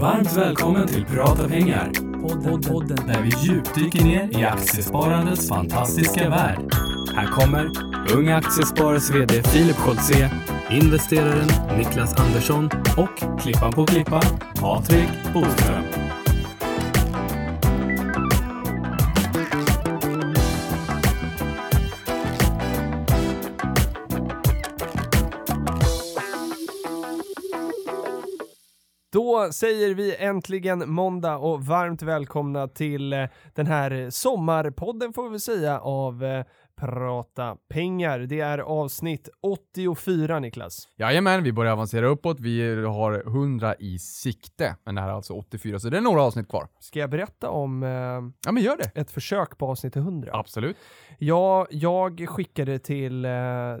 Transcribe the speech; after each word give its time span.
Varmt 0.00 0.36
välkommen 0.36 0.86
till 0.86 1.04
Prata 1.04 1.48
pengar. 1.48 1.90
Podden, 2.22 2.62
podden 2.62 3.06
där 3.06 3.22
vi 3.22 3.46
djupdyker 3.46 4.04
ner 4.04 4.38
i 4.40 4.44
aktiesparandets 4.44 5.48
fantastiska 5.48 6.28
värld. 6.28 6.74
Här 7.14 7.26
kommer 7.26 7.70
Unga 8.14 8.36
Aktiesparares 8.36 9.10
VD 9.10 9.42
Filip 9.42 9.76
Scholtze, 9.76 10.30
investeraren 10.70 11.78
Niklas 11.78 12.14
Andersson 12.20 12.70
och 12.96 13.40
klippan 13.40 13.72
på 13.72 13.86
klippan 13.86 14.22
Patrik 14.60 15.08
Boström. 15.34 15.87
Då 29.38 29.52
säger 29.52 29.94
vi 29.94 30.16
äntligen 30.16 30.90
måndag 30.90 31.36
och 31.36 31.66
varmt 31.66 32.02
välkomna 32.02 32.68
till 32.68 33.12
eh, 33.12 33.24
den 33.54 33.66
här 33.66 34.10
sommarpodden 34.10 35.12
får 35.12 35.30
vi 35.30 35.40
säga 35.40 35.80
av 35.80 36.24
eh, 36.24 36.44
Prata 36.76 37.56
pengar. 37.68 38.18
Det 38.18 38.40
är 38.40 38.58
avsnitt 38.58 39.28
84 39.40 40.38
Niklas. 40.40 40.88
Jajamän, 40.96 41.42
vi 41.42 41.52
börjar 41.52 41.72
avancera 41.72 42.06
uppåt. 42.06 42.40
Vi 42.40 42.84
har 42.84 43.22
100 43.26 43.74
i 43.78 43.98
sikte, 43.98 44.76
men 44.84 44.94
det 44.94 45.00
här 45.00 45.08
är 45.08 45.12
alltså 45.12 45.32
84, 45.32 45.78
så 45.78 45.88
det 45.88 45.96
är 45.96 46.00
några 46.00 46.22
avsnitt 46.22 46.48
kvar. 46.48 46.68
Ska 46.80 46.98
jag 46.98 47.10
berätta 47.10 47.50
om 47.50 47.82
eh, 47.82 47.88
Ja, 48.46 48.52
men 48.52 48.62
gör 48.62 48.76
det. 48.76 48.90
ett 49.00 49.10
försök 49.10 49.58
på 49.58 49.66
avsnitt 49.66 49.96
100? 49.96 50.30
Absolut. 50.34 50.76
Ja, 51.18 51.66
jag 51.70 52.26
skickade 52.28 52.78
till, 52.78 53.24
eh, 53.24 53.30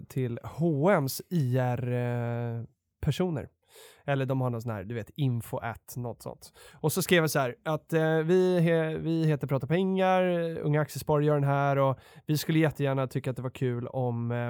till 0.08 0.38
H&M's 0.42 1.20
IR-personer. 1.30 3.48
Eller 4.08 4.26
de 4.26 4.40
har 4.40 4.50
någon 4.50 4.62
sån 4.62 4.72
här, 4.72 4.84
du 4.84 4.94
vet, 4.94 5.10
info 5.16 5.58
at 5.58 5.94
något 5.96 6.22
sånt. 6.22 6.52
Och 6.74 6.92
så 6.92 7.02
skrev 7.02 7.22
jag 7.22 7.30
så 7.30 7.38
här 7.38 7.56
att 7.64 7.92
eh, 7.92 8.18
vi, 8.18 8.60
he, 8.60 8.98
vi 8.98 9.26
heter 9.26 9.46
Prata 9.46 9.66
Pengar, 9.66 10.22
eh, 10.22 10.66
Unga 10.66 10.80
Aktiesparare 10.80 11.24
gör 11.24 11.34
den 11.34 11.44
här 11.44 11.78
och 11.78 11.98
vi 12.26 12.38
skulle 12.38 12.58
jättegärna 12.58 13.06
tycka 13.06 13.30
att 13.30 13.36
det 13.36 13.42
var 13.42 13.50
kul 13.50 13.86
om 13.86 14.30
eh, 14.30 14.48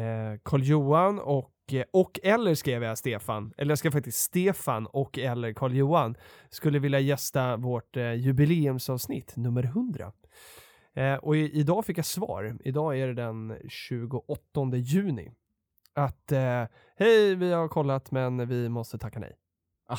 eh 0.00 0.38
Karl-Johan 0.42 1.18
och 1.18 1.52
eh, 1.72 1.84
och 1.92 2.20
eller 2.22 2.54
skrev 2.54 2.82
jag 2.82 2.98
Stefan, 2.98 3.52
eller 3.56 3.70
jag 3.70 3.78
skrev 3.78 3.90
faktiskt 3.90 4.18
Stefan 4.18 4.86
och 4.86 5.18
eller 5.18 5.52
Karl-Johan 5.52 6.14
skulle 6.50 6.78
vilja 6.78 7.00
gästa 7.00 7.56
vårt 7.56 7.96
eh, 7.96 8.14
jubileumsavsnitt 8.14 9.36
nummer 9.36 9.62
100. 9.64 10.12
Eh, 10.94 11.14
och 11.14 11.36
i, 11.36 11.60
idag 11.60 11.84
fick 11.84 11.98
jag 11.98 12.04
svar. 12.04 12.58
Idag 12.64 12.98
är 12.98 13.06
det 13.06 13.14
den 13.14 13.56
28 13.68 14.76
juni. 14.76 15.32
Att 15.96 16.32
eh, 16.32 16.64
hej, 16.98 17.34
vi 17.34 17.52
har 17.52 17.68
kollat 17.68 18.10
men 18.10 18.48
vi 18.48 18.68
måste 18.68 18.98
tacka 18.98 19.18
nej. 19.18 19.36
Ah, 19.88 19.98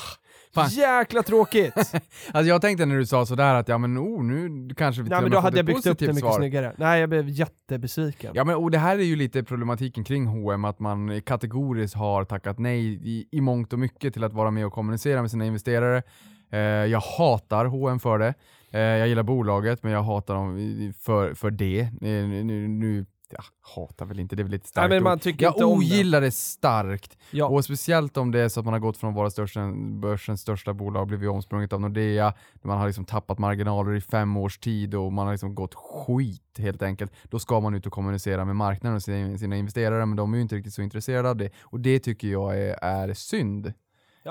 fan. 0.54 0.68
Jäkla 0.68 1.22
tråkigt! 1.22 1.74
Alltså 2.32 2.48
jag 2.48 2.60
tänkte 2.60 2.86
när 2.86 2.96
du 2.96 3.06
sa 3.06 3.26
sådär 3.26 3.54
att 3.54 3.68
ja 3.68 3.78
men 3.78 3.98
oh, 3.98 4.24
nu 4.24 4.68
kanske 4.74 5.02
vi 5.02 5.08
nej 5.08 5.18
till 5.18 5.24
men 5.24 5.24
och 5.24 5.30
då 5.30 5.38
hade 5.38 5.56
jag 5.56 5.66
byggt 5.66 5.86
upp 5.86 5.98
det 5.98 6.06
mycket 6.06 6.20
svar. 6.20 6.32
snyggare. 6.32 6.74
Nej, 6.78 7.00
jag 7.00 7.08
blev 7.08 7.28
jättebesviken. 7.28 8.32
Ja 8.34 8.44
men 8.44 8.54
och 8.56 8.70
det 8.70 8.78
här 8.78 8.98
är 8.98 9.02
ju 9.02 9.16
lite 9.16 9.42
problematiken 9.42 10.04
kring 10.04 10.26
H&M 10.26 10.64
att 10.64 10.78
man 10.78 11.22
kategoriskt 11.22 11.96
har 11.96 12.24
tackat 12.24 12.58
nej 12.58 12.80
i, 13.02 13.28
i 13.30 13.40
mångt 13.40 13.72
och 13.72 13.78
mycket 13.78 14.14
till 14.14 14.24
att 14.24 14.32
vara 14.32 14.50
med 14.50 14.66
och 14.66 14.72
kommunicera 14.72 15.20
med 15.20 15.30
sina 15.30 15.46
investerare. 15.46 16.02
Eh, 16.50 16.58
jag 16.60 17.00
hatar 17.00 17.64
H&M 17.64 18.00
för 18.00 18.18
det. 18.18 18.34
Eh, 18.70 18.80
jag 18.80 19.08
gillar 19.08 19.22
bolaget 19.22 19.82
men 19.82 19.92
jag 19.92 20.02
hatar 20.02 20.34
dem 20.34 20.92
för, 20.98 21.34
för 21.34 21.50
det. 21.50 21.80
Eh, 21.80 21.88
nu, 22.00 22.68
nu 22.68 23.06
ja, 23.30 23.42
hatar 23.74 24.06
väl 24.06 24.20
inte, 24.20 24.36
det 24.36 24.42
är 24.42 24.44
väl 24.44 24.50
lite 24.50 24.62
nej 24.64 24.68
starkt 24.68 24.88
men 24.90 24.98
ord. 24.98 25.04
man 25.04 25.18
tycker 25.18 25.42
Jag 25.44 25.50
inte 25.50 25.60
det. 25.60 25.64
ogillar 25.66 26.20
det 26.20 26.30
starkt. 26.30 27.18
Ja. 27.30 27.46
Och 27.46 27.64
speciellt 27.64 28.16
om 28.16 28.30
det 28.30 28.40
är 28.40 28.48
så 28.48 28.60
att 28.60 28.66
man 28.66 28.72
har 28.72 28.80
gått 28.80 28.96
från 28.96 29.10
att 29.10 29.16
vara 29.16 29.30
största, 29.30 29.72
börsens 30.00 30.40
största 30.40 30.74
bolag 30.74 31.00
och 31.00 31.06
blivit 31.08 31.28
omsprunget 31.30 31.72
av 31.72 31.80
Nordea, 31.80 32.34
man 32.62 32.78
har 32.78 32.86
liksom 32.86 33.04
tappat 33.04 33.38
marginaler 33.38 33.94
i 33.94 34.00
fem 34.00 34.36
års 34.36 34.58
tid 34.58 34.94
och 34.94 35.12
man 35.12 35.26
har 35.26 35.34
liksom 35.34 35.54
gått 35.54 35.74
skit 35.74 36.42
helt 36.58 36.82
enkelt. 36.82 37.12
Då 37.24 37.38
ska 37.38 37.60
man 37.60 37.74
ut 37.74 37.86
och 37.86 37.92
kommunicera 37.92 38.44
med 38.44 38.56
marknaden 38.56 38.96
och 38.96 39.02
sina, 39.02 39.38
sina 39.38 39.56
investerare, 39.56 40.06
men 40.06 40.16
de 40.16 40.32
är 40.32 40.36
ju 40.36 40.42
inte 40.42 40.54
riktigt 40.56 40.74
så 40.74 40.82
intresserade 40.82 41.30
av 41.30 41.36
det. 41.36 41.50
Och 41.60 41.80
det 41.80 41.98
tycker 41.98 42.28
jag 42.28 42.58
är, 42.60 42.84
är 42.84 43.14
synd. 43.14 43.72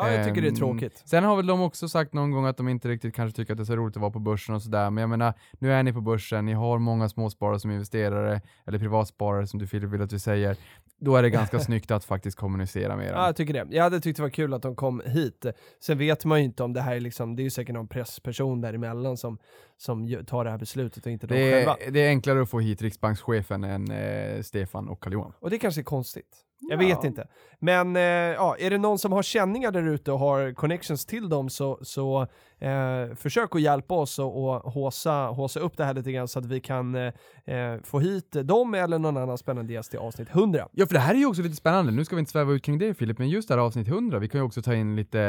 Ja, 0.04 0.12
jag 0.14 0.26
tycker 0.28 0.42
det 0.42 0.48
är 0.48 0.50
Ehm, 0.50 0.56
tråkigt. 0.56 1.04
Sen 1.06 1.24
har 1.24 1.36
väl 1.36 1.48
de 1.48 1.62
också 1.62 1.90
sagt 1.90 2.14
någon 2.14 2.32
gång 2.32 2.46
att 2.46 2.58
de 2.58 2.68
inte 2.70 2.88
riktigt 2.90 3.16
kanske 3.16 3.36
tycker 3.36 3.54
att 3.54 3.58
det 3.58 3.64
är 3.64 3.66
så 3.66 3.76
roligt 3.76 3.96
att 3.98 4.02
vara 4.02 4.12
på 4.12 4.20
börsen 4.20 4.56
och 4.56 4.62
sådär, 4.62 4.90
men 4.90 5.02
jag 5.02 5.10
menar, 5.10 5.34
nu 5.60 5.72
är 5.74 5.84
ni 5.84 5.94
på 5.94 6.02
börsen, 6.02 6.46
ni 6.46 6.54
har 6.54 6.80
många 6.80 7.10
småsparare 7.10 7.60
som 7.60 7.72
investerare, 7.72 8.42
eller 8.66 8.80
privatsparare 8.80 9.48
som 9.48 9.60
du 9.60 9.68
Filip 9.68 9.90
vill 9.90 10.02
att 10.02 10.14
vi 10.14 10.20
säger. 10.20 10.58
Då 11.00 11.16
är 11.16 11.24
det 11.24 11.30
ganska 11.30 11.60
snyggt 11.68 11.92
att 11.92 12.06
faktiskt 12.06 12.38
kommunicera 12.38 12.96
med 12.96 13.08
Ja, 13.08 13.12
dem. 13.14 13.24
jag 13.26 13.36
tycker 13.36 13.54
det. 13.54 13.68
Jag 13.70 13.84
hade 13.84 14.00
tyckt 14.00 14.18
det 14.18 14.24
var 14.24 14.30
kul 14.30 14.54
att 14.54 14.62
de 14.62 14.76
kom 14.76 15.02
hit. 15.06 15.46
Sen 15.80 15.98
vet 15.98 16.26
man 16.26 16.40
ju 16.40 16.46
inte 16.46 16.64
om 16.64 16.74
det 16.74 16.82
här 16.82 16.96
är 16.96 17.00
liksom, 17.00 17.36
det 17.36 17.42
är 17.42 17.44
ju 17.44 17.50
säkert 17.50 17.74
någon 17.76 17.88
pressperson 17.88 18.62
däremellan 18.62 19.18
som, 19.18 19.38
som 19.78 20.26
tar 20.28 20.44
det 20.44 20.52
här 20.52 20.58
beslutet 20.58 21.06
och 21.06 21.12
inte 21.12 21.28
de 21.28 21.34
själva. 21.52 21.78
det 21.92 22.00
är 22.00 22.08
enklare 22.10 22.42
att 22.42 22.50
få 22.50 22.60
hit 22.60 22.82
riksbankschefen 22.82 23.64
än 23.64 23.92
eh, 23.92 24.42
Stefan 24.42 24.88
och 24.90 25.00
Carl-Johan. 25.00 25.34
Och 25.40 25.50
det 25.50 25.58
kanske 25.60 25.82
är 25.82 25.84
konstigt. 25.84 26.44
Jag 26.60 26.84
Ja. 26.84 26.88
vet 26.88 27.04
inte. 27.04 27.28
Men 27.60 27.96
eh, 27.96 28.02
ja, 28.02 28.56
är 28.60 28.70
det 28.70 28.78
någon 28.78 29.00
som 29.00 29.12
har 29.12 29.24
känningar 29.24 29.72
där 29.72 29.88
ute 29.88 30.12
och 30.12 30.20
har 30.20 30.54
connections 30.54 31.06
till 31.06 31.30
dem 31.30 31.50
så, 31.50 31.80
så 31.82 32.22
eh, 32.60 33.16
försök 33.16 33.56
att 33.56 33.62
hjälpa 33.62 33.94
oss 33.96 34.20
och, 34.20 34.46
och 34.46 34.72
håsa, 34.74 35.12
håsa 35.12 35.60
upp 35.60 35.78
det 35.78 35.86
här 35.86 35.94
lite 35.94 36.12
grann 36.12 36.28
så 36.28 36.40
att 36.40 36.46
vi 36.46 36.60
kan 36.60 36.96
eh, 36.96 37.14
eh, 37.46 37.82
få 37.84 38.00
hit 38.00 38.32
dem 38.44 38.74
eller 38.74 39.00
någon 39.00 39.18
annan 39.18 39.38
spännande 39.38 39.74
gäst 39.74 39.94
i 39.94 39.98
avsnitt 39.98 40.30
100. 40.32 40.68
Ja, 40.72 40.86
för 40.86 40.94
det 40.94 41.00
här 41.00 41.14
är 41.14 41.18
ju 41.20 41.26
också 41.26 41.42
lite 41.42 41.56
spännande. 41.56 41.92
Nu 41.92 42.06
ska 42.06 42.16
vi 42.16 42.20
inte 42.20 42.32
sväva 42.32 42.54
ut 42.54 42.64
kring 42.64 42.78
det 42.78 42.94
Filip, 42.94 43.18
men 43.20 43.30
just 43.30 43.48
det 43.48 43.54
här 43.54 43.62
avsnitt 43.62 43.88
100, 43.88 44.20
vi 44.20 44.28
kan 44.30 44.42
ju 44.42 44.46
också 44.46 44.62
ta 44.62 44.76
in 44.76 44.96
lite 44.96 45.22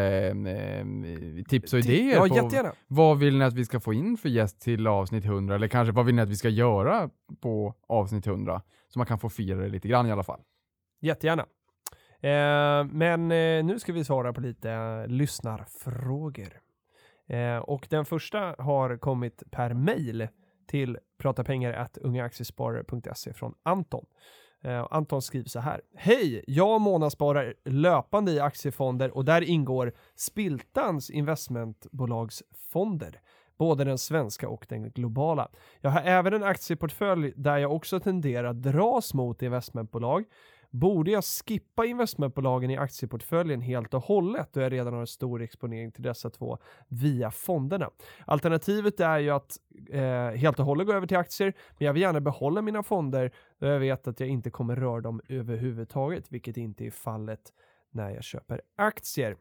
eh, 0.47 1.45
tips 1.49 1.73
och 1.73 1.79
idéer 1.79 2.15
Ja, 2.15 2.21
på 2.21 2.27
jättegärna. 2.27 2.73
vad 2.87 3.19
vill 3.19 3.39
ni 3.39 3.45
att 3.45 3.55
vi 3.55 3.65
ska 3.65 3.81
få 3.81 3.93
in 3.93 4.17
för 4.17 4.29
gäst 4.29 4.61
till 4.61 4.87
avsnitt 4.87 5.25
100, 5.25 5.55
eller 5.55 5.69
kanske 5.69 5.93
vad 5.93 6.07
vill 6.07 6.15
ni 6.15 6.23
att 6.23 6.29
vi 6.29 6.37
ska 6.37 6.49
göra 6.49 7.11
på 7.43 7.75
avsnitt 7.89 8.27
100? 8.27 8.63
Så 8.89 8.99
man 8.99 9.07
kan 9.07 9.19
få 9.19 9.29
fira 9.29 9.59
det 9.61 9.69
lite 9.69 9.89
grann 9.89 10.07
i 10.07 10.13
alla 10.13 10.23
fall. 10.25 10.41
Jättegärna. 11.01 11.47
Eh, 12.21 12.85
men 12.85 13.33
eh, 13.33 13.65
nu 13.65 13.79
ska 13.79 13.93
vi 13.93 14.05
svara 14.05 14.33
på 14.33 14.41
lite 14.41 15.07
lyssnarfrågor. 15.07 16.61
Eh, 17.29 17.57
och 17.57 17.87
den 17.91 18.05
första 18.05 18.55
har 18.59 18.97
kommit 18.97 19.43
per 19.51 19.75
mail 19.75 20.29
till 20.67 20.99
pratapengar.ungaaktiesparare.se 21.19 23.33
från 23.33 23.55
Anton. 23.63 24.07
Eh, 24.65 24.87
Anton 24.91 25.23
skriver 25.23 25.49
så 25.49 25.61
här. 25.61 25.81
Hej! 25.97 26.45
Jag 26.47 26.81
månadssparar 26.81 27.55
löpande 27.65 28.33
i 28.33 28.41
aktiefonder 28.41 29.17
och 29.17 29.25
där 29.25 29.43
ingår 29.43 29.93
Spiltans 30.15 31.11
investmentbolagsfonder 31.11 33.21
både 33.59 33.85
den 33.85 33.99
svenska 33.99 34.49
och 34.49 34.67
den 34.69 34.91
globala. 34.91 35.49
Jag 35.81 35.91
har 35.91 36.01
även 36.01 36.35
en 36.35 36.43
aktieportfölj 36.43 37.33
där 37.37 37.59
jag 37.59 37.73
också 37.73 38.01
tenderar 38.01 38.49
att 38.49 38.63
dras 38.63 39.15
mot 39.15 39.43
investmentbolag. 39.43 40.25
Borde 40.71 41.11
jag 41.11 41.25
skippa 41.25 41.87
investmentbolagen 41.87 42.71
i 42.71 42.77
aktieportföljen 42.77 43.61
helt 43.61 43.95
och 43.95 44.03
hållet 44.03 44.49
då 44.53 44.61
jag 44.61 44.73
redan 44.73 44.93
har 44.93 45.01
en 45.01 45.07
stor 45.07 45.43
exponering 45.43 45.93
till 45.93 46.03
dessa 46.03 46.31
två 46.31 46.59
via 46.89 47.31
fonderna? 47.31 47.91
Alternativet 48.27 49.01
är 49.01 49.19
ju 49.19 49.31
att 49.31 49.57
eh, 49.91 50.31
helt 50.31 50.59
och 50.61 50.67
hållet 50.67 50.87
gå 50.87 50.93
över 50.93 51.07
till 51.07 51.17
aktier, 51.17 51.53
men 51.79 51.87
jag 51.87 51.93
vill 51.93 52.03
gärna 52.03 52.21
behålla 52.21 52.63
mina 52.63 52.83
fonder 52.83 53.33
då 53.59 53.67
jag 53.67 53.81
vet 53.81 54.09
att 54.09 54.21
jag 54.21 54.29
inte 54.29 54.51
kommer 54.51 54.77
röra 54.77 55.01
dem 55.01 55.21
överhuvudtaget, 55.29 56.33
vilket 56.33 56.57
inte 56.57 56.87
är 56.87 56.91
fallet 56.91 57.53
när 57.91 58.11
jag 58.11 58.25
köper 58.25 58.61
aktier. 58.77 59.37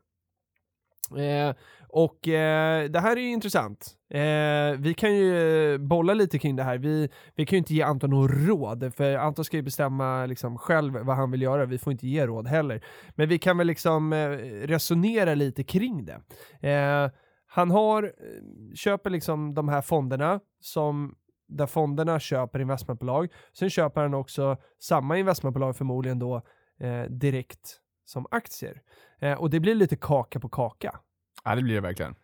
Eh, 1.11 1.55
och 1.89 2.27
eh, 2.27 2.89
det 2.89 2.99
här 2.99 3.17
är 3.17 3.21
ju 3.21 3.29
intressant. 3.29 3.97
Eh, 4.09 4.79
vi 4.79 4.93
kan 4.97 5.15
ju 5.15 5.73
eh, 5.73 5.77
bolla 5.77 6.13
lite 6.13 6.39
kring 6.39 6.55
det 6.55 6.63
här. 6.63 6.77
Vi, 6.77 7.09
vi 7.35 7.45
kan 7.45 7.55
ju 7.55 7.57
inte 7.57 7.73
ge 7.73 7.81
Anton 7.81 8.09
några 8.09 8.33
råd, 8.33 8.93
för 8.95 9.15
Anton 9.15 9.45
ska 9.45 9.57
ju 9.57 9.63
bestämma 9.63 10.25
liksom 10.25 10.57
själv 10.57 10.93
vad 10.93 11.15
han 11.15 11.31
vill 11.31 11.41
göra. 11.41 11.65
Vi 11.65 11.77
får 11.77 11.91
inte 11.91 12.07
ge 12.07 12.27
råd 12.27 12.47
heller. 12.47 12.83
Men 13.15 13.29
vi 13.29 13.39
kan 13.39 13.57
väl 13.57 13.67
liksom 13.67 14.13
eh, 14.13 14.29
resonera 14.67 15.35
lite 15.35 15.63
kring 15.63 16.05
det. 16.05 16.21
Eh, 16.69 17.11
han 17.47 17.71
har, 17.71 18.03
eh, 18.03 18.73
köper 18.75 19.09
liksom 19.09 19.53
de 19.53 19.69
här 19.69 19.81
fonderna 19.81 20.39
som 20.59 21.15
där 21.47 21.67
fonderna 21.67 22.19
köper 22.19 22.59
investmentbolag. 22.59 23.27
Sen 23.53 23.69
köper 23.69 24.01
han 24.01 24.13
också 24.13 24.57
samma 24.79 25.17
investmentbolag 25.17 25.77
förmodligen 25.77 26.19
då 26.19 26.41
eh, 26.79 27.03
direkt 27.03 27.79
som 28.07 28.25
aktier. 28.31 28.81
Eh, 29.19 29.33
och 29.33 29.49
det 29.49 29.59
blir 29.59 29.75
lite 29.75 29.95
kaka 29.95 30.39
på 30.39 30.49
kaka. 30.49 30.99
Ja, 31.43 31.55
det 31.55 31.61
blir 31.61 31.75
det 31.75 31.81
verkligen. 31.81 32.15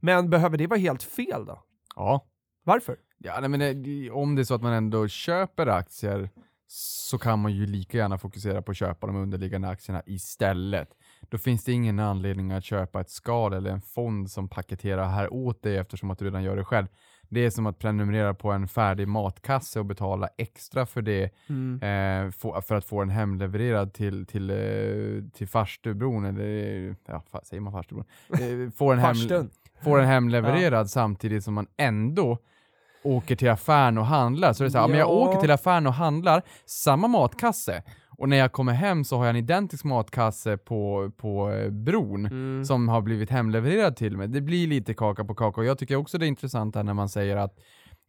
Men 0.00 0.30
behöver 0.30 0.58
det 0.58 0.66
vara 0.66 0.80
helt 0.80 1.02
fel 1.02 1.44
då? 1.46 1.62
Ja. 1.96 2.26
Varför? 2.64 2.96
Ja, 3.18 3.40
nej, 3.40 3.48
men 3.48 3.60
eh, 3.60 4.12
om 4.12 4.34
det 4.34 4.42
är 4.42 4.44
så 4.44 4.54
att 4.54 4.62
man 4.62 4.72
ändå 4.72 5.08
köper 5.08 5.66
aktier 5.66 6.30
så 6.70 7.18
kan 7.18 7.38
man 7.38 7.52
ju 7.52 7.66
lika 7.66 7.98
gärna 7.98 8.18
fokusera 8.18 8.62
på 8.62 8.70
att 8.70 8.76
köpa 8.76 9.06
de 9.06 9.16
underliggande 9.16 9.68
aktierna 9.68 10.02
istället. 10.06 10.88
då 11.28 11.38
finns 11.38 11.64
det 11.64 11.72
ingen 11.72 11.98
anledning 11.98 12.52
att 12.52 12.64
köpa 12.64 13.00
ett 13.00 13.10
skal 13.10 13.52
eller 13.52 13.70
en 13.70 13.80
fond 13.80 14.30
som 14.30 14.48
paketerar 14.48 15.08
här 15.08 15.32
åt 15.32 15.62
dig 15.62 15.76
eftersom 15.76 16.10
att 16.10 16.18
du 16.18 16.24
redan 16.24 16.42
gör 16.42 16.56
det 16.56 16.64
själv. 16.64 16.86
Det 17.28 17.40
är 17.46 17.50
som 17.50 17.66
att 17.66 17.78
prenumerera 17.78 18.34
på 18.34 18.50
en 18.52 18.68
färdig 18.68 19.08
matkasse 19.08 19.78
och 19.78 19.86
betala 19.86 20.28
extra 20.36 20.86
för 20.86 21.02
det 21.02 21.30
Mm. 21.48 21.82
eh, 22.26 22.30
få- 22.30 22.60
för 22.62 22.74
att 22.74 22.84
få 22.84 23.00
den 23.00 23.10
hemlevererad 23.10 23.92
till, 23.92 24.26
till, 24.26 24.50
eh, 24.50 25.30
till 25.34 25.48
farstubron, 25.48 26.24
eller 26.24 26.94
ja, 27.06 27.22
fa- 27.32 27.44
säger 27.44 27.60
man 27.60 27.72
farstubron? 27.72 28.04
Eh, 28.32 28.70
få, 28.76 28.90
den 28.90 29.00
hem, 29.00 29.16
den 29.84 30.04
hemlevererad 30.04 30.90
samtidigt 30.90 31.44
som 31.44 31.54
man 31.54 31.66
ändå 31.76 32.38
åker 33.02 33.36
till 33.36 33.48
affären 33.50 33.98
och 33.98 34.06
handlar. 34.06 34.52
Så 34.52 34.62
det 34.62 34.66
är 34.68 34.70
så 34.70 34.78
här, 34.78 34.84
ja. 34.84 34.88
men 34.88 34.98
jag 34.98 35.08
Ja. 35.08 35.12
åker 35.12 35.40
till 35.40 35.50
affären 35.50 35.86
och 35.86 35.94
handlar 35.94 36.42
samma 36.66 37.08
matkasse 37.08 37.82
och 38.18 38.28
när 38.28 38.36
jag 38.36 38.52
kommer 38.52 38.72
hem 38.72 39.04
så 39.04 39.16
har 39.16 39.24
jag 39.24 39.30
en 39.30 39.36
identisk 39.36 39.84
matkasse 39.84 40.56
på, 40.56 41.10
på 41.16 41.50
eh, 41.50 41.70
bron 41.70 42.26
Mm. 42.26 42.64
som 42.64 42.88
har 42.88 43.00
blivit 43.02 43.30
hemlevererad 43.30 43.96
till 43.96 44.16
mig. 44.16 44.28
Det 44.28 44.40
blir 44.40 44.66
lite 44.66 44.94
kaka 44.94 45.24
på 45.24 45.34
kaka 45.34 45.60
och 45.60 45.66
jag 45.66 45.78
tycker 45.78 45.96
också 45.96 46.18
det 46.18 46.26
är 46.26 46.28
intressant 46.28 46.74
här 46.74 46.82
när 46.82 46.94
man 46.94 47.08
säger 47.08 47.36
att 47.36 47.58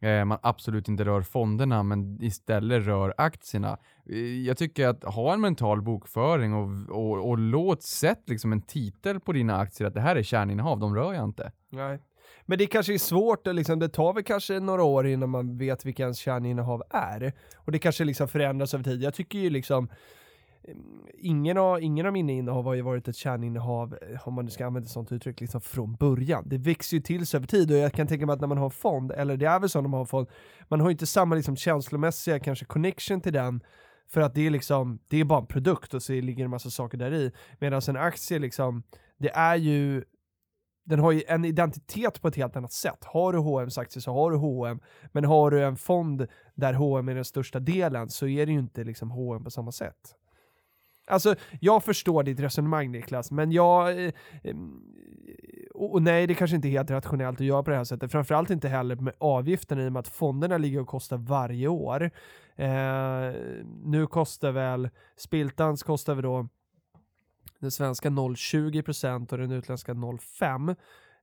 eh, 0.02 0.24
man 0.24 0.38
absolut 0.42 0.88
inte 0.88 1.04
rör 1.04 1.22
fonderna 1.22 1.82
men 1.82 2.22
istället 2.22 2.86
rör 2.86 3.14
aktierna. 3.16 3.78
Eh, 4.10 4.18
jag 4.46 4.56
tycker 4.56 4.88
att 4.88 5.04
ha 5.04 5.32
en 5.34 5.40
mental 5.40 5.82
bokföring 5.82 6.54
och, 6.54 6.96
och, 6.96 7.28
och 7.28 7.38
låt 7.38 7.82
sätt 7.82 8.22
liksom 8.26 8.52
en 8.52 8.62
titel 8.62 9.20
på 9.20 9.32
dina 9.32 9.56
aktier 9.56 9.88
att 9.88 9.94
det 9.94 10.00
här 10.00 10.16
är 10.16 10.22
kärninnehav, 10.22 10.78
de 10.78 10.94
rör 10.94 11.12
jag 11.14 11.24
inte. 11.24 11.52
Nej. 11.72 11.98
Men 12.50 12.58
det 12.58 12.66
kanske 12.66 12.94
är 12.94 12.98
svårt, 12.98 13.46
och 13.46 13.54
liksom, 13.54 13.78
det 13.78 13.88
tar 13.88 14.12
väl 14.12 14.22
kanske 14.22 14.60
några 14.60 14.82
år 14.82 15.06
innan 15.06 15.30
man 15.30 15.58
vet 15.58 15.84
vilka 15.84 16.02
ens 16.02 16.18
kärninnehav 16.18 16.82
är. 16.90 17.32
Och 17.54 17.72
det 17.72 17.78
kanske 17.78 18.04
liksom 18.04 18.28
förändras 18.28 18.74
över 18.74 18.84
tid. 18.84 19.02
Jag 19.02 19.14
tycker 19.14 19.38
ju 19.38 19.50
liksom, 19.50 19.88
eh, 20.62 20.74
ingen 21.18 21.58
av, 21.58 21.82
ingen 21.82 22.06
av 22.06 22.12
mina 22.12 22.32
innehav 22.32 22.64
har 22.64 22.74
ju 22.74 22.82
varit 22.82 23.08
ett 23.08 23.16
kärninnehav, 23.16 23.98
eh, 24.02 24.28
om 24.28 24.34
man 24.34 24.44
nu 24.44 24.50
ska 24.50 24.66
använda 24.66 24.86
ett 24.86 24.92
sånt 24.92 25.12
uttryck, 25.12 25.40
liksom 25.40 25.60
från 25.60 25.94
början. 25.94 26.44
Det 26.46 26.58
växer 26.58 26.96
ju 26.96 27.02
till 27.02 27.26
sig 27.26 27.38
över 27.38 27.46
tid 27.46 27.70
och 27.70 27.76
jag 27.76 27.92
kan 27.92 28.06
tänka 28.06 28.26
mig 28.26 28.34
att 28.34 28.40
när 28.40 28.48
man 28.48 28.58
har 28.58 28.64
en 28.64 28.70
fond, 28.70 29.12
eller 29.12 29.36
det 29.36 29.46
är 29.46 29.60
väl 29.60 29.68
så 29.68 29.80
när 29.80 29.88
man 29.88 29.98
har 29.98 30.04
en 30.04 30.06
fond, 30.06 30.28
man 30.68 30.80
har 30.80 30.88
ju 30.88 30.92
inte 30.92 31.06
samma 31.06 31.34
liksom 31.34 31.56
känslomässiga 31.56 32.38
kanske 32.38 32.64
connection 32.64 33.20
till 33.20 33.32
den 33.32 33.60
för 34.08 34.20
att 34.20 34.34
det 34.34 34.46
är 34.46 34.50
liksom, 34.50 34.98
det 35.08 35.20
är 35.20 35.24
bara 35.24 35.40
en 35.40 35.46
produkt 35.46 35.94
och 35.94 36.02
så 36.02 36.12
ligger 36.12 36.44
en 36.44 36.50
massa 36.50 36.70
saker 36.70 36.98
där 36.98 37.12
i. 37.12 37.32
Medan 37.58 37.82
en 37.88 37.96
aktie 37.96 38.38
liksom, 38.38 38.82
det 39.18 39.30
är 39.30 39.56
ju 39.56 40.04
den 40.90 41.00
har 41.00 41.12
ju 41.12 41.22
en 41.28 41.44
identitet 41.44 42.22
på 42.22 42.28
ett 42.28 42.36
helt 42.36 42.56
annat 42.56 42.72
sätt. 42.72 43.04
Har 43.04 43.32
du 43.32 43.38
H&M 43.38 43.68
aktier 43.76 44.00
så 44.00 44.12
har 44.12 44.30
du 44.30 44.36
H&M, 44.36 44.80
men 45.12 45.24
har 45.24 45.50
du 45.50 45.64
en 45.64 45.76
fond 45.76 46.26
där 46.54 46.72
H&M 46.72 47.08
är 47.08 47.14
den 47.14 47.24
största 47.24 47.60
delen 47.60 48.08
så 48.08 48.26
är 48.26 48.46
det 48.46 48.52
ju 48.52 48.58
inte 48.58 48.84
liksom 48.84 49.10
H&M 49.10 49.44
på 49.44 49.50
samma 49.50 49.72
sätt. 49.72 50.16
Alltså, 51.06 51.34
jag 51.60 51.84
förstår 51.84 52.22
ditt 52.22 52.40
resonemang 52.40 52.90
Niklas, 52.92 53.30
men 53.30 53.52
jag... 53.52 54.04
Eh, 54.04 54.12
eh, 54.44 54.56
Och, 55.74 55.94
och 55.94 56.02
nej, 56.02 56.26
det 56.26 56.34
kanske 56.34 56.56
inte 56.56 56.68
är 56.68 56.70
helt 56.70 56.90
rationellt 56.90 57.40
att 57.40 57.46
göra 57.46 57.62
på 57.62 57.70
det 57.70 57.76
här 57.76 57.84
sättet. 57.84 58.12
Framförallt 58.12 58.50
inte 58.50 58.68
heller 58.68 58.96
med 58.96 59.14
avgifterna 59.18 59.82
i 59.82 59.88
och 59.88 59.92
med 59.92 60.00
att 60.00 60.08
fonderna 60.08 60.58
ligger 60.58 60.80
och 60.80 60.88
kostar 60.88 61.16
varje 61.16 61.68
år. 61.68 62.10
Eh, 62.56 63.32
nu 63.84 64.06
kostar 64.06 64.52
väl, 64.52 64.88
Spiltans 65.16 65.82
kostar 65.82 66.14
väl 66.14 66.22
då 66.24 66.48
den 67.60 67.70
svenska 67.70 68.08
0,20% 68.08 69.32
och 69.32 69.38
den 69.38 69.50
utländska 69.52 69.94
0,5%. 69.94 70.76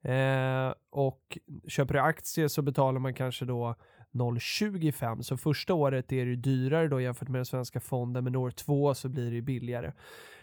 Eh, 0.03 0.73
och 0.89 1.37
köper 1.67 1.93
du 1.93 1.99
aktier 1.99 2.47
så 2.47 2.61
betalar 2.61 2.99
man 2.99 3.13
kanske 3.13 3.45
då 3.45 3.75
0,25 4.13 5.21
så 5.21 5.37
första 5.37 5.73
året 5.73 6.11
är 6.11 6.25
det 6.25 6.35
dyrare 6.35 6.87
då 6.87 7.01
jämfört 7.01 7.29
med 7.29 7.39
den 7.39 7.45
svenska 7.45 7.79
fonden 7.79 8.23
men 8.23 8.35
år 8.35 8.51
två 8.51 8.93
så 8.93 9.09
blir 9.09 9.31
det 9.31 9.41
billigare. 9.41 9.91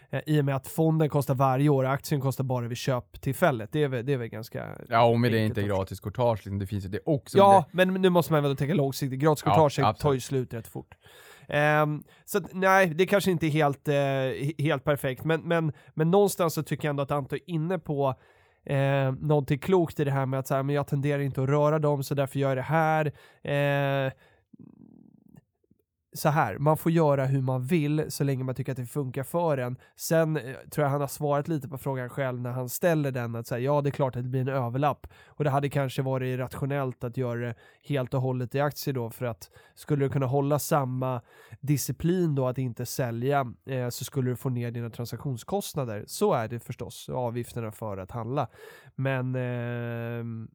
Eh, 0.09 0.21
I 0.25 0.41
och 0.41 0.45
med 0.45 0.55
att 0.55 0.67
fonden 0.67 1.09
kostar 1.09 1.35
varje 1.35 1.69
år, 1.69 1.85
aktien 1.85 2.21
kostar 2.21 2.43
bara 2.43 2.67
vid 2.67 2.77
köptillfället. 2.77 3.71
Det 3.71 3.83
är 3.83 3.87
väl, 3.87 4.05
det 4.05 4.13
är 4.13 4.17
väl 4.17 4.27
ganska... 4.27 4.77
Ja, 4.89 5.03
och 5.05 5.19
med 5.19 5.31
det 5.31 5.39
är 5.39 5.45
inte 5.45 5.63
gratis 5.63 5.99
courtage, 5.99 6.37
liksom, 6.37 6.59
det 6.59 6.67
finns 6.67 6.85
ju 6.85 6.89
det 6.89 6.99
också. 7.05 7.37
Ja, 7.37 7.65
men 7.71 7.93
nu 7.93 8.09
måste 8.09 8.33
man 8.33 8.43
väl 8.43 8.57
tänka 8.57 8.73
långsiktigt. 8.73 9.19
Gratis 9.19 9.43
Ja, 9.45 9.51
courtage 9.51 9.75
tar 9.75 9.89
absolut. 9.89 10.15
ju 10.15 10.19
slut 10.21 10.53
rätt 10.53 10.67
fort. 10.67 10.95
Um, 11.47 12.03
så 12.25 12.37
att, 12.37 12.53
nej, 12.53 12.87
det 12.87 13.05
kanske 13.05 13.31
inte 13.31 13.47
är 13.47 13.49
helt, 13.49 13.87
uh, 13.87 14.65
helt 14.65 14.83
perfekt, 14.83 15.23
men, 15.23 15.41
men, 15.41 15.71
men 15.93 16.11
någonstans 16.11 16.53
så 16.53 16.63
tycker 16.63 16.87
jag 16.87 16.89
ändå 16.89 17.03
att 17.03 17.11
Anto 17.11 17.35
är 17.35 17.41
inne 17.45 17.79
på 17.79 18.15
eh, 18.65 19.11
någonting 19.19 19.59
klokt 19.59 19.99
i 19.99 20.03
det 20.03 20.11
här 20.11 20.25
med 20.25 20.39
att 20.39 20.47
så 20.47 20.55
här, 20.55 20.63
men 20.63 20.75
jag 20.75 20.87
tenderar 20.87 21.19
inte 21.19 21.43
att 21.43 21.49
röra 21.49 21.79
dem 21.79 22.03
så 22.03 22.15
därför 22.15 22.39
gör 22.39 22.49
jag 22.49 22.57
det 22.57 22.61
här. 22.61 23.05
Eh, 23.43 24.11
så 26.15 26.29
här, 26.29 26.57
man 26.57 26.77
får 26.77 26.91
göra 26.91 27.25
hur 27.25 27.41
man 27.41 27.65
vill 27.65 28.05
så 28.09 28.23
länge 28.23 28.43
man 28.43 28.55
tycker 28.55 28.71
att 28.71 28.77
det 28.77 28.85
funkar 28.85 29.23
för 29.23 29.57
en. 29.57 29.77
Sen 29.95 30.37
eh, 30.37 30.55
tror 30.71 30.83
jag 30.83 30.91
han 30.91 31.01
har 31.01 31.07
svarat 31.07 31.47
lite 31.47 31.67
på 31.67 31.77
frågan 31.77 32.09
själv 32.09 32.41
när 32.41 32.51
han 32.51 32.69
ställer 32.69 33.11
den, 33.11 33.35
att 33.35 33.47
säga 33.47 33.59
ja 33.59 33.81
det 33.81 33.89
är 33.89 33.91
klart 33.91 34.15
att 34.15 34.23
det 34.23 34.29
blir 34.29 34.41
en 34.41 34.47
överlapp 34.47 35.07
och 35.27 35.43
det 35.43 35.49
hade 35.49 35.69
kanske 35.69 36.01
varit 36.01 36.39
rationellt 36.39 37.03
att 37.03 37.17
göra 37.17 37.39
det 37.39 37.55
helt 37.83 38.13
och 38.13 38.21
hållet 38.21 38.55
i 38.55 38.59
aktier 38.59 38.93
då 38.93 39.09
för 39.09 39.25
att 39.25 39.49
skulle 39.75 40.05
du 40.05 40.09
kunna 40.09 40.25
hålla 40.25 40.59
samma 40.59 41.21
disciplin 41.59 42.35
då 42.35 42.47
att 42.47 42.57
inte 42.57 42.85
sälja 42.85 43.53
eh, 43.65 43.89
så 43.89 44.05
skulle 44.05 44.29
du 44.29 44.35
få 44.35 44.49
ner 44.49 44.71
dina 44.71 44.89
transaktionskostnader. 44.89 46.03
Så 46.07 46.33
är 46.33 46.47
det 46.47 46.59
förstås, 46.59 47.09
avgifterna 47.09 47.71
för 47.71 47.97
att 47.97 48.11
handla. 48.11 48.47
Men 48.95 49.35
eh, 49.35 50.47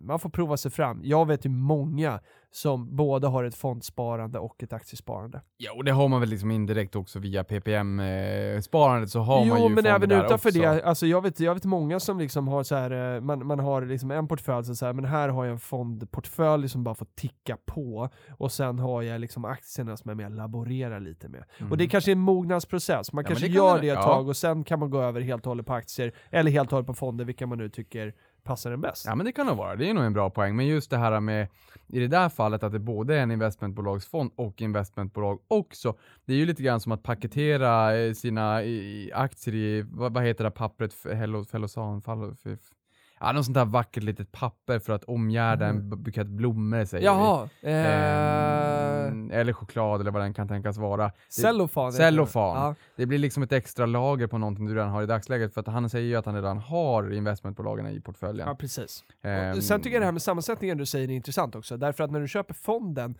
man 0.00 0.18
får 0.18 0.30
prova 0.30 0.56
sig 0.56 0.70
fram. 0.70 1.00
Jag 1.04 1.26
vet 1.26 1.46
ju 1.46 1.48
många 1.50 2.20
som 2.50 2.96
både 2.96 3.26
har 3.26 3.44
ett 3.44 3.54
fondsparande 3.54 4.38
och 4.38 4.62
ett 4.62 4.72
aktiesparande. 4.72 5.40
Ja, 5.56 5.72
och 5.72 5.84
det 5.84 5.92
har 5.92 6.08
man 6.08 6.20
väl 6.20 6.28
liksom 6.28 6.50
indirekt 6.50 6.96
också 6.96 7.18
via 7.18 7.44
PPM-sparandet 7.44 9.10
så 9.10 9.20
har 9.20 9.44
jo, 9.46 9.54
man 9.54 9.62
ju 9.62 9.74
men 9.74 9.86
även 9.86 10.10
utanför 10.10 10.48
också. 10.48 10.60
det, 10.60 10.82
alltså 10.82 11.06
jag 11.06 11.22
vet, 11.22 11.40
jag 11.40 11.54
vet 11.54 11.64
många 11.64 12.00
som 12.00 12.18
liksom 12.18 12.48
har 12.48 12.62
så 12.62 12.74
här, 12.74 13.14
eh, 13.16 13.20
man, 13.20 13.46
man 13.46 13.58
har 13.58 13.82
liksom 13.82 14.10
en 14.10 14.28
portfölj 14.28 14.64
så 14.64 14.74
så 14.74 14.86
här, 14.86 14.92
men 14.92 15.04
här 15.04 15.28
har 15.28 15.44
jag 15.44 15.52
en 15.52 15.58
fondportfölj 15.58 16.68
som 16.68 16.84
bara 16.84 16.94
får 16.94 17.06
ticka 17.14 17.56
på 17.66 18.08
och 18.30 18.52
sen 18.52 18.78
har 18.78 19.02
jag 19.02 19.20
liksom 19.20 19.44
aktierna 19.44 19.96
som 19.96 20.08
jag 20.08 20.16
mer 20.16 20.30
laborerar 20.30 21.00
lite 21.00 21.28
med. 21.28 21.44
Mm. 21.58 21.72
Och 21.72 21.78
det 21.78 21.86
kanske 21.88 22.10
är 22.10 22.12
en 22.12 22.18
mognadsprocess, 22.20 23.12
man 23.12 23.24
Ja, 23.24 23.28
kanske 23.28 23.44
det 23.44 23.48
kan 23.48 23.56
gör 23.56 23.72
man- 23.72 23.80
det 23.80 23.88
ett 23.88 23.94
ja. 23.94 24.02
tag 24.02 24.28
och 24.28 24.36
sen 24.36 24.64
kan 24.64 24.78
man 24.80 24.90
gå 24.90 25.00
över 25.02 25.20
helt 25.20 25.46
och 25.46 25.50
hållet 25.50 25.66
på 25.66 25.74
aktier 25.74 26.12
eller 26.30 26.50
helt 26.50 26.68
och 26.68 26.76
hållet 26.76 26.86
på 26.86 26.94
fonder, 26.94 27.24
vilka 27.24 27.46
man 27.46 27.58
nu 27.58 27.68
tycker 27.68 28.14
passar 28.48 28.70
den 28.70 28.80
bäst. 28.80 29.04
Ja 29.06 29.14
men 29.14 29.26
det 29.26 29.32
kan 29.32 29.46
nog 29.46 29.56
vara, 29.56 29.76
det 29.76 29.90
är 29.90 29.94
nog 29.94 30.04
en 30.04 30.12
bra 30.12 30.30
poäng. 30.30 30.56
Men 30.56 30.66
just 30.66 30.90
det 30.90 30.96
här 30.98 31.20
med, 31.20 31.48
i 31.86 31.98
det 32.00 32.08
där 32.08 32.28
fallet 32.28 32.62
att 32.62 32.72
det 32.72 32.78
både 32.78 33.16
är 33.16 33.22
en 33.22 33.30
investmentbolagsfond 33.30 34.30
och 34.36 34.62
investmentbolag 34.62 35.38
också. 35.48 35.96
Det 36.24 36.32
är 36.32 36.36
ju 36.36 36.46
lite 36.46 36.62
grann 36.62 36.80
som 36.80 36.92
att 36.92 37.02
paketera 37.02 37.96
eh, 37.96 38.12
sina 38.12 38.62
aktier 39.14 39.54
i, 39.54 39.84
vad, 39.90 40.22
heter 40.22 40.44
det 40.44 40.50
pappret, 40.50 40.92
F- 40.92 41.10
hello- 41.12 41.44
ja 43.20 43.32
något 43.32 43.44
sånt 43.44 43.54
där 43.54 43.64
vackert 43.64 44.02
litet 44.02 44.32
papper 44.32 44.78
för 44.78 44.92
att 44.92 45.04
omgärda 45.04 45.66
en 45.66 45.90
b- 45.90 45.96
bukett 45.96 46.26
blommor 46.26 46.84
säger 46.84 47.04
Jaha, 47.04 47.48
vi. 47.62 47.68
eh, 47.70 47.74
Ehm, 49.06 49.30
eller 49.30 49.52
choklad 49.52 50.00
eller 50.00 50.10
vad 50.10 50.22
den 50.22 50.34
kan 50.34 50.48
tänkas 50.48 50.78
vara. 50.78 51.12
Cellofan. 51.28 51.92
Cellofan. 51.92 52.56
Ja. 52.56 52.74
Det 52.96 53.06
blir 53.06 53.18
liksom 53.18 53.42
ett 53.42 53.52
extra 53.52 53.86
lager 53.86 54.26
på 54.26 54.38
någonting 54.38 54.66
du 54.66 54.74
redan 54.74 54.88
har 54.90 55.02
i 55.02 55.06
dagsläget 55.06 55.54
för 55.54 55.60
att 55.60 55.66
han 55.66 55.90
säger 55.90 56.06
ju 56.06 56.16
att 56.16 56.26
han 56.26 56.34
redan 56.34 56.58
har 56.58 57.12
investmentbolagen 57.12 57.86
i 57.86 58.00
portföljen. 58.00 58.48
Ja, 58.48 58.54
precis. 58.54 59.04
Och 59.56 59.62
Sen 59.62 59.80
tycker 59.80 59.94
jag 59.96 60.02
det 60.02 60.06
här 60.06 60.12
med 60.12 60.22
sammansättningen 60.22 60.78
du 60.78 60.86
säger 60.86 61.08
är 61.08 61.12
intressant 61.12 61.54
också, 61.54 61.76
därför 61.76 62.04
att 62.04 62.10
när 62.10 62.20
du 62.20 62.28
köper 62.28 62.54
fonden, 62.54 63.14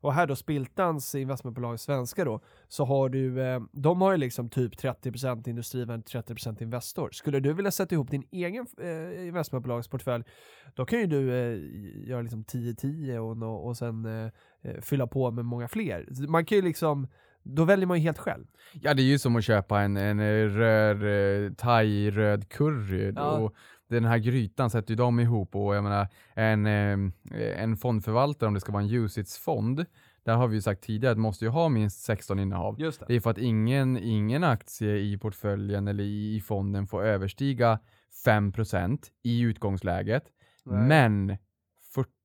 och 0.00 0.14
här 0.14 0.26
då 0.26 0.36
Spiltans 0.36 1.14
investmentbolag 1.14 1.80
svenska 1.80 2.24
då, 2.24 2.40
så 2.68 2.84
har 2.84 3.08
du, 3.08 3.42
eh, 3.42 3.60
de 3.72 4.00
har 4.00 4.12
ju 4.12 4.18
liksom 4.18 4.50
typ 4.50 4.76
30% 4.76 5.48
industrivärd, 5.48 6.00
30% 6.00 6.62
Investor. 6.62 7.10
Skulle 7.12 7.40
du 7.40 7.52
vilja 7.52 7.70
sätta 7.70 7.94
ihop 7.94 8.10
din 8.10 8.28
egen 8.30 8.66
eh, 8.80 9.26
investmentbolagsportfölj, 9.26 10.24
då 10.74 10.84
kan 10.84 11.00
ju 11.00 11.06
du 11.06 11.32
eh, 11.32 12.08
göra 12.08 12.22
liksom 12.22 12.44
10-10 12.44 13.18
och, 13.18 13.66
och 13.66 13.76
sen 13.76 14.04
eh, 14.04 14.30
eh, 14.62 14.80
fylla 14.80 15.06
på 15.06 15.30
med 15.30 15.44
många 15.44 15.68
fler. 15.68 16.26
Man 16.28 16.44
kan 16.44 16.56
ju 16.56 16.62
liksom, 16.62 17.08
då 17.48 17.64
väljer 17.64 17.86
man 17.86 17.96
ju 17.96 18.02
helt 18.02 18.18
själv. 18.18 18.44
Ja, 18.72 18.94
det 18.94 19.02
är 19.02 19.04
ju 19.04 19.18
som 19.18 19.36
att 19.36 19.44
köpa 19.44 19.80
en, 19.80 19.96
en 19.96 20.20
eh, 20.20 20.48
röd 20.48 20.96
eh, 21.46 21.52
thai-röd 21.52 22.48
curry. 22.48 23.12
Ja. 23.16 23.38
Och 23.38 23.54
den 23.88 24.04
här 24.04 24.18
grytan 24.18 24.70
sätter 24.70 24.90
ju 24.90 24.96
de 24.96 25.20
ihop 25.20 25.56
och 25.56 25.76
jag 25.76 25.84
menar 25.84 26.08
en, 26.34 26.66
eh, 26.66 27.62
en 27.62 27.76
fondförvaltare, 27.76 28.48
om 28.48 28.54
det 28.54 28.60
ska 28.60 28.72
vara 28.72 28.82
en 28.82 28.90
UCITS-fond, 28.90 29.86
där 30.24 30.34
har 30.34 30.48
vi 30.48 30.54
ju 30.54 30.62
sagt 30.62 30.82
tidigare 30.82 31.10
att 31.12 31.16
det 31.16 31.22
måste 31.22 31.44
ju 31.44 31.50
ha 31.50 31.68
minst 31.68 32.04
16 32.04 32.38
innehav. 32.38 32.80
Just 32.80 33.02
Det 33.06 33.14
är 33.14 33.20
för 33.20 33.30
att 33.30 33.38
ingen, 33.38 33.98
ingen 33.98 34.44
aktie 34.44 34.96
i 34.96 35.18
portföljen 35.18 35.88
eller 35.88 36.04
i, 36.04 36.40
fonden 36.40 36.86
får 36.86 37.04
överstiga 37.04 37.78
5% 38.26 38.98
i 39.22 39.40
utgångsläget. 39.40 40.24
Nej. 40.64 40.88
Men 40.88 41.36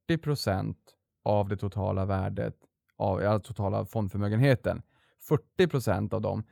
40% 0.10 0.76
av 1.24 1.50
det 1.50 1.58
totala 1.58 2.06
värdet, 2.06 2.56
av 2.98 3.22
ja, 3.22 3.40
totala 3.40 3.86
fondförmögenheten, 3.86 4.82
40% 5.30 6.14
av 6.14 6.22
dem 6.22 6.44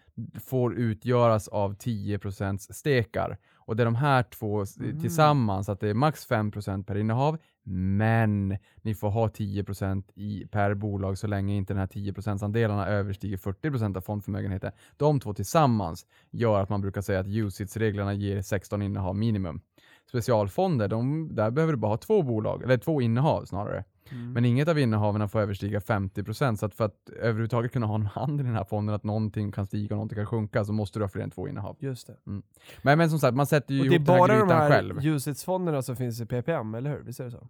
får 0.44 0.76
utgöras 0.76 1.48
av 1.48 1.76
10% 1.76 2.58
stekar. 2.74 3.38
Och 3.56 3.76
det 3.76 3.84
är 3.84 3.86
de 3.86 3.96
här 3.96 4.24
två 4.24 4.66
Mm. 4.80 5.00
tillsammans, 5.00 5.70
att 5.70 5.80
det 5.80 5.90
är 5.90 5.94
max 5.94 6.28
5% 6.28 6.84
per 6.88 6.96
innehav, 6.98 7.38
men 7.64 8.58
ni 8.82 8.96
får 8.96 9.10
ha 9.10 9.28
10% 9.28 10.12
i, 10.16 10.48
per 10.48 10.74
bolag 10.74 11.18
så 11.18 11.28
länge 11.28 11.56
inte 11.56 11.74
den 11.74 11.80
här 11.80 11.88
10%-andelarna 11.88 12.88
överstiger 12.88 13.38
40% 13.38 13.98
av 13.98 14.02
fondförmögenheten. 14.02 14.72
De 14.98 15.20
två 15.20 15.34
tillsammans 15.34 16.06
gör 16.30 16.62
att 16.62 16.70
man 16.70 16.82
brukar 16.82 17.02
säga 17.02 17.20
att 17.20 17.28
UCITS-reglerna 17.28 18.14
ger 18.14 18.42
16 18.42 18.82
innehav 18.82 19.16
minimum. 19.16 19.62
Specialfonder, 20.10 20.88
de, 20.88 21.30
där 21.36 21.52
behöver 21.52 21.74
du 21.74 21.78
bara 21.80 21.92
ha 21.92 21.98
två 21.98 22.22
bolag, 22.24 22.64
eller 22.64 22.78
två 22.78 23.02
innehav 23.02 23.46
snarare. 23.46 23.84
Mm. 24.12 24.34
Men 24.34 24.46
inget 24.46 24.68
av 24.68 24.80
innehaven 24.80 25.30
får 25.30 25.40
överstiga 25.40 25.80
50% 25.80 26.56
så 26.56 26.66
att 26.66 26.76
för 26.76 26.86
att 26.86 27.10
överhuvudtaget 27.10 27.72
kunna 27.72 27.86
ha 27.86 27.96
en 27.96 28.06
hand 28.06 28.42
i 28.42 28.44
den 28.44 28.56
här 28.56 28.64
fonden, 28.64 28.96
att 28.96 29.04
någonting 29.04 29.52
kan 29.52 29.66
stiga 29.66 29.96
och 29.96 29.98
någonting 29.98 30.16
kan 30.16 30.26
sjunka, 30.26 30.66
så 30.66 30.74
måste 30.74 31.00
du 31.00 31.04
ha 31.04 31.10
fler 31.10 31.24
än 31.24 31.32
två 31.32 31.48
innehav. 31.48 31.78
Just 31.80 32.08
det. 32.08 32.16
Men, 32.24 32.98
men 32.98 33.10
som 33.10 33.20
sagt, 33.20 33.36
man 33.36 33.48
sätter 33.48 33.74
ju 33.74 33.80
Och 33.80 33.86
det 33.86 33.96
är 33.96 33.96
ihop 33.96 34.08
den 34.08 34.16
här 34.16 34.20
bara 34.20 34.34
de 34.34 34.40
grytan 34.40 34.62
här 34.62 34.70
själv. 34.70 35.00
UCITS-fonderna 35.06 35.82
som 35.82 35.96
finns 35.96 36.22
i 36.22 36.26
PPM, 36.26 36.76
eller 36.76 36.90
hur? 36.90 37.00
Visst 37.00 37.20
är 37.20 37.26
det 37.26 37.32
så? 37.32 37.48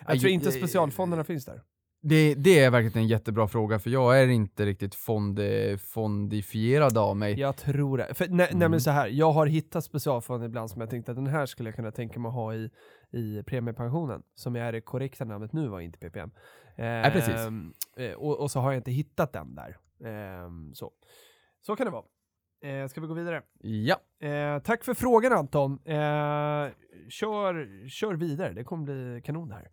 Jag 0.00 0.10
Aj, 0.10 0.18
tror 0.18 0.32
inte 0.32 0.52
specialfonderna 0.52 1.24
finns 1.24 1.44
där. 1.44 1.62
Det, 2.00 2.34
det 2.34 2.58
är 2.58 2.70
verkligen 2.70 3.02
en 3.02 3.08
jättebra 3.08 3.48
fråga, 3.48 3.78
för 3.78 3.90
jag 3.90 4.20
är 4.20 4.28
inte 4.28 4.66
riktigt 4.66 4.94
fond, 4.94 5.40
fondifierad 5.94 6.98
av 6.98 7.16
mig. 7.16 7.40
Jag 7.40 7.56
tror 7.56 7.98
det. 7.98 8.14
För, 8.14 8.28
Nej 8.28 8.48
Mm. 8.52 8.70
men 8.70 8.80
så 8.80 8.90
här, 8.90 9.08
jag 9.08 9.32
har 9.32 9.46
hittat 9.46 9.84
specialfonder 9.84 10.46
ibland 10.46 10.70
som 10.70 10.80
jag 10.80 10.90
tänkte 10.90 11.12
att 11.12 11.16
den 11.16 11.26
här 11.26 11.46
skulle 11.46 11.68
jag 11.68 11.76
kunna 11.76 11.90
tänka 11.92 12.20
mig 12.20 12.28
att 12.28 12.34
ha 12.34 12.54
i, 12.54 12.70
i 13.12 13.42
premiepensionen, 13.46 14.22
som 14.34 14.56
är 14.56 14.72
det 14.72 14.80
korrekta 14.80 15.24
namnet 15.24 15.52
nu 15.52 15.68
var 15.68 15.80
inte 15.80 15.98
PPM. 15.98 16.30
Nej, 16.76 17.10
precis. 17.12 17.34
Ehm, 17.34 17.72
eh, 17.96 18.12
och, 18.12 18.40
och 18.40 18.50
så 18.50 18.60
har 18.60 18.72
jag 18.72 18.78
inte 18.78 18.90
hittat 18.90 19.32
den 19.32 19.54
där. 19.54 19.76
Ehm, 20.04 20.74
så. 20.74 20.92
så 21.60 21.76
kan 21.76 21.86
det 21.86 21.90
vara. 21.92 22.04
Eh, 22.62 22.88
ska 22.88 23.00
vi 23.00 23.06
gå 23.06 23.14
vidare? 23.14 23.42
Ja, 23.60 23.96
Eh, 24.20 24.58
tack 24.58 24.84
för 24.84 24.94
frågan 24.94 25.32
Anton. 25.32 25.72
Eh, 25.84 26.68
kör, 27.08 27.88
kör 27.88 28.14
vidare, 28.14 28.52
det 28.52 28.64
kommer 28.64 28.84
bli 28.84 29.22
kanon 29.24 29.50
här. 29.50 29.68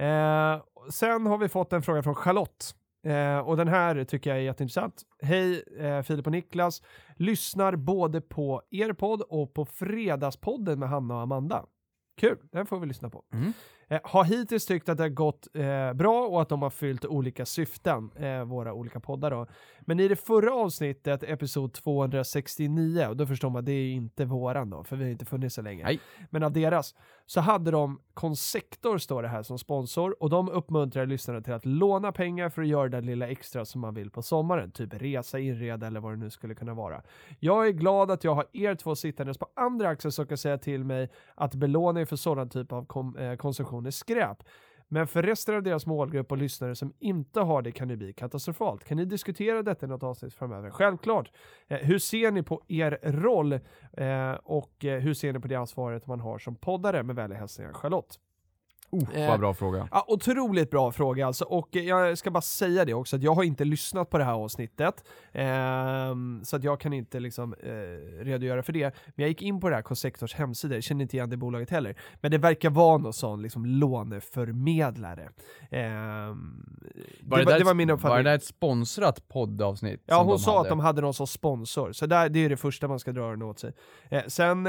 Eh, 0.00 0.62
sen 0.90 1.26
har 1.26 1.38
vi 1.38 1.48
fått 1.48 1.72
en 1.72 1.82
fråga 1.82 2.02
från 2.02 2.14
Charlotte. 2.14 2.74
Eh, 3.06 3.38
och 3.38 3.56
den 3.56 3.68
här 3.68 4.04
tycker 4.04 4.30
jag 4.30 4.38
är 4.38 4.42
jätteintressant. 4.42 5.02
Hej 5.22 5.64
eh, 5.78 6.02
Filip 6.02 6.26
och 6.26 6.32
Niklas. 6.32 6.82
Lyssnar 7.16 7.76
både 7.76 8.20
på 8.20 8.62
er 8.70 8.92
podd 8.92 9.22
och 9.22 9.54
på 9.54 9.64
Fredagspodden 9.64 10.78
med 10.78 10.88
Hanna 10.88 11.14
och 11.14 11.20
Amanda. 11.20 11.64
Kul, 12.20 12.38
den 12.52 12.66
får 12.66 12.80
vi 12.80 12.86
lyssna 12.86 13.10
på. 13.10 13.24
Mm. 13.32 13.52
Eh, 13.88 14.00
har 14.04 14.24
hittills 14.24 14.66
tyckt 14.66 14.88
att 14.88 14.96
det 14.96 15.04
har 15.04 15.08
gått 15.08 15.48
eh, 15.54 15.92
bra 15.92 16.26
och 16.26 16.42
att 16.42 16.48
de 16.48 16.62
har 16.62 16.70
fyllt 16.70 17.04
olika 17.04 17.46
syften, 17.46 18.10
eh, 18.16 18.44
våra 18.44 18.72
olika 18.72 19.00
poddar 19.00 19.30
då. 19.30 19.46
Men 19.80 20.00
i 20.00 20.08
det 20.08 20.16
förra 20.16 20.54
avsnittet, 20.54 21.22
episod 21.22 21.72
269, 21.72 23.06
och 23.08 23.16
då 23.16 23.26
förstår 23.26 23.50
man 23.50 23.64
det 23.64 23.72
är 23.72 23.92
inte 23.92 24.24
våran 24.24 24.70
då, 24.70 24.84
för 24.84 24.96
vi 24.96 25.04
har 25.04 25.10
inte 25.10 25.24
funnits 25.24 25.54
så 25.54 25.62
länge. 25.62 25.84
Nej. 25.84 26.00
Men 26.30 26.42
av 26.42 26.52
deras, 26.52 26.94
så 27.26 27.40
hade 27.40 27.70
de 27.70 28.00
Consektor 28.20 28.98
står 28.98 29.22
det 29.22 29.28
här 29.28 29.42
som 29.42 29.58
sponsor 29.58 30.22
och 30.22 30.30
de 30.30 30.48
uppmuntrar 30.48 31.06
lyssnarna 31.06 31.40
till 31.40 31.52
att 31.52 31.66
låna 31.66 32.12
pengar 32.12 32.48
för 32.48 32.62
att 32.62 32.68
göra 32.68 32.88
det 32.88 33.00
lilla 33.00 33.28
extra 33.28 33.64
som 33.64 33.80
man 33.80 33.94
vill 33.94 34.10
på 34.10 34.22
sommaren, 34.22 34.70
typ 34.70 34.94
resa, 34.94 35.38
inreda 35.38 35.86
eller 35.86 36.00
vad 36.00 36.12
det 36.12 36.16
nu 36.16 36.30
skulle 36.30 36.54
kunna 36.54 36.74
vara. 36.74 37.02
Jag 37.38 37.66
är 37.66 37.70
glad 37.70 38.10
att 38.10 38.24
jag 38.24 38.34
har 38.34 38.46
er 38.52 38.74
två 38.74 38.96
sittandes 38.96 39.38
på 39.38 39.48
andra 39.56 39.88
axeln 39.88 40.12
som 40.12 40.26
kan 40.26 40.38
säga 40.38 40.58
till 40.58 40.84
mig 40.84 41.08
att 41.34 41.54
belåning 41.54 42.06
för 42.06 42.16
sådan 42.16 42.48
typ 42.48 42.72
av 42.72 42.86
kom, 42.86 43.16
eh, 43.16 43.36
konsumtion 43.36 43.86
är 43.86 43.90
skräp. 43.90 44.42
Men 44.92 45.06
för 45.06 45.22
resten 45.22 45.54
av 45.54 45.62
deras 45.62 45.86
målgrupp 45.86 46.32
och 46.32 46.38
lyssnare 46.38 46.74
som 46.74 46.92
inte 46.98 47.40
har 47.40 47.62
det 47.62 47.72
kan 47.72 47.88
det 47.88 47.96
bli 47.96 48.12
katastrofalt. 48.12 48.84
Kan 48.84 48.96
ni 48.96 49.04
diskutera 49.04 49.62
detta 49.62 49.86
i 49.86 49.88
något 49.88 50.02
avsnitt 50.02 50.34
framöver? 50.34 50.70
Självklart. 50.70 51.32
Eh, 51.68 51.78
hur 51.78 51.98
ser 51.98 52.30
ni 52.30 52.42
på 52.42 52.62
er 52.68 52.98
roll 53.02 53.52
eh, 53.52 54.32
och 54.32 54.84
eh, 54.84 55.00
hur 55.00 55.14
ser 55.14 55.32
ni 55.32 55.40
på 55.40 55.48
det 55.48 55.54
ansvaret 55.54 56.06
man 56.06 56.20
har 56.20 56.38
som 56.38 56.56
poddare? 56.56 57.02
Med 57.02 57.16
vänliga 57.16 57.38
hälsningar 57.38 57.72
Charlotte 57.72 58.18
oh, 58.90 59.20
Eh, 59.20 59.28
vad 59.28 59.40
bra 59.40 59.54
fråga. 59.54 59.88
Ja, 59.90 60.04
otroligt 60.08 60.70
bra 60.70 60.92
fråga 60.92 61.26
alltså, 61.26 61.44
och 61.44 61.76
eh, 61.76 61.82
jag 61.84 62.18
ska 62.18 62.30
bara 62.30 62.40
säga 62.40 62.84
det 62.84 62.94
också 62.94 63.16
att 63.16 63.22
jag 63.22 63.34
har 63.34 63.42
inte 63.44 63.64
lyssnat 63.64 64.10
på 64.10 64.18
det 64.18 64.24
här 64.24 64.32
avsnittet, 64.32 65.04
ehm, 65.32 66.40
så 66.44 66.56
att 66.56 66.64
jag 66.64 66.80
kan 66.80 66.92
inte 66.92 67.20
liksom 67.20 67.54
eh, 67.62 68.24
redogöra 68.24 68.62
för 68.62 68.72
det. 68.72 68.94
Men 69.06 69.14
jag 69.22 69.28
gick 69.28 69.42
in 69.42 69.60
på 69.60 69.68
det 69.68 69.74
här 69.74 69.82
Consektors 69.82 70.34
hemsida, 70.34 70.74
jag 70.74 70.84
känner 70.84 71.02
inte 71.02 71.16
igen 71.16 71.30
det 71.30 71.36
bolaget 71.36 71.70
heller, 71.70 71.96
men 72.20 72.30
det 72.30 72.38
verkar 72.38 72.70
vara 72.70 72.98
någon 72.98 73.12
sån 73.12 73.42
liksom 73.42 73.66
låneförmedlare. 73.66 75.28
Ehm, 75.70 76.64
det, 77.20 77.30
var, 77.30 77.44
där 77.44 77.58
det 77.58 77.64
var 77.64 77.74
min 77.74 77.88
Var 77.88 77.94
uppfattning. 77.94 78.24
det 78.24 78.30
där 78.30 78.36
ett 78.36 78.44
sponsrat 78.44 79.28
poddavsnitt? 79.28 80.02
Ja, 80.06 80.22
hon 80.22 80.38
sa 80.38 80.50
hade? 80.50 80.60
att 80.60 80.68
de 80.68 80.80
hade 80.80 81.00
någon 81.00 81.14
som 81.14 81.26
sponsor, 81.26 81.92
så 81.92 82.06
där, 82.06 82.28
det 82.28 82.44
är 82.44 82.48
det 82.48 82.56
första 82.56 82.88
man 82.88 82.98
ska 82.98 83.12
dra 83.12 83.22
öronen 83.22 83.42
åt 83.48 83.58
sig. 83.58 83.72
Eh, 84.08 84.22
sen, 84.26 84.66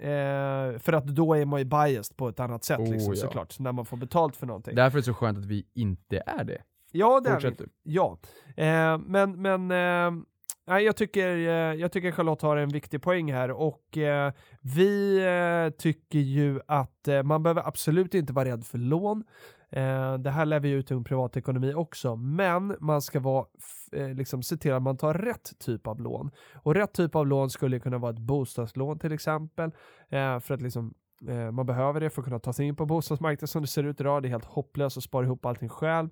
eh, 0.00 0.78
för 0.78 0.92
att 0.92 1.06
då 1.06 1.34
är 1.34 1.44
man 1.44 1.58
ju 1.58 1.64
biased 1.64 2.16
på 2.16 2.28
ett 2.28 2.40
annat 2.40 2.64
sätt 2.64 2.78
Oh, 2.78 2.90
liksom, 2.92 3.12
ja. 3.14 3.20
såklart, 3.20 3.58
när 3.58 3.72
man 3.72 3.86
får 3.86 3.96
betalt 3.96 4.36
för 4.36 4.46
någonting. 4.46 4.74
Därför 4.74 4.98
är 4.98 5.00
det 5.00 5.04
så 5.06 5.14
skönt 5.14 5.38
att 5.38 5.44
vi 5.44 5.66
inte 5.74 6.22
är 6.26 6.44
det. 6.44 6.62
Ja, 6.92 7.20
det 7.20 7.30
är 7.30 7.40
vi. 7.40 7.48
Fortsätt. 7.48 7.68
Ja, 7.82 8.18
eh, 8.56 8.98
men, 8.98 9.42
men 9.42 9.70
eh, 9.70 10.22
nej, 10.66 10.84
jag, 10.84 10.96
tycker, 10.96 11.28
eh, 11.36 11.74
jag 11.80 11.92
tycker 11.92 12.12
Charlotte 12.12 12.42
har 12.42 12.56
en 12.56 12.68
viktig 12.68 13.02
poäng 13.02 13.32
här 13.32 13.50
och 13.50 13.98
eh, 13.98 14.32
vi 14.60 15.18
eh, 15.18 15.76
tycker 15.78 16.18
ju 16.18 16.60
att 16.66 17.08
man 17.24 17.42
behöver 17.42 17.68
absolut 17.68 18.14
inte 18.14 18.32
vara 18.32 18.48
rädd 18.48 18.66
för 18.66 18.78
lån. 18.78 19.24
Eh, 19.70 20.14
det 20.14 20.30
här 20.30 20.46
lär 20.46 20.60
vi 20.60 20.70
ut 20.70 20.92
ur 20.92 21.02
privatekonomi 21.02 21.74
också, 21.74 22.16
men 22.16 22.76
man 22.80 23.02
ska 23.02 23.20
vara, 23.20 23.46
eh, 23.92 24.08
liksom, 24.08 24.42
se 24.42 24.56
till 24.56 24.72
att 24.72 24.82
man 24.82 24.96
tar 24.96 25.14
rätt 25.14 25.58
typ 25.58 25.86
av 25.86 26.00
lån. 26.00 26.30
Och 26.62 26.74
rätt 26.74 26.92
typ 26.92 27.14
av 27.14 27.26
lån 27.26 27.50
skulle 27.50 27.78
kunna 27.78 27.98
vara 27.98 28.12
ett 28.12 28.18
bostadslån 28.18 28.98
till 28.98 29.12
exempel, 29.12 29.70
eh, 30.08 30.40
för 30.40 30.54
att 30.54 30.62
liksom 30.62 30.94
eh, 31.28 31.50
man 31.50 31.66
behöver 31.66 32.00
det 32.00 32.10
för 32.10 32.22
att 32.22 32.24
kunna 32.24 32.38
ta 32.38 32.52
sig 32.52 32.66
in 32.66 32.76
på 32.76 32.86
bostadsmarknaden 32.86 33.48
som 33.48 33.62
det 33.62 33.68
ser 33.68 33.84
ut 33.84 34.00
idag. 34.00 34.22
Det 34.22 34.28
är 34.28 34.30
helt 34.30 34.44
hopplöst 34.44 34.96
att 34.96 35.02
spara 35.02 35.26
ihop 35.26 35.46
allting 35.46 35.68
själv. 35.68 36.08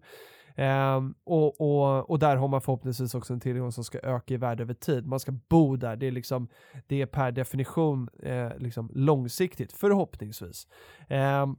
Um, 0.56 1.14
och, 1.25 1.61
och, 1.61 2.11
och 2.11 2.18
där 2.18 2.37
har 2.37 2.49
man 2.49 2.61
förhoppningsvis 2.61 3.14
också 3.14 3.32
en 3.32 3.40
tillgång 3.40 3.73
som 3.73 3.84
ska 3.84 3.99
öka 3.99 4.34
i 4.34 4.37
värde 4.37 4.62
över 4.62 4.75
tid. 4.75 5.06
Man 5.06 5.20
ska 5.20 5.32
bo 5.32 5.76
där, 5.76 5.96
det 5.96 6.06
är, 6.06 6.11
liksom, 6.11 6.49
det 6.87 7.02
är 7.02 7.06
per 7.06 7.32
definition 7.32 8.08
eh, 8.23 8.58
liksom 8.58 8.90
långsiktigt, 8.94 9.73
förhoppningsvis. 9.73 10.66
Um, 11.11 11.56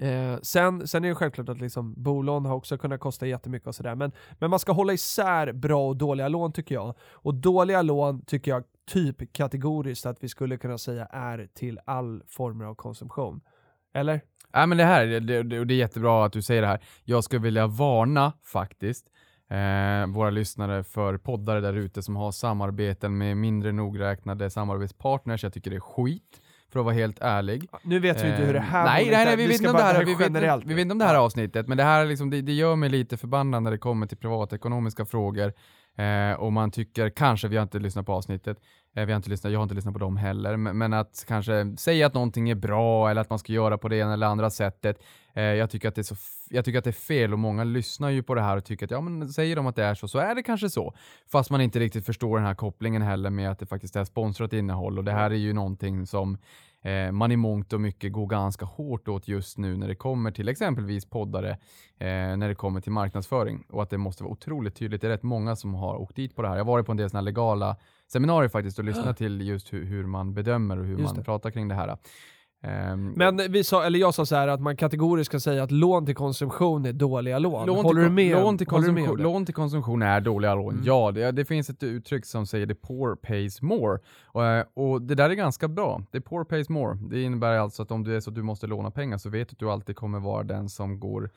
Eh, 0.00 0.38
sen, 0.42 0.88
sen 0.88 1.04
är 1.04 1.08
det 1.08 1.14
självklart 1.14 1.48
att 1.48 1.60
liksom, 1.60 1.94
bolån 1.96 2.44
har 2.44 2.54
också 2.54 2.78
kunnat 2.78 3.00
kosta 3.00 3.26
jättemycket 3.26 3.68
och 3.68 3.74
sådär, 3.74 3.94
men, 3.94 4.12
men 4.38 4.50
man 4.50 4.58
ska 4.58 4.72
hålla 4.72 4.92
isär 4.92 5.52
bra 5.52 5.88
och 5.88 5.96
dåliga 5.96 6.28
lån 6.28 6.52
tycker 6.52 6.74
jag. 6.74 6.94
Och 7.12 7.34
dåliga 7.34 7.82
lån 7.82 8.24
tycker 8.24 8.50
jag 8.50 8.64
typ 8.88 9.32
kategoriskt 9.32 10.06
att 10.06 10.16
vi 10.20 10.28
skulle 10.28 10.56
kunna 10.56 10.78
säga 10.78 11.06
är 11.06 11.48
till 11.54 11.78
all 11.84 12.22
former 12.28 12.64
av 12.64 12.74
konsumtion. 12.74 13.40
Eller? 13.94 14.20
Ja, 14.52 14.66
men 14.66 14.78
det 14.78 14.84
här, 14.84 15.06
det, 15.06 15.42
det, 15.42 15.64
det 15.64 15.74
är 15.74 15.78
jättebra 15.78 16.24
att 16.24 16.32
du 16.32 16.42
säger 16.42 16.62
det 16.62 16.68
här. 16.68 16.80
Jag 17.04 17.24
skulle 17.24 17.42
vilja 17.42 17.66
varna 17.66 18.32
faktiskt 18.44 19.06
eh, 19.50 20.06
våra 20.06 20.30
lyssnare 20.30 20.84
för 20.84 21.18
poddare 21.18 21.60
där 21.60 21.74
ute 21.74 22.02
som 22.02 22.16
har 22.16 22.32
samarbeten 22.32 23.18
med 23.18 23.36
mindre 23.36 23.72
nogräknade 23.72 24.50
samarbetspartners. 24.50 25.42
Jag 25.42 25.52
tycker 25.52 25.70
det 25.70 25.76
är 25.76 25.80
skit, 25.80 26.40
för 26.72 26.80
att 26.80 26.84
vara 26.84 26.94
helt 26.94 27.18
ärlig. 27.20 27.68
Nu 27.82 27.98
vet 27.98 28.24
vi 28.24 28.28
inte 28.28 28.42
hur 28.42 28.52
det 28.52 28.60
här 28.60 28.86
Eh, 28.86 28.92
nej, 28.92 29.10
nej, 29.10 29.24
nej, 29.24 29.36
vi 29.36 29.46
vet 29.46 29.56
inte 29.56 29.70
om 29.70 29.76
det 29.76 29.82
här, 29.82 30.04
vi 30.04 30.14
vet, 30.14 30.64
vi 30.64 30.74
vet 30.74 30.92
om 30.92 30.98
det 30.98 31.04
här 31.04 31.14
avsnittet, 31.14 31.68
men 31.68 31.76
det 31.76 31.84
här 31.84 32.00
är 32.00 32.06
liksom, 32.06 32.30
det, 32.30 32.42
det 32.42 32.52
gör 32.52 32.76
mig 32.76 32.88
lite 32.88 33.16
förbannad 33.16 33.62
när 33.62 33.70
det 33.70 33.78
kommer 33.78 34.06
till 34.06 34.16
privatekonomiska 34.18 35.04
frågor. 35.04 35.52
Eh, 35.98 36.32
och 36.32 36.52
man 36.52 36.70
tycker, 36.70 37.10
kanske, 37.10 37.48
vi 37.48 37.56
har 37.56 37.62
inte 37.62 37.78
lyssnat 37.78 38.06
på 38.06 38.12
avsnittet, 38.12 38.58
eh, 38.96 39.06
vi 39.06 39.12
har 39.12 39.16
inte 39.16 39.30
lyssnat, 39.30 39.52
jag 39.52 39.58
har 39.58 39.62
inte 39.62 39.74
lyssnat 39.74 39.94
på 39.94 39.98
dem 39.98 40.16
heller, 40.16 40.56
men, 40.56 40.78
men 40.78 40.92
att 40.92 41.24
kanske 41.28 41.76
säga 41.76 42.06
att 42.06 42.14
någonting 42.14 42.50
är 42.50 42.54
bra 42.54 43.10
eller 43.10 43.20
att 43.20 43.30
man 43.30 43.38
ska 43.38 43.52
göra 43.52 43.78
på 43.78 43.88
det 43.88 43.96
ena 43.96 44.12
eller 44.12 44.26
andra 44.26 44.50
sättet. 44.50 45.02
Eh, 45.34 45.42
jag, 45.42 45.70
tycker 45.70 45.88
att 45.88 45.94
det 45.94 46.00
är 46.00 46.14
så, 46.14 46.16
jag 46.50 46.64
tycker 46.64 46.78
att 46.78 46.84
det 46.84 46.90
är 46.90 46.92
fel 46.92 47.32
och 47.32 47.38
många 47.38 47.64
lyssnar 47.64 48.10
ju 48.10 48.22
på 48.22 48.34
det 48.34 48.40
här 48.40 48.56
och 48.56 48.64
tycker 48.64 48.86
att 48.86 48.90
ja 48.90 49.00
men 49.00 49.28
säger 49.28 49.56
de 49.56 49.66
att 49.66 49.76
det 49.76 49.84
är 49.84 49.94
så, 49.94 50.08
så 50.08 50.18
är 50.18 50.34
det 50.34 50.42
kanske 50.42 50.70
så. 50.70 50.94
Fast 51.32 51.50
man 51.50 51.60
inte 51.60 51.80
riktigt 51.80 52.06
förstår 52.06 52.36
den 52.36 52.46
här 52.46 52.54
kopplingen 52.54 53.02
heller 53.02 53.30
med 53.30 53.50
att 53.50 53.58
det 53.58 53.66
faktiskt 53.66 53.96
är 53.96 54.04
sponsrat 54.04 54.52
innehåll 54.52 54.98
och 54.98 55.04
det 55.04 55.12
här 55.12 55.30
är 55.30 55.34
ju 55.34 55.52
någonting 55.52 56.06
som 56.06 56.38
eh, 56.82 57.12
man 57.12 57.32
i 57.32 57.36
mångt 57.36 57.72
och 57.72 57.80
mycket 57.80 58.12
går 58.12 58.26
ganska 58.26 58.64
hårt 58.64 59.08
åt 59.08 59.28
just 59.28 59.58
nu 59.58 59.76
när 59.76 59.88
det 59.88 59.94
kommer 59.94 60.30
till 60.30 60.48
exempelvis 60.48 61.04
poddare, 61.04 61.50
eh, 61.98 62.36
när 62.36 62.48
det 62.48 62.54
kommer 62.54 62.80
till 62.80 62.92
marknadsföring 62.92 63.64
och 63.68 63.82
att 63.82 63.90
det 63.90 63.98
måste 63.98 64.22
vara 64.22 64.32
otroligt 64.32 64.76
tydligt. 64.76 65.00
Det 65.00 65.06
är 65.06 65.10
rätt 65.10 65.22
många 65.22 65.56
som 65.56 65.74
har 65.74 65.96
åkt 65.96 66.16
dit 66.16 66.36
på 66.36 66.42
det 66.42 66.48
här. 66.48 66.56
Jag 66.56 66.64
har 66.64 66.72
varit 66.72 66.86
på 66.86 66.92
en 66.92 66.98
del 66.98 67.10
sådana 67.10 67.24
legala 67.24 67.76
seminarier 68.12 68.48
faktiskt 68.48 68.78
och 68.78 68.84
lyssnat 68.84 69.16
till 69.18 69.40
just 69.40 69.72
hur, 69.72 69.84
hur 69.84 70.06
man 70.06 70.34
bedömer 70.34 70.78
och 70.78 70.84
hur 70.84 70.98
man 70.98 71.24
pratar 71.24 71.50
kring 71.50 71.68
det 71.68 71.74
här. 71.74 71.98
Ehm, 72.62 73.12
Men 73.16 73.52
vi 73.52 73.64
sa, 73.64 73.84
eller 73.84 73.98
jag 73.98 74.14
sa 74.14 74.26
så 74.26 74.36
här 74.36 74.48
att 74.48 74.60
man 74.60 74.76
kategoriskt 74.76 75.30
kan 75.30 75.40
säga 75.40 75.62
att 75.62 75.70
lån 75.70 76.06
till 76.06 76.14
konsumtion 76.14 76.86
är 76.86 76.92
dåliga 76.92 77.38
lån. 77.38 77.66
Lån 77.66 77.84
Håller 77.84 78.02
du 78.02 78.10
med? 78.10 78.30
Lån 78.42 78.58
till, 78.58 78.66
konsumtion, 78.66 79.18
lån 79.22 79.46
till 79.46 79.54
konsumtion 79.54 80.02
är 80.02 80.20
dåliga 80.20 80.54
lån, 80.54 80.72
Mm. 80.74 80.84
ja. 80.86 81.10
Det, 81.12 81.30
det 81.32 81.44
finns 81.44 81.70
ett 81.70 81.82
uttryck 81.82 82.26
som 82.26 82.46
säger 82.46 82.66
the 82.66 82.74
poor 82.74 83.16
pays 83.16 83.62
more. 83.62 83.98
Och, 84.26 84.44
eh, 84.46 84.64
och 84.74 85.02
det 85.02 85.14
där 85.14 85.30
är 85.30 85.34
ganska 85.34 85.68
bra. 85.68 86.02
The 86.12 86.20
poor 86.20 86.44
pays 86.44 86.68
more. 86.68 86.98
Det 87.10 87.22
innebär 87.22 87.58
alltså 87.58 87.82
att 87.82 87.90
om 87.90 88.04
du 88.04 88.16
är 88.16 88.20
så 88.20 88.30
att 88.30 88.34
du 88.36 88.42
måste 88.42 88.66
låna 88.66 88.90
pengar 88.90 89.18
så 89.18 89.30
vet 89.30 89.48
du 89.48 89.52
att 89.54 89.58
du 89.58 89.70
alltid 89.70 89.96
kommer 89.96 90.20
vara 90.20 90.42
den 90.42 90.68
som 90.68 91.00
går 91.00 91.30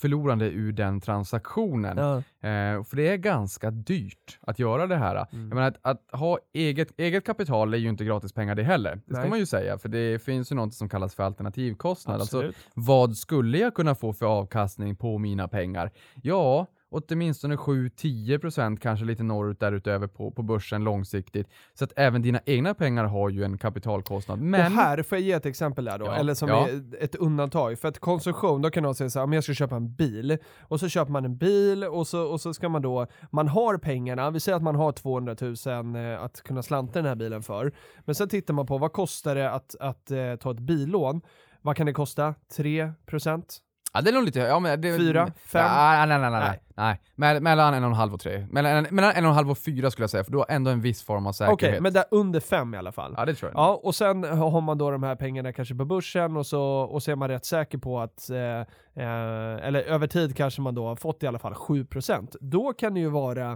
förlorande 0.00 0.46
ur 0.50 0.72
den 0.72 1.00
transaktionen. 1.00 1.96
Ja. 1.98 2.16
Eh, 2.48 2.84
för 2.84 2.96
det 2.96 3.08
är 3.08 3.16
ganska 3.16 3.70
dyrt 3.70 4.38
att 4.40 4.58
göra 4.58 4.86
det 4.86 4.96
här. 4.96 5.14
Mm. 5.32 5.48
Jag 5.48 5.54
menar, 5.54 5.68
att, 5.68 5.78
att 5.82 6.20
ha 6.20 6.38
eget, 6.52 7.00
eget 7.00 7.24
kapital 7.24 7.74
är 7.74 7.78
ju 7.78 7.88
inte 7.88 8.04
gratis 8.04 8.32
pengar 8.32 8.54
det 8.54 8.62
heller. 8.62 9.00
Det 9.06 9.14
ska 9.14 9.20
Nej. 9.20 9.30
man 9.30 9.38
ju 9.38 9.46
säga, 9.46 9.78
för 9.78 9.88
det 9.88 10.22
finns 10.22 10.52
ju 10.52 10.56
något 10.56 10.74
som 10.74 10.88
kallas 10.88 11.14
för 11.14 11.22
alternativkostnad. 11.22 12.20
Alltså, 12.20 12.52
vad 12.74 13.16
skulle 13.16 13.58
jag 13.58 13.74
kunna 13.74 13.94
få 13.94 14.12
för 14.12 14.26
avkastning 14.26 14.96
på 14.96 15.18
mina 15.18 15.48
pengar? 15.48 15.90
Ja, 16.22 16.66
åtminstone 16.90 17.56
7-10% 17.56 18.76
kanske 18.76 19.04
lite 19.06 19.22
norrut 19.22 19.60
därutöver 19.60 20.06
på, 20.06 20.30
på 20.30 20.42
börsen 20.42 20.84
långsiktigt. 20.84 21.48
Så 21.74 21.84
att 21.84 21.92
även 21.96 22.22
dina 22.22 22.40
egna 22.44 22.74
pengar 22.74 23.04
har 23.04 23.28
ju 23.28 23.44
en 23.44 23.58
kapitalkostnad. 23.58 24.38
Men, 24.38 24.60
Och 24.60 24.72
här 24.72 25.02
får 25.02 25.18
jag 25.18 25.22
ge 25.22 25.32
ett 25.32 25.46
exempel 25.46 25.84
där 25.84 25.98
då, 25.98 26.06
Ja, 26.06 26.14
eller 26.14 26.34
som 26.34 26.48
ja. 26.48 26.68
är 26.68 27.04
ett 27.04 27.14
undantag. 27.14 27.78
För 27.78 27.88
att 27.88 27.98
konsumtion, 27.98 28.62
då 28.62 28.70
kan 28.70 28.82
någon 28.82 28.94
säga 28.94 29.10
så 29.10 29.18
här, 29.18 29.24
om 29.24 29.32
jag 29.32 29.44
ska 29.44 29.54
köpa 29.54 29.76
en 29.76 29.94
bil, 29.94 30.38
och 30.60 30.80
så 30.80 30.88
köper 30.88 31.12
man 31.12 31.24
en 31.24 31.36
bil 31.36 31.84
och 31.84 32.06
så, 32.06 32.22
och 32.22 32.40
så 32.40 32.54
ska 32.54 32.68
man 32.68 32.82
då, 32.82 33.06
man 33.30 33.48
har 33.48 33.78
pengarna, 33.78 34.30
vi 34.30 34.40
säger 34.40 34.56
att 34.56 34.62
man 34.62 34.74
har 34.74 34.92
200 34.92 35.36
000 35.40 35.96
eh, 35.96 36.22
att 36.22 36.42
kunna 36.42 36.62
slanta 36.62 36.92
den 36.98 37.06
här 37.06 37.14
bilen 37.14 37.42
för, 37.42 37.72
men 38.04 38.14
sen 38.14 38.28
tittar 38.28 38.54
man 38.54 38.66
på 38.66 38.78
vad 38.78 38.92
kostar 38.92 39.34
det 39.34 39.50
att, 39.50 39.76
att 39.80 40.10
eh, 40.10 40.36
ta 40.36 40.50
ett 40.50 40.60
billån, 40.60 41.20
vad 41.62 41.76
kan 41.76 41.86
det 41.86 41.92
kosta? 41.92 42.34
3%? 42.56 43.42
Ja, 43.92 44.00
det 44.00 44.10
är 44.10 44.14
nog 44.14 44.24
lite... 44.24 44.38
Ja, 44.38 44.58
men 44.58 44.80
det, 44.80 44.96
Fyra? 44.96 45.26
Fem? 45.26 45.64
Ja, 45.64 46.06
nej, 46.06 46.18
nej, 46.18 46.18
nej. 46.18 46.30
nej. 46.30 46.40
Nej. 46.40 46.60
nej. 46.76 47.00
Mell- 47.34 47.40
Mellan 47.40 47.74
en 47.74 47.84
och 47.84 47.90
en 47.90 47.96
halv 47.96 48.14
och 48.14 48.20
tre. 48.20 48.46
Mellan, 48.50 48.86
mellan 48.90 49.12
en 49.12 49.24
och 49.24 49.28
en 49.30 49.34
halv 49.34 49.50
och 49.50 49.58
fyra 49.58 49.90
skulle 49.90 50.02
jag 50.02 50.10
säga, 50.10 50.24
för 50.24 50.32
du 50.32 50.38
har 50.38 50.46
ändå 50.48 50.70
en 50.70 50.80
viss 50.80 51.02
form 51.02 51.26
av 51.26 51.30
Okej, 51.30 51.46
säkerhet. 51.46 51.82
men 51.82 51.92
där 51.92 52.04
under 52.10 52.40
5 52.40 52.74
i 52.74 52.76
alla 52.78 52.92
fall. 52.92 53.14
Ja, 53.16 53.24
det 53.24 53.34
tror 53.34 53.50
jag. 53.52 53.60
Ja, 53.60 53.80
och 53.82 53.94
sen 53.94 54.24
har 54.24 54.60
man 54.60 54.78
då 54.78 54.90
de 54.90 55.02
här 55.02 55.16
pengarna 55.16 55.52
kanske 55.52 55.74
på 55.74 55.84
börsen 55.84 56.36
och 56.36 56.46
så, 56.46 56.62
och 56.62 57.02
så 57.02 57.10
är 57.10 57.16
man 57.16 57.28
rätt 57.28 57.44
säker 57.44 57.78
på 57.78 58.00
att, 58.00 58.30
eh, 58.30 58.38
eh, 59.04 59.66
eller 59.66 59.82
över 59.82 60.06
tid 60.06 60.36
kanske 60.36 60.60
man 60.60 60.74
då 60.74 60.86
har 60.86 60.96
fått 60.96 61.22
i 61.22 61.26
alla 61.26 61.38
fall 61.38 61.54
7%. 61.54 62.36
Då 62.40 62.72
kan 62.72 62.94
det 62.94 63.00
ju 63.00 63.08
vara, 63.08 63.50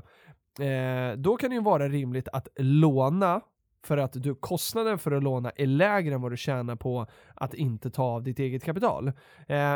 eh, 0.60 1.16
då 1.16 1.36
kan 1.36 1.50
det 1.50 1.56
ju 1.56 1.62
vara 1.62 1.88
rimligt 1.88 2.28
att 2.32 2.48
låna 2.56 3.40
för 3.84 3.96
att 3.96 4.12
du, 4.12 4.34
kostnaden 4.34 4.98
för 4.98 5.12
att 5.12 5.22
låna 5.22 5.50
är 5.50 5.66
lägre 5.66 6.14
än 6.14 6.20
vad 6.20 6.32
du 6.32 6.36
tjänar 6.36 6.76
på 6.76 7.06
att 7.34 7.54
inte 7.54 7.90
ta 7.90 8.02
av 8.02 8.22
ditt 8.22 8.38
eget 8.38 8.64
kapital. 8.64 9.08
Eh, 9.08 9.14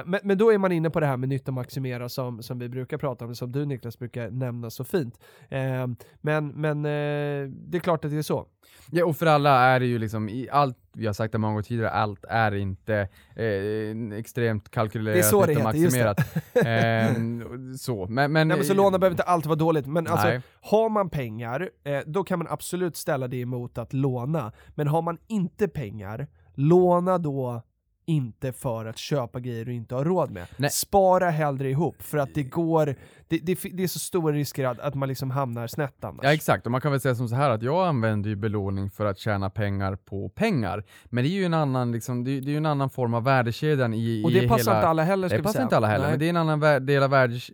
men, 0.06 0.20
men 0.22 0.38
då 0.38 0.52
är 0.52 0.58
man 0.58 0.72
inne 0.72 0.90
på 0.90 1.00
det 1.00 1.06
här 1.06 1.16
med 1.16 1.28
nytta 1.28 1.52
maximera 1.52 2.08
som, 2.08 2.42
som 2.42 2.58
vi 2.58 2.68
brukar 2.68 2.98
prata 2.98 3.24
om, 3.24 3.34
som 3.34 3.52
du 3.52 3.66
Niklas 3.66 3.98
brukar 3.98 4.30
nämna 4.30 4.70
så 4.70 4.84
fint. 4.84 5.20
Eh, 5.48 5.86
men 6.20 6.48
men 6.48 6.78
eh, 6.84 7.50
det 7.50 7.76
är 7.76 7.80
klart 7.80 8.04
att 8.04 8.10
det 8.10 8.18
är 8.18 8.22
så. 8.22 8.46
Ja, 8.90 9.04
och 9.04 9.16
för 9.16 9.26
alla 9.26 9.50
är 9.50 9.80
det 9.80 9.86
ju 9.86 9.98
liksom, 9.98 10.28
i 10.28 10.48
allt, 10.50 10.78
vi 10.96 11.06
har 11.06 11.12
sagt 11.12 11.32
det 11.32 11.38
många 11.38 11.52
gånger 11.52 11.62
tidigare, 11.62 11.90
allt 11.90 12.24
är 12.28 12.54
inte 12.54 13.08
eh, 13.36 14.18
extremt 14.18 14.70
kalkylerat 14.70 15.14
Det 15.14 15.18
är 15.18 15.22
så 15.22 15.46
det 15.46 15.54
heter, 15.54 15.72
just 15.74 15.96
det. 15.96 16.04
maximerat. 16.04 17.08
eh, 17.10 17.76
så, 17.78 18.06
men, 18.06 18.32
men, 18.32 18.48
Nej, 18.48 18.56
men 18.56 18.66
så 18.66 18.74
låna 18.74 18.98
behöver 18.98 19.12
inte 19.14 19.22
alltid 19.22 19.48
vara 19.48 19.58
dåligt, 19.58 19.86
men 19.86 20.06
alltså 20.06 20.40
har 20.60 20.88
man 20.88 21.10
pengar, 21.10 21.70
eh, 21.84 22.00
då 22.06 22.24
kan 22.24 22.38
man 22.38 22.48
absolut 22.50 22.96
ställa 22.96 23.28
det 23.28 23.36
emot 23.40 23.78
att 23.78 23.92
låna. 23.92 24.52
Men 24.74 24.88
har 24.88 25.02
man 25.02 25.18
inte 25.26 25.68
pengar, 25.68 26.26
låna 26.54 27.18
då 27.18 27.62
inte 28.06 28.52
för 28.52 28.84
att 28.86 28.98
köpa 28.98 29.40
grejer 29.40 29.64
du 29.64 29.72
inte 29.74 29.94
har 29.94 30.04
råd 30.04 30.30
med. 30.30 30.46
Nej. 30.56 30.70
Spara 30.70 31.30
hellre 31.30 31.70
ihop, 31.70 32.02
för 32.02 32.18
att 32.18 32.34
det 32.34 32.42
går, 32.42 32.86
det, 33.28 33.38
det, 33.38 33.58
det 33.72 33.82
är 33.82 33.88
så 33.88 33.98
stora 33.98 34.32
risker 34.36 34.64
att, 34.66 34.78
att 34.80 34.94
man 34.94 35.08
liksom 35.08 35.30
hamnar 35.30 35.66
snett 35.66 36.04
annars. 36.04 36.20
Ja 36.22 36.32
exakt, 36.32 36.66
och 36.66 36.72
man 36.72 36.80
kan 36.80 36.90
väl 36.92 37.00
säga 37.00 37.14
som 37.14 37.28
så 37.28 37.34
här 37.34 37.50
att 37.50 37.62
jag 37.62 37.86
använder 37.88 38.30
ju 38.30 38.36
belåning 38.36 38.90
för 38.90 39.06
att 39.06 39.18
tjäna 39.18 39.50
pengar 39.50 39.96
på 39.96 40.28
pengar. 40.28 40.84
Men 41.04 41.24
det 41.24 41.30
är 41.30 41.32
ju 41.32 41.44
en 41.44 41.54
annan, 41.54 41.92
liksom, 41.92 42.24
det 42.24 42.30
är, 42.30 42.40
det 42.40 42.52
är 42.52 42.56
en 42.56 42.66
annan 42.66 42.90
form 42.90 43.14
av 43.14 43.24
värdekedjan 43.24 43.94
i, 43.94 44.22
Och 44.24 44.30
i 44.30 44.40
det 44.40 44.48
passar 44.48 44.64
hela... 44.64 44.76
inte 44.78 44.88
alla 44.88 45.02
heller 45.04 45.28
ska 45.28 45.36
Det 45.36 45.40
vi 45.40 45.44
passar 45.44 45.52
säga. 45.52 45.62
inte 45.64 45.76
alla 45.76 45.86
heller, 45.86 46.04
Nej. 46.04 46.10
men 46.12 46.18
det 46.18 46.26
är 46.26 46.30
en 46.30 46.36
annan 46.36 46.60
vär- 46.62 46.80
del 46.80 47.02
av 47.02 47.10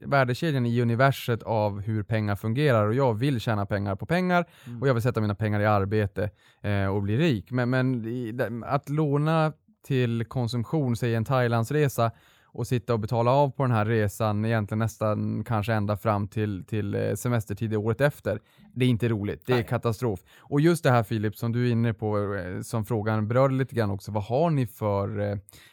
värdekedjan 0.06 0.66
i 0.66 0.80
universet 0.82 1.42
av 1.42 1.80
hur 1.80 2.02
pengar 2.02 2.36
fungerar 2.36 2.86
och 2.86 2.94
jag 2.94 3.14
vill 3.14 3.40
tjäna 3.40 3.66
pengar 3.66 3.96
på 3.96 4.06
pengar 4.06 4.44
Mm. 4.66 4.82
och 4.82 4.88
jag 4.88 4.94
vill 4.94 5.02
sätta 5.02 5.20
mina 5.20 5.34
pengar 5.34 5.60
i 5.60 5.66
arbete 5.66 6.30
eh, 6.62 6.86
och 6.86 7.02
bli 7.02 7.16
rik. 7.16 7.50
Men, 7.50 7.70
men 7.70 8.04
i, 8.06 8.38
att 8.66 8.88
låna 8.88 9.52
till 9.82 10.24
konsumtion, 10.24 10.96
säg 10.96 11.14
en 11.14 11.24
Thailandsresa 11.24 12.10
och 12.54 12.66
sitta 12.66 12.92
och 12.92 13.00
betala 13.00 13.30
av 13.30 13.50
på 13.50 13.62
den 13.62 13.72
här 13.72 13.84
resan 13.86 14.44
egentligen 14.44 14.78
nästan 14.78 15.44
kanske 15.44 15.72
ända 15.74 15.96
fram 15.96 16.28
till, 16.28 16.64
till 16.64 16.94
eh, 16.94 17.14
semestertid 17.14 17.74
året 17.76 18.00
efter. 18.00 18.40
Det 18.74 18.84
är 18.84 18.88
inte 18.88 19.08
roligt, 19.08 19.46
det 19.46 19.52
är 19.52 19.56
Nej. 19.56 19.66
katastrof. 19.66 20.20
Och 20.40 20.60
just 20.60 20.82
det 20.84 20.90
här 20.90 21.02
Filip, 21.02 21.36
som 21.36 21.52
du 21.52 21.68
är 21.68 21.72
inne 21.72 21.94
på, 21.94 22.34
eh, 22.34 22.60
som 22.60 22.84
frågan 22.84 23.28
berörde 23.28 23.54
lite 23.54 23.74
grann 23.74 23.90
också, 23.90 24.12
vad 24.12 24.24
har 24.24 24.50
ni 24.50 24.66
för, 24.66 25.20
eh, 25.20 25.26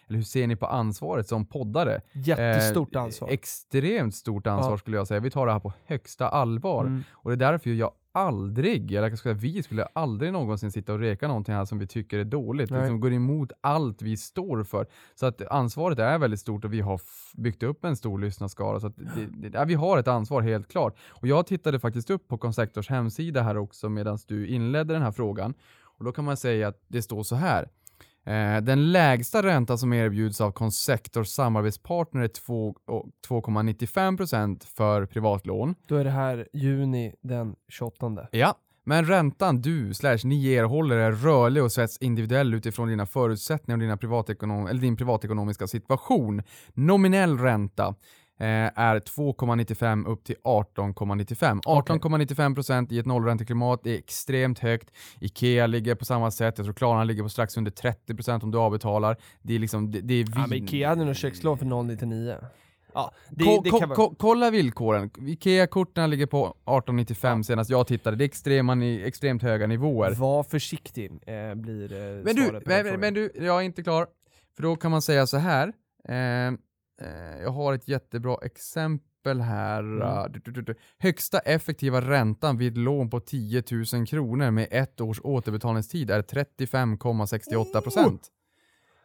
eller 0.08 0.16
hur 0.18 0.22
ser 0.24 0.48
ni 0.48 0.56
på 0.56 0.66
ansvaret 0.66 1.28
som 1.28 1.46
poddare? 1.46 2.01
Jättestort 2.13 2.96
Eh, 2.96 3.01
ansvar. 3.01 3.30
Extremt 3.30 4.16
stort 4.16 4.48
ansvar 4.48 4.72
Ja. 4.74 4.78
skulle 4.78 4.98
jag 4.98 5.08
säga. 5.08 5.20
Vi 5.20 5.32
tar 5.32 5.46
det 5.46 5.51
här 5.51 5.60
på 5.60 5.74
högsta 5.86 6.30
allvar. 6.30 6.86
Mm. 6.86 7.04
Och 7.12 7.30
det 7.30 7.46
är 7.46 7.51
därför 7.51 7.70
jag 7.70 7.92
aldrig, 8.12 8.92
eller 8.92 9.10
jag 9.10 9.18
ska 9.18 9.24
säga 9.24 9.34
vi 9.34 9.63
skulle 9.63 9.84
aldrig 9.84 10.34
någonsin 10.34 10.72
sitta 10.72 10.94
och 10.94 11.00
reka 11.00 11.28
någonting 11.28 11.56
här 11.56 11.66
som 11.66 11.80
vi 11.80 11.88
tycker 11.88 12.20
är 12.20 12.24
dåligt, 12.24 12.70
Nej. 12.70 12.80
liksom 12.82 13.00
går 13.00 13.13
emot 13.13 13.51
allt 13.62 14.01
vi 14.01 14.17
står 14.17 14.63
för. 14.63 14.88
Så 15.15 15.26
att 15.26 15.41
ansvaret 15.41 16.00
är 16.00 16.17
väldigt 16.17 16.39
stort 16.39 16.65
och 16.65 16.74
vi 16.74 16.82
har 16.82 17.02
byggt 17.38 17.63
upp 17.63 17.86
en 17.86 17.95
stor 17.95 18.19
lyssnarskara. 18.19 18.80
Så 18.80 18.88
att 18.88 18.95
det, 18.98 19.50
det, 19.50 19.65
vi 19.65 19.74
har 19.74 19.98
ett 19.98 20.08
ansvar 20.08 20.41
helt 20.41 20.67
klart. 20.67 20.98
Och 21.10 21.28
jag 21.28 21.48
tittade 21.48 21.80
faktiskt 21.80 22.10
upp 22.10 22.28
på 22.28 22.38
Conceptors 22.38 22.89
hemsida 22.89 23.41
här 23.41 23.58
också 23.58 23.89
medan 23.89 24.17
du 24.28 24.48
inledde 24.48 24.93
den 24.93 25.04
här 25.04 25.12
frågan. 25.12 25.54
Och 26.00 26.06
då 26.06 26.12
kan 26.12 26.26
man 26.26 26.38
säga 26.38 26.67
att 26.67 26.84
det 26.88 27.02
står 27.02 27.24
så 27.24 27.36
här. 27.36 27.69
Eh, 28.25 28.58
den 28.62 28.91
lägsta 28.91 29.43
ränta 29.43 29.77
som 29.77 29.93
erbjuds 29.93 30.41
av 30.41 30.51
Conceptors 30.51 31.27
samarbetspartner 31.27 32.21
är 32.21 32.27
två- 32.27 32.75
och 32.86 33.05
2,95% 33.27 34.65
för 34.77 35.05
privatlån. 35.05 35.75
Då 35.88 35.95
är 35.95 36.03
det 36.03 36.10
här 36.10 36.47
juni 36.53 37.15
den 37.21 37.55
28. 37.69 38.27
Ja, 38.32 38.55
men 38.84 39.05
räntan 39.05 39.62
du 39.62 39.93
slash 39.93 40.17
ni 40.23 40.53
erhåller 40.53 40.95
är 40.95 41.12
rörlig 41.12 41.63
och 41.63 41.71
sätts 41.71 41.97
individuell 41.97 42.53
utifrån 42.53 42.88
dina 42.88 43.05
förutsättningar 43.05 43.77
och 43.77 43.82
dina 43.82 43.97
privatekonom 43.97 44.67
eller 44.67 44.82
din 44.82 44.97
privatekonomiska 44.97 45.67
situation. 45.67 46.43
Nominell 46.73 47.38
ränta 47.38 47.95
är 48.45 48.99
2,95 48.99 50.08
upp 50.08 50.23
till 50.23 50.36
18,95. 50.43 51.62
18,95% 51.62 52.93
i 52.93 52.99
ett 52.99 53.06
nollränteklimat 53.06 53.86
är 53.88 53.97
extremt 53.97 54.60
högt. 54.60 54.91
Ikea 55.19 55.67
ligger 55.67 55.95
på 55.95 56.06
samma 56.06 56.32
sätt. 56.32 56.58
Jag 56.58 56.65
tror 56.65 56.73
Klarna 56.73 57.04
ligger 57.04 57.23
på 57.23 57.30
strax 57.30 57.58
under 57.58 57.71
30% 57.71 58.43
om 58.43 58.52
du 58.52 58.58
avbetalar. 58.58 59.17
Det 59.41 59.56
är 59.56 59.60
liksom, 59.60 59.91
det, 59.91 60.02
det 60.02 60.13
är 60.13 60.25
Ja, 60.36 60.45
men 60.47 60.58
Ikea 60.63 60.89
hade 60.89 61.06
nog 61.06 61.15
kökslån 61.15 61.58
för 61.58 61.65
099. 61.84 62.36
Ja, 62.93 63.12
det, 63.30 63.43
Ko- 63.45 63.62
det 63.63 63.69
ko- 63.69 63.80
vara... 63.80 63.95
ko- 63.95 64.15
kolla 64.19 64.49
villkoren. 64.52 65.10
Ikea-korten 65.28 66.10
ligger 66.10 66.25
på 66.25 66.56
18,95 66.65 67.43
senast 67.43 67.69
jag 67.69 67.88
tittade. 67.88 68.17
Det 68.17 68.23
är 68.23 68.25
extrema, 68.25 68.86
extremt 68.86 69.43
höga 69.43 69.67
nivåer. 69.67 70.12
Var 70.12 70.43
försiktig, 70.43 71.12
eh, 71.12 71.56
blir 71.56 71.93
eh, 71.93 72.23
Men 72.23 72.36
du, 72.36 72.62
men, 72.65 72.99
men 72.99 73.13
du, 73.13 73.32
jag 73.36 73.58
är 73.58 73.62
inte 73.62 73.84
klar. 73.84 74.08
För 74.56 74.63
då 74.63 74.75
kan 74.75 74.91
man 74.91 75.02
säga 75.02 75.28
så 75.28 75.38
här. 75.38 75.73
Eh, 76.10 76.15
eh, 76.15 76.52
jag 77.42 77.50
har 77.50 77.74
ett 77.74 77.88
jättebra 77.88 78.38
exempel 78.42 79.42
här. 79.42 79.80
Mm. 79.80 80.02
Uh, 80.02 80.26
du, 80.30 80.52
du, 80.52 80.62
du. 80.62 80.76
Högsta 80.98 81.40
effektiva 81.40 82.02
räntan 82.02 82.58
vid 82.58 82.78
lån 82.78 83.10
på 83.10 83.20
10 83.20 83.64
000 83.94 84.08
kronor 84.08 84.52
med 84.52 84.68
ett 84.72 85.02
års 85.02 85.22
återbetalningstid 85.24 86.12
är 86.12 86.22
35,68 86.22 87.82
procent. 87.82 88.32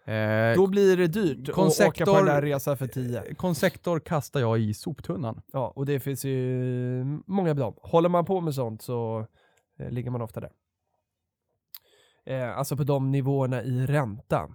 Eh, 0.07 0.55
Då 0.57 0.67
blir 0.67 0.97
det 0.97 1.07
dyrt 1.07 1.49
att 1.49 1.81
åka 1.81 2.05
på 2.05 2.17
den 2.17 2.27
där 2.27 2.43
resan 2.43 2.77
för 2.77 2.87
10. 2.87 3.35
Konsektor 3.35 4.01
kastar 4.01 4.41
jag 4.41 4.61
i 4.61 4.75
soptunnan. 4.75 5.43
Ja, 5.53 5.73
och 5.77 5.87
det 5.87 6.01
finns 6.01 6.25
ju 6.25 7.05
många 7.27 7.55
dem. 7.55 7.75
Håller 7.77 8.09
man 8.09 8.25
på 8.25 8.41
med 8.41 8.55
sånt 8.55 8.83
så 8.83 9.27
eh, 9.79 9.91
ligger 9.91 10.11
man 10.11 10.23
ofta 10.23 10.41
där. 10.41 10.51
Eh, 12.27 12.59
alltså 12.59 12.77
på 12.77 12.85
de 12.85 13.11
nivåerna 13.11 13.63
i 13.63 13.87
ränta. 13.87 14.51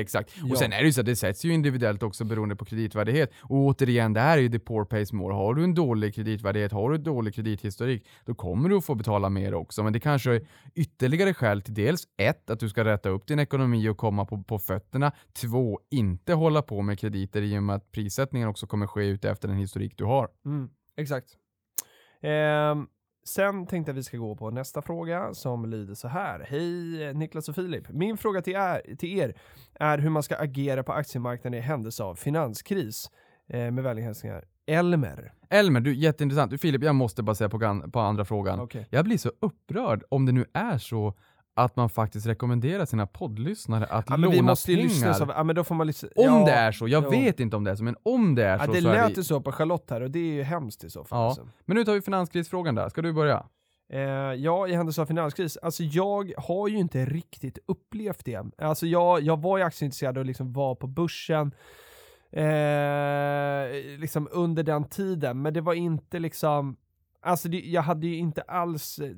Exakt. 0.00 0.32
Ja. 0.36 0.50
Och 0.50 0.58
sen 0.58 0.72
är 0.72 0.78
det 0.78 0.84
ju 0.84 0.92
så 0.92 1.00
att 1.00 1.06
det 1.06 1.16
sätts 1.16 1.44
ju 1.44 1.52
individuellt 1.52 2.02
också 2.02 2.24
beroende 2.24 2.56
på 2.56 2.64
kreditvärdighet. 2.64 3.32
Och 3.40 3.56
återigen, 3.56 4.12
det 4.12 4.20
här 4.20 4.38
är 4.38 4.42
ju 4.42 4.48
the 4.48 4.58
poor 4.58 4.84
pays 4.84 5.12
more. 5.12 5.34
Har 5.34 5.54
du 5.54 5.64
en 5.64 5.74
dålig 5.74 6.14
kreditvärdighet, 6.14 6.72
har 6.72 6.90
du 6.90 6.98
dålig 6.98 7.34
kredithistorik, 7.34 8.06
då 8.24 8.34
kommer 8.34 8.68
du 8.68 8.76
att 8.76 8.84
få 8.84 8.94
betala 8.94 9.28
mer 9.28 9.54
också. 9.54 9.82
Men 9.82 9.92
det 9.92 10.00
kanske 10.00 10.30
är 10.30 10.46
ytterligare 10.74 11.34
skäl 11.34 11.62
till 11.62 11.74
dels 11.74 12.02
ett, 12.16 12.50
att 12.50 12.60
du 12.60 12.68
ska 12.68 12.84
rätta 12.84 13.08
upp 13.08 13.26
din 13.26 13.38
ekonomi 13.38 13.88
och 13.88 13.96
komma 13.96 14.24
på, 14.24 14.42
på 14.42 14.58
fötterna. 14.58 15.12
Två, 15.32 15.80
inte 15.90 16.32
hålla 16.32 16.62
på 16.62 16.82
med 16.82 16.98
krediter 16.98 17.42
i 17.42 17.58
och 17.58 17.62
med 17.62 17.76
att 17.76 17.92
prissättningen 17.92 18.48
också 18.48 18.66
kommer 18.66 18.86
ske 18.86 19.04
ut 19.06 19.24
efter 19.24 19.48
den 19.48 19.56
historik 19.56 19.92
du 19.96 20.04
har. 20.04 20.28
Mm, 20.44 20.68
exakt. 20.96 21.36
Ehm, 22.22 22.86
sen 23.26 23.66
tänkte 23.66 23.90
jag 23.90 23.94
vi 23.94 24.02
ska 24.02 24.16
gå 24.16 24.36
på 24.36 24.50
nästa 24.50 24.82
fråga 24.82 25.34
som 25.34 25.70
lyder 25.70 25.94
så 25.94 26.08
här. 26.08 26.46
Hej 26.48 27.14
Niklas 27.14 27.48
och 27.48 27.54
Filip. 27.54 27.88
Min 27.88 28.16
fråga 28.16 28.42
till 28.42 28.52
er, 28.52 28.96
till 28.96 29.18
er 29.18 29.34
är 29.74 29.98
hur 29.98 30.10
man 30.10 30.22
ska 30.22 30.36
agera 30.36 30.82
på 30.82 30.92
aktiemarknaden 30.92 31.58
i 31.58 31.62
händelse 31.62 32.02
av 32.02 32.14
finanskris. 32.14 33.10
Eh, 33.48 33.70
med 33.70 33.84
vänliga 33.84 34.06
hälsningar. 34.06 34.44
Elmer. 34.66 35.32
Elmer, 35.50 35.80
du, 35.80 35.94
jätteintressant. 35.94 36.50
Du, 36.50 36.58
Filip, 36.58 36.82
jag 36.82 36.94
måste 36.94 37.22
bara 37.22 37.34
säga 37.34 37.48
på, 37.48 37.88
på 37.92 38.00
andra 38.00 38.24
frågan. 38.24 38.60
Okej. 38.60 38.86
Jag 38.90 39.04
blir 39.04 39.18
så 39.18 39.32
upprörd 39.40 40.04
om 40.08 40.26
det 40.26 40.32
nu 40.32 40.44
är 40.52 40.78
så 40.78 41.14
att 41.56 41.76
man 41.76 41.88
faktiskt 41.90 42.26
rekommenderar 42.26 42.84
sina 42.84 43.06
poddlyssnare 43.06 43.84
att 43.86 44.04
Ja, 44.08 44.16
låna 44.16 44.32
vi 44.34 44.42
måste 44.42 44.66
pengar. 44.66 44.82
lyssna 44.82 45.14
så, 45.14 45.26
ja 45.28 45.44
men 45.44 45.56
då 45.56 45.64
får 45.64 45.74
man 45.74 45.86
lyssna. 45.86 46.08
Om 46.16 46.24
ja, 46.24 46.44
det 46.46 46.52
är 46.52 46.72
så, 46.72 46.88
jag 46.88 47.04
jo. 47.04 47.10
vet 47.10 47.40
inte 47.40 47.56
om 47.56 47.64
det 47.64 47.70
är 47.70 47.74
så, 47.76 47.84
men 47.84 47.96
om 48.02 48.34
det 48.34 48.44
är 48.44 48.58
Ja, 48.58 48.64
så 48.66 48.72
det 48.72 48.82
så 48.82 48.92
lät 48.92 49.18
ju 49.18 49.22
så 49.22 49.40
på 49.40 49.52
Charlotte 49.52 49.90
här 49.90 50.00
och 50.00 50.10
det 50.10 50.18
är 50.18 50.32
ju 50.32 50.42
hemskt 50.42 50.84
i 50.84 50.90
så 50.90 51.04
fall. 51.04 51.18
Ja. 51.18 51.26
Alltså. 51.26 51.48
Men 51.64 51.76
nu 51.76 51.84
tar 51.84 51.92
vi 51.94 52.00
finanskrisfrågan 52.02 52.74
där, 52.74 52.88
ska 52.88 53.02
du 53.02 53.12
börja? 53.12 53.46
Eh, 53.92 54.00
ja, 54.34 54.68
i 54.68 54.74
händelse 54.74 55.02
av 55.02 55.06
finanskris. 55.06 55.56
Alltså 55.56 55.82
jag 55.82 56.32
har 56.38 56.68
ju 56.68 56.78
inte 56.78 57.04
riktigt 57.04 57.58
upplevt 57.68 58.24
det. 58.24 58.44
Alltså 58.58 58.86
jag, 58.86 59.20
jag 59.22 59.40
var 59.42 59.58
ju 59.58 59.64
aktieintresserad 59.64 60.18
och 60.18 60.24
liksom 60.24 60.52
var 60.52 60.74
på 60.74 60.86
börsen 60.86 61.52
eh, 62.32 63.98
liksom 63.98 64.28
under 64.32 64.62
den 64.62 64.84
tiden, 64.84 65.42
men 65.42 65.54
det 65.54 65.60
var 65.60 65.74
inte 65.74 66.18
liksom 66.18 66.76
Alltså 67.20 67.48
det, 67.48 67.60
jag 67.60 67.82
hade 67.82 68.06
ju 68.06 68.16
inte 68.16 68.42
alls 68.42 68.98
eh, 68.98 69.10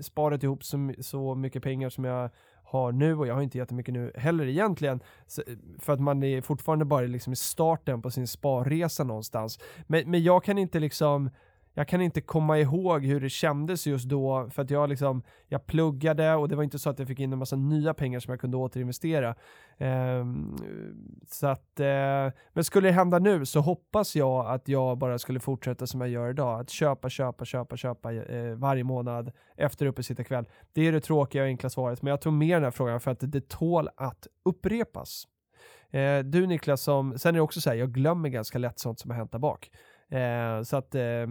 sparat 0.00 0.42
ihop 0.42 0.64
så, 0.64 0.92
så 1.00 1.34
mycket 1.34 1.62
pengar 1.62 1.90
som 1.90 2.04
jag 2.04 2.30
har 2.64 2.92
nu 2.92 3.16
och 3.16 3.26
jag 3.26 3.34
har 3.34 3.42
inte 3.42 3.58
jättemycket 3.58 3.94
nu 3.94 4.12
heller 4.14 4.46
egentligen. 4.46 5.00
Så, 5.26 5.42
eh, 5.46 5.54
för 5.78 5.92
att 5.92 6.00
man 6.00 6.22
är 6.22 6.40
fortfarande 6.40 6.84
bara 6.84 7.06
liksom 7.06 7.32
i 7.32 7.36
starten 7.36 8.02
på 8.02 8.10
sin 8.10 8.26
sparresa 8.26 9.04
någonstans. 9.04 9.58
Men, 9.86 10.10
men 10.10 10.22
jag 10.22 10.44
kan 10.44 10.58
inte 10.58 10.80
liksom 10.80 11.30
jag 11.74 11.88
kan 11.88 12.00
inte 12.00 12.20
komma 12.20 12.58
ihåg 12.58 13.04
hur 13.04 13.20
det 13.20 13.30
kändes 13.30 13.86
just 13.86 14.08
då, 14.08 14.50
för 14.50 14.62
att 14.62 14.70
jag 14.70 14.88
liksom, 14.88 15.22
jag 15.48 15.66
pluggade 15.66 16.34
och 16.34 16.48
det 16.48 16.56
var 16.56 16.62
inte 16.62 16.78
så 16.78 16.90
att 16.90 16.98
jag 16.98 17.08
fick 17.08 17.20
in 17.20 17.32
en 17.32 17.38
massa 17.38 17.56
nya 17.56 17.94
pengar 17.94 18.20
som 18.20 18.30
jag 18.30 18.40
kunde 18.40 18.56
återinvestera. 18.56 19.34
Eh, 19.76 20.24
så 21.30 21.46
att, 21.46 21.80
eh, 21.80 22.32
men 22.52 22.64
skulle 22.64 22.88
det 22.88 22.92
hända 22.92 23.18
nu 23.18 23.46
så 23.46 23.60
hoppas 23.60 24.16
jag 24.16 24.46
att 24.46 24.68
jag 24.68 24.98
bara 24.98 25.18
skulle 25.18 25.40
fortsätta 25.40 25.86
som 25.86 26.00
jag 26.00 26.10
gör 26.10 26.30
idag, 26.30 26.60
att 26.60 26.70
köpa, 26.70 27.08
köpa, 27.08 27.44
köpa, 27.44 27.76
köpa 27.76 28.12
eh, 28.12 28.54
varje 28.54 28.84
månad 28.84 29.32
efter 29.56 29.86
uppesittarkväll. 29.86 30.44
kväll. 30.44 30.54
Det 30.72 30.88
är 30.88 30.92
det 30.92 31.00
tråkiga 31.00 31.42
och 31.42 31.48
enkla 31.48 31.70
svaret, 31.70 32.02
men 32.02 32.10
jag 32.10 32.20
tog 32.20 32.32
med 32.32 32.56
den 32.56 32.64
här 32.64 32.70
frågan 32.70 33.00
för 33.00 33.10
att 33.10 33.20
det 33.20 33.48
tål 33.48 33.88
att 33.96 34.26
upprepas. 34.44 35.24
Eh, 35.90 36.18
du 36.18 36.46
Niklas, 36.46 36.82
som, 36.82 37.18
sen 37.18 37.34
är 37.34 37.38
det 37.38 37.42
också 37.42 37.60
så 37.60 37.70
här, 37.70 37.76
jag 37.76 37.92
glömmer 37.92 38.28
ganska 38.28 38.58
lätt 38.58 38.78
sånt 38.78 39.00
som 39.00 39.10
har 39.10 39.18
hänt 39.18 39.32
där 39.32 39.38
bak. 39.38 39.70
Eh, 40.08 40.62
så 40.62 40.76
att 40.76 40.94
eh, 40.94 41.26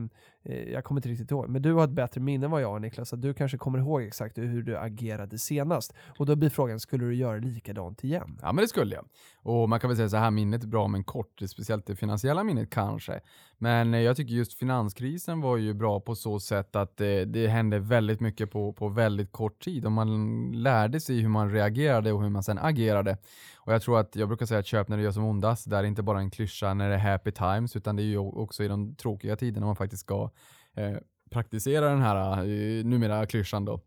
Eh, 0.46 0.72
jag 0.72 0.84
kommer 0.84 1.00
inte 1.00 1.10
riktigt 1.10 1.32
ihåg. 1.32 1.50
Men 1.50 1.62
du 1.62 1.74
har 1.74 1.84
ett 1.84 1.90
bättre 1.90 2.22
minne 2.22 2.46
än 2.46 2.52
vad 2.52 2.62
jag 2.62 2.70
har 2.70 2.80
Niklas, 2.80 3.10
så 3.10 3.16
du 3.16 3.34
kanske 3.34 3.58
kommer 3.58 3.80
ihåg 3.80 4.02
exakt 4.02 4.38
hur 4.38 4.64
du 4.64 4.78
agerade 4.78 5.40
senast. 5.40 5.94
Och 6.18 6.26
då 6.26 6.36
blir 6.36 6.50
frågan, 6.50 6.80
skulle 6.80 7.06
du 7.06 7.16
göra 7.16 7.38
likadant 7.38 8.04
igen? 8.04 8.40
Ja 8.42 8.54
men 8.54 8.64
det 8.64 8.68
skulle 8.68 8.96
jag. 8.96 9.06
Och 9.36 9.70
man 9.70 9.80
kan 9.80 9.90
väl 9.90 9.98
säga 9.98 10.10
så 10.10 10.18
här, 10.18 10.32
minnet 10.32 10.64
är 10.64 10.68
bra 10.68 10.88
men 10.88 11.04
kort, 11.04 11.42
speciellt 11.48 11.86
det 11.86 11.96
finansiella 11.96 12.44
minnet 12.44 12.70
kanske. 12.70 13.20
Men 13.58 13.94
eh, 13.94 14.00
jag 14.00 14.18
tycker 14.18 14.34
just 14.34 14.54
finanskrisen 14.54 15.42
var 15.42 15.58
ju 15.58 15.74
bra 15.74 16.00
på 16.00 16.16
så 16.16 16.40
sätt 16.40 16.76
att 16.76 17.02
eh, 17.02 17.08
det 17.08 17.48
hände 17.48 17.80
väldigt 17.80 18.20
mycket 18.20 18.52
på, 18.52 18.74
på 18.74 18.88
väldigt 18.88 19.32
kort 19.32 19.64
tid 19.64 19.86
och 19.86 19.92
man 19.92 20.52
lärde 20.52 21.00
sig 21.00 21.20
hur 21.20 21.30
man 21.30 21.52
reagerade 21.52 22.12
och 22.12 22.24
hur 22.24 22.30
man 22.30 22.44
sen 22.44 22.58
agerade. 22.58 23.18
Och 23.58 23.74
jag 23.74 23.82
tror 23.82 24.00
att, 24.00 24.16
jag 24.16 24.28
brukar 24.28 24.46
säga 24.46 24.60
att 24.60 24.66
köp 24.66 24.88
när 24.88 24.98
det 24.98 25.04
gör 25.04 25.12
som 25.12 25.24
ondast, 25.24 25.70
det 25.70 25.78
är 25.78 25.84
inte 25.84 26.04
bara 26.04 26.20
en 26.20 26.32
klyscha 26.32 26.74
när 26.74 26.90
det 26.90 26.96
är 26.96 27.12
happy 27.12 27.32
times 27.32 27.76
utan 27.76 27.96
det 27.96 28.04
är 28.04 28.06
ju 28.06 28.18
också 28.18 28.64
i 28.64 28.68
de 28.68 28.96
tråkiga 28.96 29.36
tiderna 29.36 29.66
man 29.66 29.76
faktiskt 29.76 30.02
ska 30.02 30.30
eh, 30.76 30.98
praktisera 31.32 31.90
den 31.90 32.02
här 32.02 32.38
eh, 32.38 32.86
numera 32.86 33.26
klyschan 33.26 33.66
då. 33.66 33.82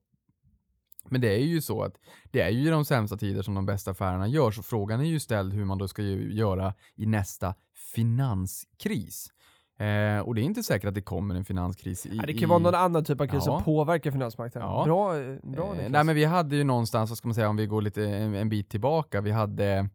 Men 1.09 1.21
det 1.21 1.29
är 1.35 1.45
ju 1.45 1.61
så 1.61 1.83
att 1.83 1.97
det 2.31 2.41
är 2.41 2.51
ju 2.51 2.67
i 2.67 2.71
de 2.71 2.85
sämsta 2.85 3.17
tider 3.17 3.43
som 3.43 3.55
de 3.55 3.67
bästa 3.67 3.91
affärerna 3.91 4.29
görs 4.29 4.59
och 4.59 4.65
frågan 4.65 5.01
är 5.01 5.05
ju 5.05 5.21
ställd 5.21 5.53
hur 5.55 5.65
man 5.65 5.79
då 5.79 5.89
ska 5.89 6.03
göra 6.03 6.75
i 6.95 7.07
nästa 7.07 7.55
finanskris. 7.95 9.33
Eh, 9.79 10.19
och 10.19 10.35
det 10.35 10.41
är 10.41 10.43
inte 10.43 10.63
säkert 10.63 10.89
att 10.89 10.95
det 10.95 11.03
kommer 11.03 11.35
en 11.35 11.45
finanskris 11.45 12.07
i... 12.07 12.17
Ja, 12.17 12.23
det 12.27 12.33
kan 12.33 12.43
i... 12.43 12.47
vara 12.47 12.59
någon 12.59 12.75
annan 12.75 13.05
typ 13.05 13.21
av 13.21 13.27
kris 13.27 13.43
Ja. 13.47 13.57
som 13.57 13.65
påverkar 13.65 14.11
finansmarknaden. 14.11 14.71
Ja. 14.71 14.85
Bra, 14.85 15.13
bra 15.53 15.75
Eh, 15.75 15.91
nej 15.91 16.05
men 16.05 16.15
vi 16.15 16.25
hade 16.25 16.57
ju 16.57 16.65
någonstans, 16.65 17.11
vad 17.11 17.19
ska 17.19 17.29
man 17.29 17.35
säga, 17.35 17.49
om 17.49 17.57
vi 17.57 17.67
går 17.67 17.83
lite 17.83 18.05
en, 18.09 18.35
en 18.35 18.49
bit 18.49 18.71
tillbaka, 18.71 19.21
vi 19.21 19.31
hade 19.31 19.89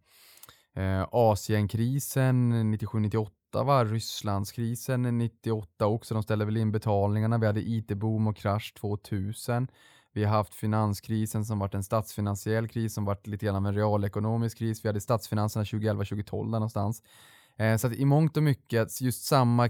eh, 0.75 1.07
Asienkrisen 1.11 2.53
97-98 2.75 3.27
va, 3.53 3.85
Rysslandskrisen 3.85 5.17
98 5.17 5.85
också, 5.85 6.13
de 6.13 6.23
ställde 6.23 6.45
väl 6.45 6.57
in 6.57 6.71
betalningarna, 6.71 7.37
vi 7.37 7.45
hade 7.45 7.61
IT-boom 7.61 8.27
och 8.27 8.37
krasch 8.37 8.73
2000. 8.73 9.67
Vi 10.13 10.23
har 10.23 10.37
haft 10.37 10.55
finanskrisen 10.55 11.45
som 11.45 11.59
varit 11.59 11.73
en 11.73 11.83
statsfinansiell 11.83 12.67
kris 12.67 12.93
som 12.93 13.05
varit 13.05 13.27
lite 13.27 13.45
grann 13.45 13.55
av 13.55 13.67
en 13.67 13.75
realekonomisk 13.75 14.57
kris. 14.57 14.85
Vi 14.85 14.89
hade 14.89 15.01
statsfinanserna 15.01 15.63
2011-2012 15.63 16.43
där 16.43 16.51
någonstans. 16.51 17.03
Eh, 17.57 17.77
så 17.77 17.87
att 17.87 17.93
i 17.93 18.05
mångt 18.05 18.37
och 18.37 18.43
mycket, 18.43 19.01
just 19.01 19.23
samma 19.23 19.69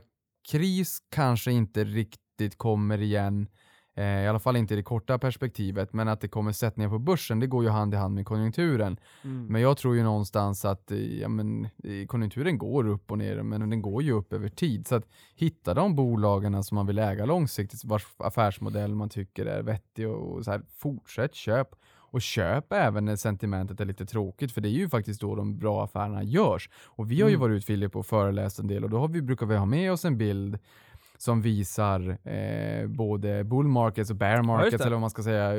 kris 0.51 0.99
kanske 1.09 1.51
inte 1.51 1.83
riktigt 1.83 2.57
kommer 2.57 3.01
igen 3.01 3.47
Eh, 3.47 3.60
i 3.97 4.27
alla 4.27 4.39
fall 4.39 4.55
inte 4.55 4.73
i 4.73 4.77
det 4.77 4.83
korta 4.83 5.19
perspektivet, 5.19 5.93
men 5.93 6.07
att 6.07 6.21
det 6.21 6.27
kommer 6.27 6.51
sättningar 6.51 6.89
på 6.89 6.99
börsen, 6.99 7.39
det 7.39 7.47
går 7.47 7.63
ju 7.63 7.69
hand 7.69 7.93
i 7.93 7.97
hand 7.97 8.15
med 8.15 8.25
konjunkturen. 8.25 8.97
Mm. 9.23 9.45
Men 9.45 9.61
jag 9.61 9.77
tror 9.77 9.95
ju 9.95 10.03
någonstans 10.03 10.65
att 10.65 10.91
eh, 10.91 10.97
ja, 11.21 11.27
men, 11.27 11.65
eh, 11.65 12.05
konjunkturen 12.07 12.57
går 12.57 12.87
upp 12.87 13.11
och 13.11 13.17
ner, 13.17 13.41
men 13.43 13.69
den 13.69 13.81
går 13.81 14.03
ju 14.03 14.11
upp 14.11 14.33
över 14.33 14.49
tid. 14.49 14.87
Så 14.87 14.95
att 14.95 15.05
hitta 15.35 15.73
de 15.73 15.95
bolagen 15.95 16.63
som 16.63 16.75
man 16.75 16.87
vill 16.87 16.99
äga 16.99 17.25
långsiktigt, 17.25 17.83
vars 17.85 18.05
affärsmodell 18.17 18.95
man 18.95 19.09
tycker 19.09 19.45
är 19.45 19.61
vettig 19.63 20.07
och, 20.09 20.33
och 20.37 20.45
så 20.45 20.51
här, 20.51 20.61
fortsätt 20.77 21.35
köp. 21.35 21.67
Och 22.13 22.21
köp 22.21 22.73
även 22.73 23.05
när 23.05 23.15
sentimentet 23.15 23.79
är 23.79 23.85
lite 23.85 24.05
tråkigt, 24.05 24.51
för 24.51 24.61
det 24.61 24.69
är 24.69 24.71
ju 24.71 24.89
faktiskt 24.89 25.21
då 25.21 25.35
de 25.35 25.57
bra 25.57 25.83
affärerna 25.83 26.23
görs. 26.23 26.69
Och 26.85 27.11
vi 27.11 27.21
har 27.21 27.29
ju 27.29 27.35
Mm. 27.35 27.41
varit 27.41 27.57
ut 27.57 27.65
Filip 27.65 27.95
och 27.95 28.05
föreläst 28.05 28.59
en 28.59 28.67
del 28.67 28.83
och 28.83 28.89
då 28.89 28.99
har 28.99 29.07
vi, 29.07 29.21
brukar 29.21 29.45
vi 29.45 29.55
ha 29.55 29.65
med 29.65 29.91
oss 29.91 30.05
en 30.05 30.17
bild 30.17 30.57
som 31.21 31.41
visar 31.41 32.17
eh, 32.23 32.87
både 32.87 33.43
bull 33.43 33.67
markets 33.67 34.09
och 34.09 34.15
bear 34.15 34.41
markets, 34.41 34.77
det. 34.77 34.83
eller 34.83 34.91
vad 34.95 35.01
man 35.01 35.09
ska 35.09 35.23
säga, 35.23 35.53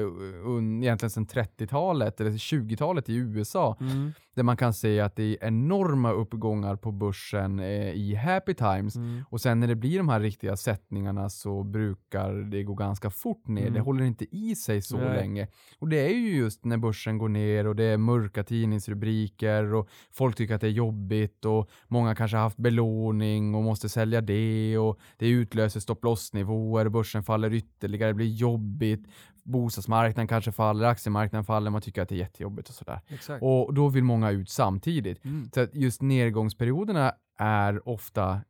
un, 0.45 0.83
egentligen 0.83 1.11
sedan 1.11 1.27
30-talet 1.27 2.21
eller 2.21 2.31
20-talet 2.31 3.09
i 3.09 3.15
USA, 3.15 3.77
Mm. 3.81 4.13
Där 4.35 4.43
man 4.43 4.57
kan 4.57 4.75
se 4.75 5.01
att 5.01 5.17
det 5.17 5.23
är 5.23 5.47
enorma 5.47 6.11
uppgångar 6.13 6.77
på 6.77 6.93
börsen 6.93 7.59
eh, 7.59 7.91
i 7.91 8.15
happy 8.15 8.55
times. 8.55 8.97
Mm. 8.97 9.25
Och 9.31 9.41
sen 9.41 9.61
när 9.61 9.67
det 9.67 9.75
blir 9.75 9.99
de 9.99 10.09
här 10.09 10.21
riktiga 10.21 10.57
sättningarna 10.57 11.29
så 11.29 11.65
brukar 11.65 12.33
det 12.33 12.63
gå 12.63 12.75
ganska 12.75 13.11
fort 13.11 13.49
ner. 13.49 13.63
Mm. 13.63 13.75
Det 13.75 13.81
håller 13.81 14.05
inte 14.05 14.37
i 14.37 14.57
sig 14.57 14.83
så 14.83 14.97
Nej. 14.97 15.17
länge. 15.17 15.49
Och 15.79 15.89
det 15.89 16.07
är 16.07 16.15
ju 16.15 16.37
just 16.37 16.65
när 16.65 16.77
börsen 16.77 17.19
går 17.19 17.29
ner 17.29 17.67
och 17.67 17.77
det 17.77 17.85
är 17.85 17.97
mörka 17.97 18.45
tidningsrubriker 18.45 19.75
och 19.75 19.89
folk 20.11 20.37
tycker 20.37 20.55
att 20.55 20.61
det 20.61 20.67
är 20.67 20.71
jobbigt 20.71 21.45
och 21.45 21.71
många 21.89 22.15
kanske 22.15 22.37
har 22.37 22.45
haft 22.45 22.57
belåning 22.57 23.55
och 23.55 23.63
måste 23.63 23.89
sälja 23.89 24.21
det 24.21 24.79
och 24.79 24.99
det 25.17 25.29
utlöser 25.29 25.81
stopp 25.81 26.05
loss-nivåer, 26.05 26.89
börsen 26.89 27.23
faller 27.23 27.55
ytterligare, 27.55 28.11
det 28.11 28.15
blir 28.15 28.35
jobbigt, 28.35 29.07
bostadsmarknaden 29.43 30.29
kanske 30.29 30.53
faller, 30.53 30.85
aktiemarknaden 30.85 31.45
faller, 31.45 31.71
man 31.71 31.83
tycker 31.83 32.03
att 32.03 32.09
det 32.09 32.15
är 32.15 32.19
jättejobbigt 32.19 32.69
och 32.69 32.75
sådär. 32.75 33.01
Exakt. 33.09 33.43
Och 33.43 33.75
då 33.75 33.89
vill 33.89 34.05
många 34.05 34.31
ut 34.31 34.51
samtidigt. 34.51 35.25
Mm. 35.25 35.51
Så 35.55 35.61
att 35.61 35.75
just 35.75 36.03
nedgångsperioderna 36.03 37.15
är 37.39 37.89
ofta 37.89 38.41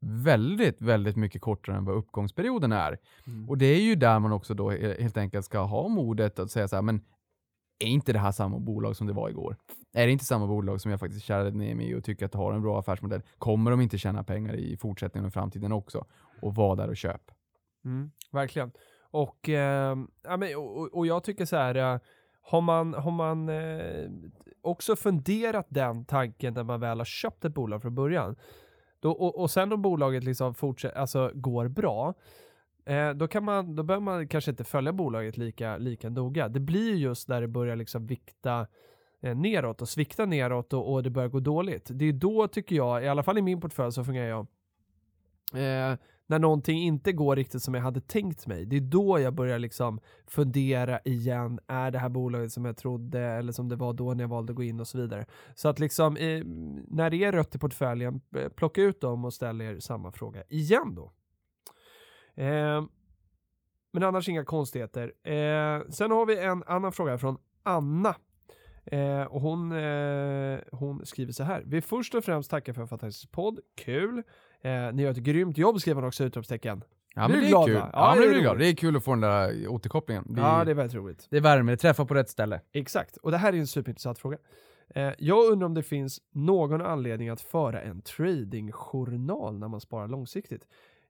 väldigt, 0.00 0.82
väldigt 0.82 1.16
mycket 1.16 1.42
kortare 1.42 1.76
än 1.76 1.84
vad 1.84 1.96
uppgångsperioden 1.96 2.72
är. 2.72 2.98
Mm. 3.26 3.48
Och 3.48 3.58
det 3.58 3.66
är 3.66 3.80
ju 3.80 3.94
där 3.94 4.18
man 4.18 4.32
också 4.32 4.54
då 4.54 4.70
he- 4.70 5.02
helt 5.02 5.16
enkelt 5.16 5.44
ska 5.44 5.58
ha 5.58 5.88
modet 5.88 6.38
att 6.38 6.50
säga 6.50 6.68
så 6.68 6.76
här, 6.76 6.82
men 6.82 7.04
är 7.84 7.88
inte 7.88 8.12
det 8.12 8.18
här 8.18 8.32
samma 8.32 8.58
bolag 8.58 8.96
som 8.96 9.06
det 9.06 9.12
var 9.12 9.28
igår? 9.28 9.56
Är 9.92 10.06
det 10.06 10.12
inte 10.12 10.24
samma 10.24 10.46
bolag 10.46 10.80
som 10.80 10.90
jag 10.90 11.00
faktiskt 11.00 11.24
kärade 11.24 11.50
ner 11.50 11.74
mig 11.74 11.90
i 11.90 11.94
och 11.94 12.04
tycker 12.04 12.26
att 12.26 12.32
det 12.32 12.38
har 12.38 12.52
en 12.52 12.62
bra 12.62 12.78
affärsmodell? 12.78 13.22
Kommer 13.38 13.70
de 13.70 13.80
inte 13.80 13.98
tjäna 13.98 14.24
pengar 14.24 14.54
i 14.54 14.76
fortsättningen 14.76 15.26
och 15.26 15.32
framtiden 15.32 15.72
också? 15.72 16.06
Och 16.42 16.54
var 16.54 16.76
där 16.76 16.88
och 16.88 16.96
köp. 16.96 17.30
Mm, 17.84 18.10
verkligen. 18.32 18.70
Och, 19.10 19.48
eh, 19.48 19.96
ja, 20.22 20.36
men, 20.36 20.56
och, 20.56 20.94
och 20.94 21.06
jag 21.06 21.24
tycker 21.24 21.44
så 21.44 21.56
här, 21.56 21.74
eh, 21.74 22.00
har 22.42 22.60
man, 22.60 22.94
har 22.94 23.10
man 23.10 23.48
eh, 23.48 24.10
också 24.62 24.96
funderat 24.96 25.66
den 25.68 26.04
tanken 26.04 26.54
när 26.54 26.64
man 26.64 26.80
väl 26.80 26.98
har 26.98 27.04
köpt 27.04 27.44
ett 27.44 27.54
bolag 27.54 27.82
från 27.82 27.94
början, 27.94 28.36
då, 29.00 29.10
och, 29.10 29.40
och 29.40 29.50
sen 29.50 29.72
om 29.72 29.82
bolaget 29.82 30.24
liksom 30.24 30.54
fortsätter, 30.54 30.98
alltså 30.98 31.30
går 31.34 31.68
bra, 31.68 32.14
eh, 32.84 33.10
då, 33.10 33.28
kan 33.28 33.44
man, 33.44 33.76
då 33.76 33.82
behöver 33.82 34.04
man 34.04 34.28
kanske 34.28 34.50
inte 34.50 34.64
följa 34.64 34.92
bolaget 34.92 35.36
lika, 35.36 35.76
lika 35.76 36.10
noga. 36.10 36.48
Det 36.48 36.60
blir 36.60 36.90
ju 36.90 36.96
just 36.96 37.28
där 37.28 37.40
det 37.40 37.48
börjar 37.48 37.76
liksom 37.76 38.06
vikta 38.06 38.66
eh, 39.20 39.36
neråt 39.36 39.82
och 39.82 39.88
svikta 39.88 40.26
neråt 40.26 40.72
och, 40.72 40.92
och 40.92 41.02
det 41.02 41.10
börjar 41.10 41.28
gå 41.28 41.40
dåligt. 41.40 41.90
Det 41.92 42.04
är 42.04 42.12
då 42.12 42.48
tycker 42.48 42.76
jag, 42.76 43.04
i 43.04 43.08
alla 43.08 43.22
fall 43.22 43.38
i 43.38 43.42
min 43.42 43.60
portfölj 43.60 43.92
så 43.92 44.04
fungerar 44.04 44.28
jag, 44.28 44.46
eh, 45.54 45.98
när 46.30 46.38
någonting 46.38 46.78
inte 46.78 47.12
går 47.12 47.36
riktigt 47.36 47.62
som 47.62 47.74
jag 47.74 47.82
hade 47.82 48.00
tänkt 48.00 48.46
mig, 48.46 48.66
det 48.66 48.76
är 48.76 48.80
då 48.80 49.20
jag 49.20 49.34
börjar 49.34 49.58
liksom 49.58 50.00
fundera 50.26 51.00
igen, 51.04 51.60
är 51.66 51.90
det 51.90 51.98
här 51.98 52.08
bolaget 52.08 52.52
som 52.52 52.64
jag 52.64 52.76
trodde 52.76 53.20
eller 53.20 53.52
som 53.52 53.68
det 53.68 53.76
var 53.76 53.92
då 53.92 54.14
när 54.14 54.24
jag 54.24 54.28
valde 54.28 54.50
att 54.50 54.56
gå 54.56 54.62
in 54.62 54.80
och 54.80 54.88
så 54.88 54.98
vidare. 54.98 55.26
Så 55.54 55.68
att 55.68 55.78
liksom, 55.78 56.16
eh, 56.16 56.42
när 56.88 57.10
det 57.10 57.24
är 57.24 57.32
rött 57.32 57.54
i 57.54 57.58
portföljen, 57.58 58.20
eh, 58.36 58.48
plocka 58.48 58.82
ut 58.82 59.00
dem 59.00 59.24
och 59.24 59.34
ställ 59.34 59.60
er 59.60 59.78
samma 59.78 60.12
fråga 60.12 60.42
igen 60.48 60.94
då. 60.94 61.12
Eh, 62.42 62.84
men 63.92 64.02
annars 64.02 64.28
inga 64.28 64.44
konstigheter. 64.44 65.12
Eh, 65.22 65.88
sen 65.88 66.10
har 66.10 66.26
vi 66.26 66.38
en 66.38 66.62
annan 66.66 66.92
fråga 66.92 67.18
från 67.18 67.38
Anna. 67.62 68.14
Eh, 68.84 69.22
och 69.22 69.40
hon, 69.40 69.72
eh, 69.72 70.58
hon 70.72 71.06
skriver 71.06 71.32
så 71.32 71.44
här. 71.44 71.62
Vi 71.66 71.80
först 71.80 72.14
och 72.14 72.24
främst 72.24 72.50
tackar 72.50 72.72
för 72.72 72.82
en 72.82 72.88
fantastisk 72.88 73.32
podd. 73.32 73.60
Kul. 73.76 74.22
Eh, 74.62 74.92
ni 74.92 75.02
gör 75.02 75.10
ett 75.10 75.16
grymt 75.16 75.58
jobb 75.58 75.80
skriver 75.80 76.00
hon 76.00 76.08
också 76.08 76.24
utropstecken. 76.24 76.84
Ja, 77.14 77.28
men 77.28 77.40
det 77.40 77.46
är 77.46 77.48
glad, 77.48 77.66
kul. 77.66 77.74
va? 77.74 77.90
Ja, 77.92 77.98
Ja, 78.14 78.20
men 78.20 78.30
det 78.32 78.36
är 78.38 78.40
glad. 78.40 78.58
Det 78.58 78.66
är 78.68 78.74
kul 78.74 78.96
att 78.96 79.04
få 79.04 79.10
den 79.10 79.20
där 79.20 79.68
återkopplingen. 79.68 80.24
Det, 80.28 80.40
Ja, 80.40 80.64
det 80.64 80.70
är 80.70 80.74
väldigt 80.74 80.94
roligt. 80.96 81.26
det 81.30 81.40
värmer, 81.40 81.72
det 81.72 81.76
träffar 81.76 82.04
på 82.04 82.14
rätt 82.14 82.28
ställe. 82.30 82.60
Exakt, 82.72 83.16
och 83.16 83.30
det 83.30 83.36
här 83.36 83.52
är 83.52 83.56
en 83.58 83.66
superintressant 83.66 84.18
fråga. 84.18 84.38
Eh, 84.94 85.10
jag 85.18 85.52
undrar 85.52 85.66
om 85.66 85.74
det 85.74 85.82
finns 85.82 86.20
någon 86.32 86.80
anledning 86.82 87.28
att 87.28 87.40
föra 87.40 87.80
en 87.82 88.02
tradingjournal 88.02 89.58
när 89.58 89.68
man 89.68 89.80
sparar 89.80 90.08
långsiktigt. 90.08 90.62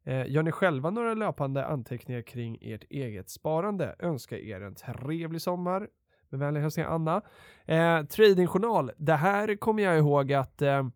Eh, 0.04 0.30
gör 0.30 0.42
ni 0.42 0.52
själva 0.52 0.90
några 0.90 1.14
löpande 1.14 1.66
anteckningar 1.66 2.22
kring 2.22 2.58
ert 2.60 2.84
eget 2.90 3.30
sparande? 3.30 3.96
Önskar 3.98 4.36
er 4.36 4.60
en 4.60 4.74
trevlig 4.74 5.42
sommar. 5.42 5.88
Med 6.28 6.40
vänliga 6.40 6.62
hälsningar 6.62 6.88
Anna. 6.90 7.22
Eh, 7.66 8.02
tradingjournal, 8.06 8.90
det 8.96 9.14
här 9.14 9.56
kommer 9.56 9.82
jag 9.82 9.98
ihåg 9.98 10.32
att 10.32 10.62
eh, 10.62 10.86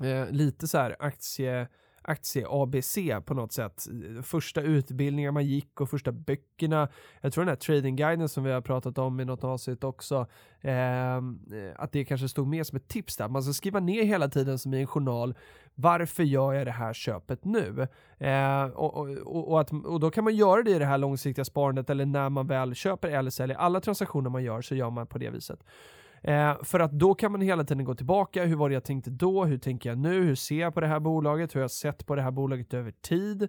eh, 0.00 0.30
lite 0.30 0.68
så 0.68 0.78
här 0.78 0.96
aktie 0.98 1.68
aktie-ABC 2.08 3.20
på 3.24 3.34
något 3.34 3.52
sätt. 3.52 3.86
Första 4.22 4.60
utbildningar 4.60 5.32
man 5.32 5.46
gick 5.46 5.80
och 5.80 5.90
första 5.90 6.12
böckerna. 6.12 6.88
Jag 7.20 7.32
tror 7.32 7.44
den 7.44 7.48
här 7.48 7.56
tradingguiden 7.56 8.28
som 8.28 8.44
vi 8.44 8.52
har 8.52 8.60
pratat 8.60 8.98
om 8.98 9.20
i 9.20 9.24
något 9.24 9.44
avsnitt 9.44 9.84
också, 9.84 10.26
ehm, 10.60 11.40
eh, 11.52 11.82
att 11.82 11.92
det 11.92 12.04
kanske 12.04 12.28
stod 12.28 12.46
med 12.46 12.66
som 12.66 12.76
ett 12.76 12.88
tips 12.88 13.16
där. 13.16 13.28
Man 13.28 13.42
ska 13.42 13.52
skriva 13.52 13.80
ner 13.80 14.04
hela 14.04 14.28
tiden 14.28 14.58
som 14.58 14.74
i 14.74 14.80
en 14.80 14.86
journal, 14.86 15.34
varför 15.74 16.22
gör 16.22 16.52
jag 16.52 16.66
det 16.66 16.72
här 16.72 16.92
köpet 16.92 17.44
nu? 17.44 17.88
Eh, 18.18 18.64
och, 18.64 18.96
och, 18.96 19.50
och, 19.50 19.60
att, 19.60 19.72
och 19.72 20.00
då 20.00 20.10
kan 20.10 20.24
man 20.24 20.36
göra 20.36 20.62
det 20.62 20.70
i 20.70 20.78
det 20.78 20.84
här 20.84 20.98
långsiktiga 20.98 21.44
sparandet 21.44 21.90
eller 21.90 22.06
när 22.06 22.28
man 22.28 22.46
väl 22.46 22.74
köper 22.74 23.08
eller 23.08 23.30
säljer. 23.30 23.56
Alla 23.56 23.80
transaktioner 23.80 24.30
man 24.30 24.44
gör 24.44 24.62
så 24.62 24.74
gör 24.74 24.90
man 24.90 25.06
på 25.06 25.18
det 25.18 25.30
viset. 25.30 25.64
Eh, 26.22 26.62
för 26.62 26.80
att 26.80 26.92
då 26.92 27.14
kan 27.14 27.32
man 27.32 27.40
hela 27.40 27.64
tiden 27.64 27.84
gå 27.84 27.94
tillbaka, 27.94 28.44
hur 28.44 28.56
var 28.56 28.68
det 28.68 28.74
jag 28.74 28.84
tänkte 28.84 29.10
då, 29.10 29.44
hur 29.44 29.58
tänker 29.58 29.88
jag 29.88 29.98
nu, 29.98 30.22
hur 30.22 30.34
ser 30.34 30.60
jag 30.60 30.74
på 30.74 30.80
det 30.80 30.86
här 30.86 31.00
bolaget, 31.00 31.54
hur 31.54 31.60
har 31.60 31.64
jag 31.64 31.70
sett 31.70 32.06
på 32.06 32.14
det 32.14 32.22
här 32.22 32.30
bolaget 32.30 32.74
över 32.74 32.90
tid. 32.90 33.48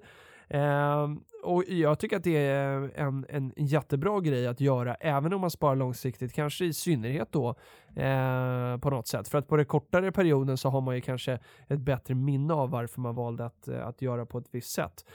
Eh, 0.50 1.10
och 1.44 1.64
jag 1.68 2.00
tycker 2.00 2.18
att 2.18 2.24
det 2.24 2.38
är 2.38 2.92
en, 2.96 3.26
en 3.30 3.54
jättebra 3.56 4.20
grej 4.20 4.48
att 4.48 4.62
göra, 4.62 4.96
även 4.96 5.34
om 5.34 5.42
man 5.42 5.52
sparar 5.52 5.76
långsiktigt, 5.76 6.34
kanske 6.34 6.66
i 6.66 6.74
synnerhet 6.74 7.32
då 7.32 7.50
eh, 7.96 8.78
på 8.78 8.90
något 8.90 9.08
sätt. 9.08 9.28
För 9.28 9.38
att 9.38 9.48
på 9.48 9.58
den 9.58 9.66
kortare 9.66 10.12
perioden 10.12 10.58
så 10.58 10.70
har 10.70 10.82
man 10.82 10.96
ju 10.96 11.02
kanske 11.02 11.40
ett 11.68 11.80
bättre 11.80 12.16
minne 12.16 12.54
av 12.54 12.70
varför 12.70 13.02
man 13.02 13.16
valde 13.16 13.46
att, 13.46 13.68
eh, 13.68 13.88
att 13.88 14.02
göra 14.02 14.26
på 14.26 14.38
ett 14.38 14.48
visst 14.52 14.72
sätt. 14.72 15.06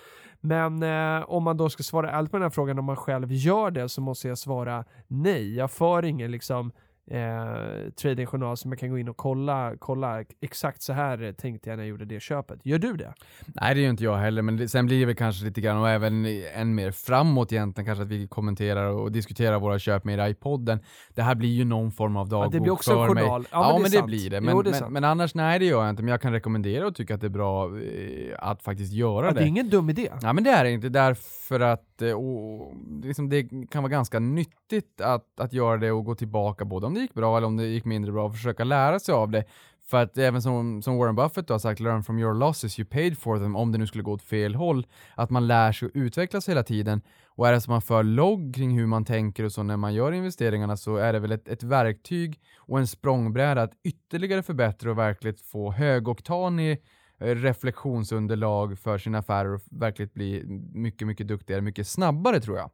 Men 0.41 0.83
eh, 0.83 1.25
om 1.31 1.43
man 1.43 1.57
då 1.57 1.71
ska 1.71 1.83
svara 1.83 2.11
ärligt 2.11 2.31
på 2.31 2.37
den 2.37 2.43
här 2.43 2.51
frågan 2.51 2.79
om 2.79 2.85
man 2.85 2.97
själv 2.97 3.33
gör 3.33 3.71
det 3.71 3.89
så 3.89 4.01
måste 4.01 4.29
jag 4.29 4.39
svara 4.39 4.85
nej. 5.07 5.55
Jag 5.55 5.71
för 5.71 6.05
ingen 6.05 6.31
liksom 6.31 6.73
eh, 7.11 7.91
tradingjournal 8.03 8.57
som 8.57 8.73
jag 8.73 8.79
kan 8.79 8.91
gå 8.91 8.99
in 8.99 9.09
och 9.09 9.17
kolla, 9.17 9.73
kolla 9.79 10.25
exakt 10.41 10.83
så 10.83 10.93
här 10.93 11.33
tänkte 11.33 11.71
jag 11.71 11.77
när 11.77 11.85
jag 11.85 11.89
gjorde 11.89 12.05
det 12.05 12.21
köpet. 12.21 12.61
Gör 12.63 12.79
du 12.79 12.97
det? 12.97 13.15
Nej, 13.47 13.75
det 13.75 13.81
gör 13.81 13.91
inte 13.91 14.05
jag 14.05 14.17
heller, 14.17 14.43
men 14.43 14.57
det, 14.57 14.69
sen 14.69 14.87
blir 14.87 15.01
det 15.01 15.07
väl 15.07 15.15
kanske 15.17 15.45
lite 15.45 15.61
grann, 15.61 15.77
och 15.77 15.89
även 15.89 16.27
än 16.55 16.75
mer 16.75 16.91
framåt 16.91 17.53
egentligen, 17.53 17.87
kanske 17.87 18.03
att 18.03 18.11
vi 18.11 18.29
kommenterar 18.29 18.87
och 18.87 19.13
diskuterar 19.13 19.59
våra 19.59 19.79
köp 19.79 20.05
med 20.05 20.31
i 20.31 20.35
podden. 20.35 20.79
Det 21.15 21.23
här 21.23 21.35
blir 21.35 21.49
ju 21.49 21.65
någon 21.65 21.93
form 21.93 22.17
av 22.17 22.29
dagbok 22.29 22.53
det 22.53 22.61
blir 22.61 22.73
också 22.73 22.93
en 22.93 23.09
journal. 23.09 23.47
Ja, 23.51 23.59
Ja, 23.65 23.73
men 23.73 23.91
det 23.91 23.97
men 23.99 24.01
det 24.01 24.07
blir 24.07 24.31
det. 24.31 24.37
Jo, 24.37 24.43
Men, 24.43 24.65
det 24.73 24.79
är 24.79 24.81
men, 24.81 24.93
men 24.93 25.05
annars, 25.05 25.35
nej 25.35 25.59
det 25.59 25.65
gör 25.65 25.81
jag 25.81 25.91
inte. 25.91 26.03
Men 26.03 26.11
jag 26.11 26.21
kan 26.21 26.33
rekommendera 26.33 26.87
och 26.87 26.95
tycka 26.95 27.15
att 27.15 27.21
det 27.21 27.27
är 27.27 27.29
bra 27.29 27.79
eh, 27.81 28.37
att 28.39 28.63
faktiskt 28.63 28.93
göra 28.93 29.27
Ja, 29.27 29.33
det. 29.33 29.41
det 29.41 29.45
är 29.45 29.49
ingen 29.49 29.71
dum 29.71 29.91
idé. 29.91 30.11
Ja 30.23 30.33
men 30.33 30.45
det 30.45 30.51
är 30.51 30.65
det 30.65 30.71
inte, 30.71 30.89
därför 30.89 31.61
att 31.61 31.94
att 31.95 32.03
eh, 32.03 32.13
och, 32.13 32.75
liksom 33.03 33.29
det 33.29 33.49
kan 33.71 33.83
vara 33.83 33.91
ganska 33.91 34.19
nyttigt 34.19 35.01
att, 35.01 35.41
att 35.41 35.53
göra 35.53 35.77
det 35.77 35.93
och 35.93 36.05
gå 36.05 36.15
tillbaka 36.15 36.65
både 36.65 36.87
om 36.87 36.95
det 36.95 37.01
gick 37.01 37.15
bra 37.15 37.37
eller 37.37 37.47
om 37.47 37.57
det 37.57 37.67
gick 37.67 37.85
mindre 37.85 38.13
bra 38.13 38.27
och 38.27 38.35
försöka 38.35 38.65
lära 38.65 38.99
sig 39.01 39.15
av 39.15 39.31
det. 39.31 39.45
För 39.87 40.03
att 40.03 40.19
även 40.19 40.43
som, 40.43 40.83
som 40.83 40.99
Warren 40.99 41.15
Buffett 41.15 41.49
har 41.49 41.59
sagt, 41.59 41.81
learn 41.81 42.05
from 42.05 42.19
your 42.19 42.35
losses, 42.35 42.79
you 42.79 42.89
paid 42.89 43.19
for 43.19 43.39
them, 43.39 43.57
om 43.57 43.73
det 43.73 43.79
nu 43.79 43.87
skulle 43.87 44.05
gå 44.05 44.13
åt 44.13 44.23
fel 44.23 44.55
håll. 44.55 44.87
Att 45.15 45.31
man 45.31 45.47
lär 45.47 45.73
sig 45.73 45.87
och 45.87 45.93
utvecklas 45.95 46.49
hela 46.49 46.63
tiden. 46.63 47.01
Och 47.27 47.49
är 47.49 47.53
det 47.53 47.61
så 47.61 47.65
att 47.65 47.69
man 47.69 47.83
för 47.83 48.03
logg 48.03 48.55
kring 48.55 48.79
hur 48.79 48.87
man 48.87 49.05
tänker 49.05 49.45
och 49.45 49.53
så 49.53 49.63
när 49.63 49.77
man 49.77 49.95
gör 49.95 50.13
investeringarna 50.13 50.77
så 50.77 50.97
är 50.97 51.13
det 51.13 51.19
väl 51.19 51.33
ett, 51.33 51.49
ett 51.49 51.63
verktyg 51.63 52.41
och 52.59 52.79
en 52.79 52.87
språngbräda 52.87 53.63
att 53.63 53.73
ytterligare 53.85 54.43
förbättra 54.43 54.91
och 54.91 54.99
verkligen 54.99 55.37
få 55.37 55.73
högoktanig 55.73 56.79
reflektionsunderlag 57.25 58.79
för 58.79 58.99
sina 58.99 59.19
affärer 59.19 59.55
och 59.55 59.61
verkligen 59.71 60.11
bli 60.15 60.45
mycket, 60.73 61.09
mycket 61.09 61.29
duktigare, 61.29 61.61
mycket 61.61 61.89
snabbare 61.89 62.41
tror 62.41 62.57
jag. 62.57 62.71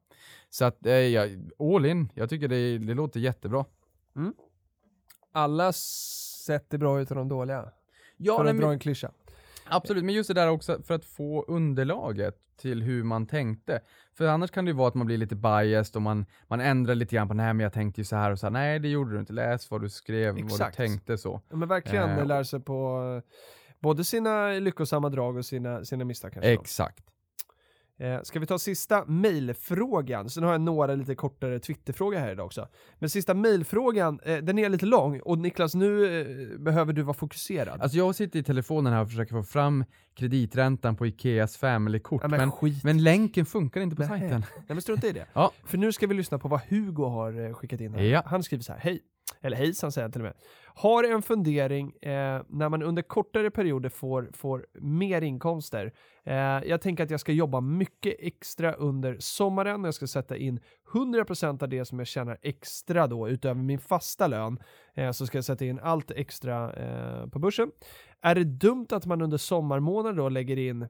Så 0.50 0.64
att, 0.64 0.86
eh, 0.86 0.92
ja, 0.94 1.26
all 1.58 1.86
in. 1.86 2.08
Jag 2.14 2.30
tycker 2.30 2.48
det, 2.48 2.78
det 2.78 2.94
låter 2.94 3.20
jättebra. 3.20 3.64
Alla 5.32 5.72
sätt 5.72 6.74
är 6.74 6.78
bra 6.78 7.00
utan 7.00 7.16
de 7.16 7.28
dåliga. 7.28 7.72
Ja, 8.16 8.36
för 8.36 8.44
nej, 8.44 8.52
att 8.52 8.60
dra 8.60 8.72
en 8.72 8.78
klyscha. 8.78 9.10
Absolut, 9.64 10.04
men 10.04 10.14
just 10.14 10.28
det 10.28 10.34
där 10.34 10.48
också 10.48 10.82
för 10.82 10.94
att 10.94 11.04
få 11.04 11.44
underlaget 11.48 12.36
till 12.56 12.82
hur 12.82 13.04
man 13.04 13.26
tänkte. 13.26 13.80
För 14.14 14.26
annars 14.26 14.50
kan 14.50 14.64
det 14.64 14.68
ju 14.68 14.76
vara 14.76 14.88
att 14.88 14.94
man 14.94 15.06
blir 15.06 15.18
lite 15.18 15.36
biased 15.36 15.96
och 15.96 16.02
man, 16.02 16.26
man 16.48 16.60
ändrar 16.60 16.94
lite 16.94 17.16
grann 17.16 17.28
på 17.28 17.34
nej 17.34 17.54
men 17.54 17.60
jag 17.60 17.72
tänkte 17.72 18.00
ju 18.00 18.04
så 18.04 18.16
här 18.16 18.30
och 18.30 18.38
så 18.38 18.46
här. 18.46 18.50
Nej 18.50 18.78
det 18.78 18.88
gjorde 18.88 19.12
du 19.12 19.20
inte, 19.20 19.32
läs 19.32 19.70
vad 19.70 19.80
du 19.80 19.88
skrev, 19.88 20.34
vad 20.34 20.44
Exakt. 20.44 20.76
du 20.76 20.86
tänkte 20.86 21.18
så. 21.18 21.40
Ja, 21.48 21.56
men 21.56 21.68
verkligen 21.68 22.10
Eh, 22.10 22.26
lära 22.26 22.44
sig 22.44 22.60
på 22.60 23.02
eh, 23.16 23.32
både 23.80 24.04
sina 24.04 24.52
lyckosamma 24.52 25.08
drag 25.08 25.36
och 25.36 25.46
sina, 25.46 25.84
sina 25.84 26.04
misstag 26.04 26.32
kanske. 26.32 26.52
Exakt. 26.52 27.10
Eh, 28.00 28.22
ska 28.22 28.40
vi 28.40 28.46
ta 28.46 28.58
sista 28.58 29.04
mejlfrågan? 29.04 30.30
Sen 30.30 30.42
har 30.42 30.52
jag 30.52 30.60
några 30.60 30.94
lite 30.94 31.14
kortare 31.14 31.58
Twitterfrågor 31.58 32.18
här 32.18 32.32
idag 32.32 32.46
också. 32.46 32.68
Men 32.98 33.10
sista 33.10 33.34
mejlfrågan, 33.34 34.20
eh, 34.24 34.36
den 34.36 34.58
är 34.58 34.68
lite 34.68 34.86
lång 34.86 35.20
och 35.20 35.38
Niklas 35.38 35.74
nu 35.74 36.20
eh, 36.20 36.58
behöver 36.58 36.92
du 36.92 37.02
vara 37.02 37.14
fokuserad. 37.14 37.80
Alltså 37.80 37.98
jag 37.98 38.14
sitter 38.14 38.38
i 38.38 38.42
telefonen 38.42 38.92
här 38.92 39.02
och 39.02 39.08
försöker 39.08 39.34
få 39.34 39.42
fram 39.42 39.84
krediträntan 40.14 40.96
på 40.96 41.06
Ikeas 41.06 41.56
family-kort, 41.56 42.22
ja, 42.22 42.28
men, 42.28 42.52
men, 42.60 42.74
men 42.84 43.02
länken 43.02 43.46
funkar 43.46 43.80
inte 43.80 43.96
på 43.96 44.02
Nej. 44.02 44.08
sajten. 44.08 44.44
Nej 44.56 44.64
men 44.68 44.82
strunta 44.82 45.06
i 45.06 45.12
det. 45.12 45.26
Ja. 45.32 45.52
För 45.64 45.78
nu 45.78 45.92
ska 45.92 46.06
vi 46.06 46.14
lyssna 46.14 46.38
på 46.38 46.48
vad 46.48 46.60
Hugo 46.68 47.04
har 47.04 47.54
skickat 47.54 47.80
in 47.80 47.94
här. 47.94 48.02
Ja. 48.02 48.22
Han 48.26 48.42
skriver 48.42 48.64
så 48.64 48.72
här, 48.72 48.80
hej. 48.80 49.00
Eller 49.40 49.56
hejsan 49.56 49.92
säger 49.92 50.04
han 50.04 50.12
till 50.12 50.20
och 50.20 50.24
med. 50.24 50.34
Har 50.74 51.04
en 51.04 51.22
fundering 51.22 51.92
eh, 52.02 52.42
när 52.48 52.68
man 52.68 52.82
under 52.82 53.02
kortare 53.02 53.50
perioder 53.50 53.88
får, 53.88 54.30
får 54.32 54.66
mer 54.80 55.22
inkomster. 55.22 55.92
Eh, 56.24 56.34
jag 56.64 56.80
tänker 56.80 57.04
att 57.04 57.10
jag 57.10 57.20
ska 57.20 57.32
jobba 57.32 57.60
mycket 57.60 58.14
extra 58.18 58.72
under 58.72 59.16
sommaren 59.18 59.80
och 59.80 59.86
jag 59.86 59.94
ska 59.94 60.06
sätta 60.06 60.36
in 60.36 60.60
100% 60.92 61.62
av 61.62 61.68
det 61.68 61.84
som 61.84 61.98
jag 61.98 62.08
tjänar 62.08 62.38
extra 62.42 63.06
då 63.06 63.28
utöver 63.28 63.62
min 63.62 63.78
fasta 63.78 64.26
lön. 64.26 64.58
Eh, 64.94 65.10
så 65.10 65.26
ska 65.26 65.38
jag 65.38 65.44
sätta 65.44 65.64
in 65.64 65.80
allt 65.82 66.10
extra 66.10 66.72
eh, 66.72 67.26
på 67.26 67.38
börsen. 67.38 67.70
Är 68.20 68.34
det 68.34 68.44
dumt 68.44 68.86
att 68.90 69.06
man 69.06 69.22
under 69.22 69.38
sommarmånader 69.38 70.16
då 70.16 70.28
lägger 70.28 70.58
in 70.58 70.88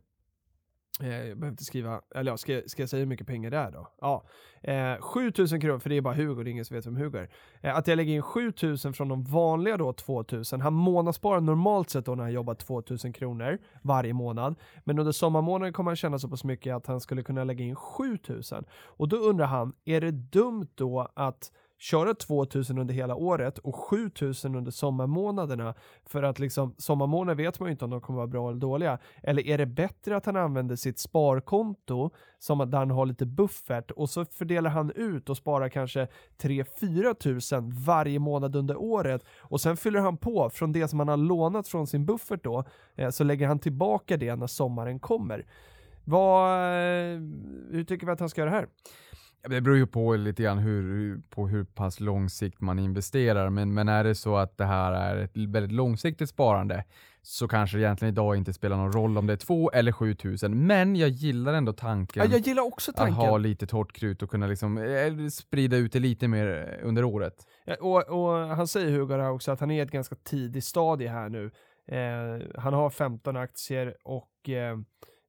Eh, 1.03 1.09
jag 1.09 1.39
behöver 1.39 1.49
inte 1.49 1.65
skriva, 1.65 2.01
eller 2.15 2.33
ja, 2.33 2.37
ska, 2.37 2.53
jag- 2.53 2.71
ska 2.71 2.83
jag 2.83 2.89
säga 2.89 2.99
hur 3.01 3.07
mycket 3.07 3.27
pengar 3.27 3.51
det 3.51 3.57
är 3.57 3.71
då? 3.71 3.89
Ja, 4.01 4.25
eh, 4.63 5.01
7000 5.01 5.61
kronor, 5.61 5.79
för 5.79 5.91
det 5.91 5.97
är 5.97 6.01
bara 6.01 6.15
Hugo, 6.15 6.43
det 6.45 6.51
är 6.51 6.53
ingen 6.53 6.65
som 6.65 6.75
vet 6.77 6.87
vem 6.87 6.97
Hugo 6.97 7.19
är. 7.19 7.29
Eh, 7.61 7.77
att 7.77 7.87
jag 7.87 7.97
lägger 7.97 8.13
in 8.15 8.23
7000 8.23 8.93
från 8.93 9.09
de 9.09 9.23
vanliga 9.25 9.77
då 9.77 9.93
2000. 9.93 10.61
Han 10.61 10.73
månadssparar 10.75 11.41
normalt 11.41 11.91
sett 11.91 12.05
då 12.07 12.15
när 12.15 12.23
han 12.25 12.33
jobbar 12.33 12.55
2000 12.55 13.13
kronor 13.13 13.59
varje 13.83 14.13
månad. 14.13 14.55
Men 14.85 14.99
under 14.99 15.13
sommarmånaden 15.13 15.73
kommer 15.73 15.91
han 15.91 15.97
tjäna 15.97 16.19
så 16.19 16.29
pass 16.29 16.45
mycket 16.45 16.75
att 16.75 16.87
han 16.87 17.01
skulle 17.01 17.23
kunna 17.23 17.45
lägga 17.45 17.65
in 17.65 17.77
7000. 17.77 18.65
Och 18.73 19.09
då 19.09 19.17
undrar 19.17 19.47
han, 19.47 19.73
är 19.85 20.01
det 20.01 20.11
dumt 20.11 20.67
då 20.75 21.09
att 21.15 21.53
köra 21.81 22.15
2000 22.15 22.79
under 22.79 22.95
hela 22.95 23.15
året 23.15 23.59
och 23.59 23.77
7000 23.77 24.57
under 24.57 24.71
sommarmånaderna 24.71 25.75
för 26.07 26.23
att 26.23 26.39
liksom 26.39 26.75
sommarmånader 26.79 27.35
vet 27.35 27.61
man 27.61 27.69
ju 27.69 27.73
inte 27.73 27.85
om 27.85 27.91
de 27.91 28.01
kommer 28.01 28.17
vara 28.17 28.27
bra 28.27 28.49
eller 28.49 28.61
dåliga. 28.61 28.99
Eller 29.23 29.47
är 29.47 29.59
det 29.59 29.67
bättre 29.67 30.17
att 30.17 30.27
han 30.27 30.37
använder 30.37 30.77
sitt 30.77 30.99
sparkonto 30.99 32.11
som 32.39 32.61
att 32.61 32.73
han 32.73 32.91
har 32.91 33.07
lite 33.07 33.27
buffert 33.27 33.91
och 33.91 34.11
så 34.11 34.25
fördelar 34.25 34.71
han 34.71 34.91
ut 34.91 35.29
och 35.29 35.37
sparar 35.37 35.69
kanske 35.69 36.09
3-4 36.43 37.15
tusen 37.15 37.71
varje 37.71 38.19
månad 38.19 38.57
under 38.57 38.77
året 38.77 39.25
och 39.39 39.61
sen 39.61 39.77
fyller 39.77 40.01
han 40.01 40.17
på 40.17 40.51
från 40.51 40.73
det 40.73 40.89
som 40.89 40.99
han 40.99 41.09
har 41.09 41.17
lånat 41.17 41.69
från 41.69 41.87
sin 41.87 42.07
buffert 42.07 42.45
då 42.45 42.65
eh, 42.95 43.11
så 43.11 43.25
lägger 43.25 43.47
han 43.47 43.59
tillbaka 43.59 44.17
det 44.17 44.37
när 44.37 44.47
sommaren 44.47 45.01
kommer. 45.01 45.47
Vad, 46.05 46.57
eh, 46.57 47.21
hur 47.71 47.85
tycker 47.85 48.07
vi 48.07 48.13
att 48.13 48.21
han 48.21 48.29
ska 48.29 48.41
göra 48.41 48.51
här? 48.51 48.67
Ja, 49.43 49.49
Det 49.49 49.61
beror 49.61 49.77
ju 49.77 49.87
på 49.87 50.17
lite 50.17 50.43
grann 50.43 50.59
hur, 50.59 51.21
på 51.31 51.49
hur 51.49 51.65
pass 51.65 52.01
långsikt 52.01 52.61
man 52.61 52.79
investerar, 52.79 53.51
men, 53.51 53.75
men 53.75 53.89
är 53.89 54.05
det 54.05 54.15
så 54.15 54.37
att 54.37 54.57
det 54.59 54.65
här 54.65 54.93
är 54.93 55.17
ett 55.17 55.37
väldigt 55.37 55.73
långsiktigt 55.73 56.29
sparande 56.29 56.85
så 57.23 57.49
kanske 57.49 57.77
det 57.77 57.83
egentligen 57.83 58.15
idag 58.15 58.37
inte 58.37 58.53
spelar 58.53 58.77
någon 58.77 58.93
roll 58.93 59.19
om 59.19 59.27
det 59.27 59.33
är 59.33 59.37
2 59.37 59.71
eller 59.71 59.93
7000. 59.93 60.67
Men 60.67 60.97
jag 60.97 61.09
gillar 61.09 61.53
ändå 61.55 61.73
tanken 61.73 62.23
Ja, 62.23 62.31
jag 62.37 62.41
gillar 62.41 62.63
också 62.63 62.91
att 62.91 62.97
tanken. 62.97 63.15
ha 63.15 63.39
lite 63.39 63.67
torrt 63.67 63.93
krut 63.93 64.23
och 64.23 64.31
kunna 64.31 64.47
liksom, 64.47 64.79
eh, 64.79 65.29
sprida 65.29 65.77
ut 65.77 65.93
det 65.93 65.99
lite 65.99 66.29
mer 66.29 66.79
eh, 66.81 66.89
under 66.89 67.05
året. 67.05 67.35
Ja, 67.65 67.75
Och, 67.81 68.09
och 68.09 68.39
han 68.39 68.69
säger 68.69 68.91
Hugo 68.99 69.15
här 69.17 69.31
också 69.31 69.53
att 69.53 69.61
han 69.61 69.71
är 69.71 69.77
i 69.79 69.81
ett 69.81 69.91
ganska 69.91 70.15
tidigt 70.15 70.65
stadie 70.65 71.09
här 71.09 71.29
nu. 71.29 71.51
Eh, 71.89 72.61
han 72.61 72.73
har 72.75 72.91
15 72.91 73.37
aktier 73.37 73.95
och 74.05 74.49
eh, 74.49 74.79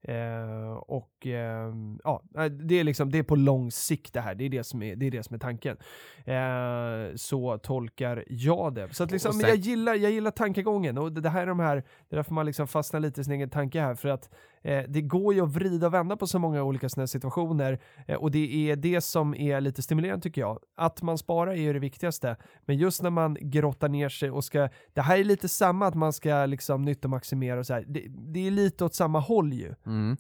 Eh, 0.04 0.72
och 0.72 1.28
eh, 1.28 1.74
ja, 2.04 2.22
det 2.50 2.80
är 2.80 2.84
liksom 2.84 3.12
det 3.12 3.18
är 3.18 3.24
på 3.24 3.36
lång 3.36 3.72
sikt 3.72 4.14
det 4.14 4.22
här. 4.22 4.36
Det 4.36 4.44
är 4.44 4.50
det 4.50 4.64
som 4.64 4.84
är, 4.84 4.96
det 4.96 5.08
är, 5.08 5.12
det 5.12 5.24
som 5.24 5.36
är 5.36 5.40
tanken. 5.40 5.78
Eh, 6.26 7.16
så 7.16 7.58
tolkar 7.58 8.24
jag 8.28 8.74
det. 8.74 8.94
Så 8.94 9.04
att 9.04 9.12
liksom, 9.12 9.34
sen- 9.34 9.50
jag, 9.50 9.58
gillar, 9.58 9.96
jag 9.96 10.12
gillar 10.12 10.32
tankegången 10.32 10.98
och 10.98 11.12
det, 11.12 11.22
det 11.22 11.30
här 11.30 11.42
är 11.42 11.48
de 11.48 11.60
här, 11.60 11.76
det 11.76 12.16
är 12.16 12.16
därför 12.16 12.34
man 12.34 12.46
liksom 12.46 12.68
fastnar 12.68 13.00
lite 13.00 13.22
i 13.22 13.24
sin 13.24 13.34
egen 13.34 13.50
tanke 13.50 13.82
här. 13.82 13.96
För 13.96 14.10
att 14.10 14.30
Eh, 14.62 14.84
det 14.88 15.02
går 15.02 15.34
ju 15.34 15.42
att 15.42 15.50
vrida 15.50 15.88
och 15.88 15.94
vända 15.94 16.18
på 16.18 16.28
så 16.28 16.40
många 16.40 16.64
olika 16.64 16.90
sådana 16.90 17.08
situationer 17.08 17.80
eh, 18.08 18.16
och 18.16 18.32
det 18.32 18.72
är 18.72 18.76
det 18.76 19.02
som 19.02 19.36
är 19.36 19.62
lite 19.62 19.82
stimulerande 19.82 20.24
tycker 20.24 20.42
jag. 20.42 20.60
Att 20.78 21.02
man 21.02 21.18
sparar 21.18 21.52
är 21.52 21.62
ju 21.62 21.74
det 21.74 21.80
viktigaste, 21.80 22.36
men 22.66 22.78
just 22.78 23.02
när 23.02 23.10
man 23.10 23.38
grottar 23.42 23.90
ner 23.90 24.10
sig 24.10 24.32
och 24.32 24.44
ska, 24.44 24.70
det 24.94 25.02
här 25.02 25.18
är 25.18 25.24
lite 25.24 25.48
samma 25.48 25.88
att 25.88 25.96
man 25.96 26.14
ska 26.14 26.46
liksom 26.46 26.82
nyttomaximera 26.82 27.60
och 27.60 27.66
så 27.66 27.74
här. 27.74 27.86
Det, 27.88 28.06
det 28.08 28.48
är 28.48 28.52
lite 28.52 28.86
åt 28.86 28.96
samma 28.96 29.20
håll 29.20 29.54
ju. 29.54 29.74
Mm. 29.86 30.18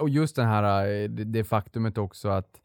Och 0.00 0.08
just 0.08 0.36
den 0.36 0.46
här, 0.46 0.86
eh, 0.86 1.08
det, 1.08 1.24
det 1.24 1.44
faktumet 1.44 1.98
också 1.98 2.28
att 2.28 2.60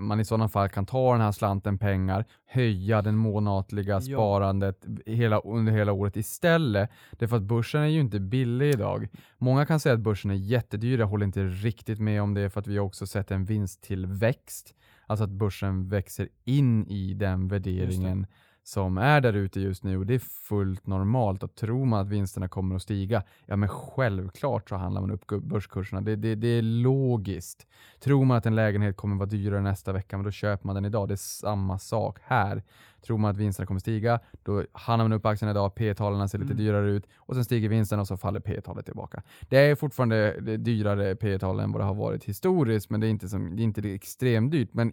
man 0.00 0.20
i 0.20 0.24
sådana 0.24 0.48
fall 0.48 0.68
kan 0.68 0.86
ta 0.86 1.12
den 1.12 1.20
här 1.20 1.32
slanten 1.32 1.78
pengar, 1.78 2.24
höja 2.46 3.02
den 3.02 3.16
månatliga 3.16 3.94
Ja. 3.94 4.00
sparandet 4.00 4.86
hela, 5.06 5.38
under 5.38 5.72
hela 5.72 5.92
året 5.92 6.16
istället. 6.16 6.90
Därför 7.12 7.36
att 7.36 7.42
börsen 7.42 7.82
är 7.82 7.86
ju 7.86 8.00
inte 8.00 8.20
billig 8.20 8.74
idag. 8.74 9.08
Många 9.38 9.66
kan 9.66 9.80
säga 9.80 9.94
att 9.94 10.00
börsen 10.00 10.30
är 10.30 10.34
jättedyr, 10.34 10.98
jag 10.98 11.06
håller 11.06 11.26
inte 11.26 11.44
riktigt 11.44 11.98
med 11.98 12.22
om 12.22 12.34
det 12.34 12.50
för 12.50 12.60
att 12.60 12.66
vi 12.66 12.76
har 12.78 12.84
också 12.84 13.06
sett 13.06 13.30
en 13.30 13.44
vinsttillväxt. 13.44 14.74
Alltså 15.06 15.24
att 15.24 15.30
börsen 15.30 15.88
växer 15.88 16.28
in 16.44 16.86
i 16.86 17.14
den 17.14 17.48
värderingen 17.48 18.26
som 18.66 18.98
är 18.98 19.20
där 19.20 19.32
ute 19.32 19.60
just 19.60 19.84
nu 19.84 19.98
och 19.98 20.06
det 20.06 20.14
är 20.14 20.18
fullt 20.18 20.86
normalt. 20.86 21.42
Och 21.42 21.54
tror 21.54 21.84
man 21.84 22.00
att 22.00 22.08
vinsterna 22.08 22.48
kommer 22.48 22.76
att 22.76 22.82
stiga, 22.82 23.22
ja 23.46 23.56
men 23.56 23.68
självklart 23.68 24.68
så 24.68 24.76
handlar 24.76 25.00
man 25.00 25.10
upp 25.10 25.26
börskurserna. 25.26 26.00
Det, 26.00 26.16
det, 26.16 26.34
det 26.34 26.48
är 26.48 26.62
logiskt. 26.62 27.66
Tror 28.00 28.24
man 28.24 28.36
att 28.36 28.46
en 28.46 28.54
lägenhet 28.54 28.96
kommer 28.96 29.16
vara 29.16 29.26
dyrare 29.28 29.60
nästa 29.60 29.92
vecka, 29.92 30.16
men 30.16 30.24
då 30.24 30.30
köper 30.30 30.66
man 30.66 30.74
den 30.74 30.84
idag. 30.84 31.08
Det 31.08 31.14
är 31.14 31.16
samma 31.16 31.78
sak 31.78 32.18
här. 32.22 32.62
Tror 33.06 33.18
man 33.18 33.30
att 33.30 33.36
vinsterna 33.36 33.66
kommer 33.66 33.80
stiga, 33.80 34.20
då 34.42 34.64
handlar 34.72 35.04
man 35.04 35.12
upp 35.12 35.26
aktien 35.26 35.50
idag, 35.50 35.74
P-talen 35.74 36.28
ser 36.28 36.38
lite 36.38 36.52
Mm. 36.52 36.64
dyrare 36.64 36.90
ut 36.90 37.06
och 37.16 37.34
sen 37.34 37.44
stiger 37.44 37.68
vinsten 37.68 38.00
och 38.00 38.06
så 38.06 38.16
faller 38.16 38.40
P-talet 38.40 38.84
tillbaka. 38.84 39.22
Det 39.48 39.56
är 39.58 39.74
fortfarande 39.74 40.16
är 40.16 40.58
dyrare 40.58 41.16
P-tal 41.16 41.60
än 41.60 41.72
vad 41.72 41.80
det 41.80 41.84
har 41.84 41.94
varit 41.94 42.24
historiskt, 42.24 42.90
men 42.90 43.00
det 43.00 43.06
är 43.06 43.10
inte, 43.10 43.28
som, 43.28 43.56
det 43.56 43.62
är 43.62 43.64
inte 43.64 43.94
extremt 43.94 44.52
dyrt. 44.52 44.68
Men 44.72 44.92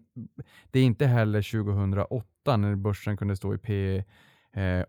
det 0.71 0.79
är 0.79 0.83
inte 0.83 1.05
heller 1.05 1.63
2008 1.63 2.32
när 2.45 2.75
börsen 2.75 3.17
kunde 3.17 3.35
stå 3.35 3.53
i 3.53 3.57
P 3.57 3.97
eh, 4.53 4.85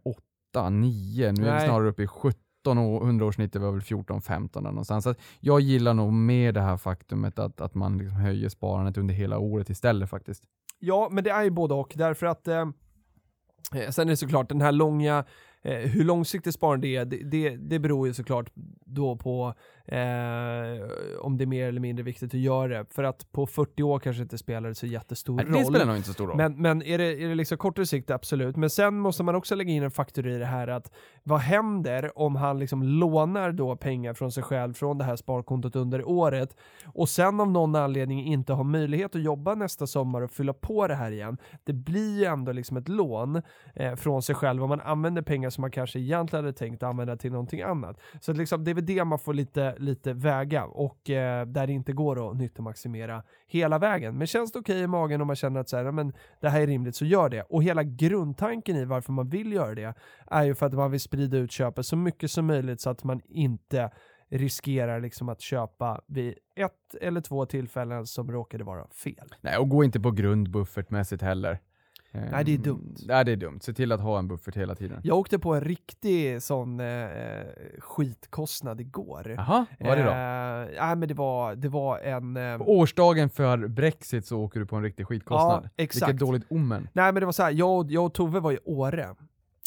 8, 0.52 0.70
9. 0.70 1.32
Nu 1.32 1.42
är 1.42 1.44
vi 1.44 1.50
Nej. 1.50 1.66
snarare 1.66 1.88
uppe 1.88 2.02
i 2.02 2.06
17 2.06 2.38
och 2.78 3.02
100-årssnittet 3.02 3.58
var 3.58 3.72
väl 3.72 3.80
14-15 3.80 4.48
där 4.52 4.60
någonstans. 4.60 5.04
Så 5.04 5.14
jag 5.40 5.60
gillar 5.60 5.94
nog 5.94 6.12
mer 6.12 6.52
det 6.52 6.60
här 6.60 6.76
faktumet 6.76 7.38
att, 7.38 7.60
att 7.60 7.74
man 7.74 7.98
liksom 7.98 8.16
höjer 8.16 8.48
sparandet 8.48 8.98
under 8.98 9.14
hela 9.14 9.38
året 9.38 9.70
istället 9.70 10.10
faktiskt. 10.10 10.44
Ja, 10.78 11.08
men 11.10 11.24
det 11.24 11.30
är 11.30 11.42
ju 11.42 11.50
både 11.50 11.74
och 11.74 11.92
därför 11.96 12.26
att 12.26 12.48
eh, 12.48 12.66
eh, 13.74 13.90
sen 13.90 14.08
är 14.08 14.12
det 14.12 14.16
såklart 14.16 14.48
den 14.48 14.60
här 14.60 14.72
långa, 14.72 15.24
eh, 15.62 15.78
hur 15.78 16.04
långsiktigt 16.04 16.54
sparande 16.54 16.88
är, 16.88 17.04
det, 17.04 17.16
det, 17.16 17.56
det 17.56 17.78
beror 17.78 18.06
ju 18.06 18.14
såklart 18.14 18.50
då 18.84 19.16
på 19.16 19.54
eh, 19.86 19.98
om 21.20 21.36
det 21.36 21.44
är 21.44 21.46
mer 21.46 21.68
eller 21.68 21.80
mindre 21.80 22.02
viktigt 22.02 22.34
att 22.34 22.40
göra 22.40 22.68
det. 22.68 22.86
För 22.90 23.04
att 23.04 23.32
på 23.32 23.46
40 23.46 23.82
år 23.82 23.98
kanske 23.98 24.22
inte 24.22 24.38
spelar 24.38 24.68
det 24.68 24.74
så 24.74 24.86
jättestor 24.86 25.36
Nej, 25.36 25.44
roll. 25.44 25.52
det 25.52 25.64
spelar 25.64 25.86
nog 25.86 25.96
inte 25.96 26.08
så 26.08 26.12
stor 26.14 26.26
roll. 26.26 26.36
Men, 26.36 26.62
men 26.62 26.82
är, 26.82 26.98
det, 26.98 27.22
är 27.22 27.28
det 27.28 27.34
liksom 27.34 27.58
kortare 27.58 27.86
sikt, 27.86 28.10
absolut. 28.10 28.56
Men 28.56 28.70
sen 28.70 28.98
måste 28.98 29.22
man 29.22 29.34
också 29.34 29.54
lägga 29.54 29.72
in 29.72 29.82
en 29.82 29.90
faktor 29.90 30.26
i 30.26 30.38
det 30.38 30.46
här 30.46 30.68
att 30.68 30.92
vad 31.22 31.40
händer 31.40 32.18
om 32.18 32.36
han 32.36 32.58
liksom 32.58 32.82
lånar 32.82 33.52
då 33.52 33.76
pengar 33.76 34.14
från 34.14 34.32
sig 34.32 34.42
själv 34.42 34.74
från 34.74 34.98
det 34.98 35.04
här 35.04 35.16
sparkontot 35.16 35.76
under 35.76 36.08
året 36.08 36.56
och 36.86 37.08
sen 37.08 37.40
av 37.40 37.50
någon 37.50 37.76
anledning 37.76 38.24
inte 38.24 38.52
har 38.52 38.64
möjlighet 38.64 39.14
att 39.14 39.22
jobba 39.22 39.54
nästa 39.54 39.86
sommar 39.86 40.22
och 40.22 40.30
fylla 40.30 40.52
på 40.52 40.88
det 40.88 40.94
här 40.94 41.10
igen. 41.10 41.36
Det 41.64 41.72
blir 41.72 42.18
ju 42.18 42.24
ändå 42.24 42.52
liksom 42.52 42.76
ett 42.76 42.88
lån 42.88 43.42
eh, 43.74 43.94
från 43.94 44.22
sig 44.22 44.34
själv 44.34 44.62
om 44.62 44.68
man 44.68 44.80
använder 44.80 45.22
pengar 45.22 45.50
som 45.50 45.62
man 45.62 45.70
kanske 45.70 45.98
egentligen 45.98 46.44
hade 46.44 46.56
tänkt 46.56 46.82
använda 46.82 47.16
till 47.16 47.32
någonting 47.32 47.62
annat. 47.62 48.00
Så 48.20 48.32
liksom, 48.32 48.64
det 48.64 48.70
är 48.70 48.74
väl 48.74 48.86
det 48.86 49.04
man 49.04 49.18
får 49.18 49.34
lite, 49.34 49.73
lite 49.78 50.12
väga 50.12 50.64
och 50.64 51.10
eh, 51.10 51.46
där 51.46 51.66
det 51.66 51.72
inte 51.72 51.92
går 51.92 52.30
att 52.30 52.36
nyttomaximera 52.36 53.22
hela 53.46 53.78
vägen. 53.78 54.18
Men 54.18 54.26
känns 54.26 54.52
det 54.52 54.58
okej 54.58 54.80
i 54.80 54.86
magen 54.86 55.20
om 55.20 55.26
man 55.26 55.36
känner 55.36 55.60
att 55.60 55.68
så 55.68 55.76
här, 55.76 55.92
men 55.92 56.12
det 56.40 56.48
här 56.48 56.60
är 56.60 56.66
rimligt 56.66 56.96
så 56.96 57.04
gör 57.04 57.28
det. 57.28 57.42
Och 57.42 57.62
hela 57.62 57.82
grundtanken 57.82 58.76
i 58.76 58.84
varför 58.84 59.12
man 59.12 59.28
vill 59.28 59.52
göra 59.52 59.74
det 59.74 59.94
är 60.26 60.44
ju 60.44 60.54
för 60.54 60.66
att 60.66 60.72
man 60.72 60.90
vill 60.90 61.00
sprida 61.00 61.36
ut 61.36 61.52
köpet 61.52 61.86
så 61.86 61.96
mycket 61.96 62.30
som 62.30 62.46
möjligt 62.46 62.80
så 62.80 62.90
att 62.90 63.04
man 63.04 63.20
inte 63.24 63.90
riskerar 64.30 65.00
liksom 65.00 65.28
att 65.28 65.40
köpa 65.40 66.00
vid 66.06 66.34
ett 66.56 66.94
eller 67.00 67.20
två 67.20 67.46
tillfällen 67.46 68.06
som 68.06 68.32
råkade 68.32 68.64
vara 68.64 68.88
fel. 68.88 69.34
Nej, 69.40 69.58
och 69.58 69.68
gå 69.68 69.84
inte 69.84 70.00
på 70.00 70.10
grund 70.10 70.50
buffertmässigt 70.50 71.22
heller. 71.22 71.58
Nej, 72.14 72.44
det 72.44 72.52
är 72.52 72.56
Ehm, 72.56 72.62
dumt. 72.62 72.94
Nej, 73.06 73.24
det 73.24 73.32
är 73.32 73.36
dumt. 73.36 73.58
Se 73.62 73.72
till 73.72 73.92
att 73.92 74.00
ha 74.00 74.18
en 74.18 74.28
buffert 74.28 74.56
hela 74.56 74.74
tiden. 74.74 75.00
Jag 75.04 75.18
åkte 75.18 75.38
på 75.38 75.54
en 75.54 75.60
riktig 75.60 76.42
sån 76.42 76.80
eh, 76.80 77.06
skitkostnad 77.78 78.80
igår. 78.80 79.34
Jaha, 79.36 79.66
vad 79.80 79.88
var 79.88 79.96
det 79.96 80.02
då? 80.02 80.10
Eh, 80.10 80.86
nej, 80.86 80.96
men 80.96 81.08
det 81.08 81.14
var, 81.14 81.54
det 81.54 81.68
var 81.68 81.98
en... 81.98 82.36
Eh, 82.36 82.58
På 82.58 82.78
årsdagen 82.78 83.30
för 83.30 83.68
Brexit 83.68 84.26
så 84.26 84.40
åker 84.40 84.60
du 84.60 84.66
på 84.66 84.76
en 84.76 84.82
riktig 84.82 85.06
skitkostnad. 85.06 85.64
Ja, 85.64 85.70
exakt. 85.76 86.08
Vilket 86.08 86.20
dåligt 86.26 86.44
omen. 86.48 86.88
Nej 86.92 87.12
men 87.12 87.20
det 87.20 87.26
var 87.26 87.32
så 87.32 87.42
här, 87.42 87.50
jag, 87.50 87.90
jag 87.90 88.04
och 88.06 88.14
Tove 88.14 88.40
var 88.40 88.52
i 88.52 88.58
Åre 88.64 89.14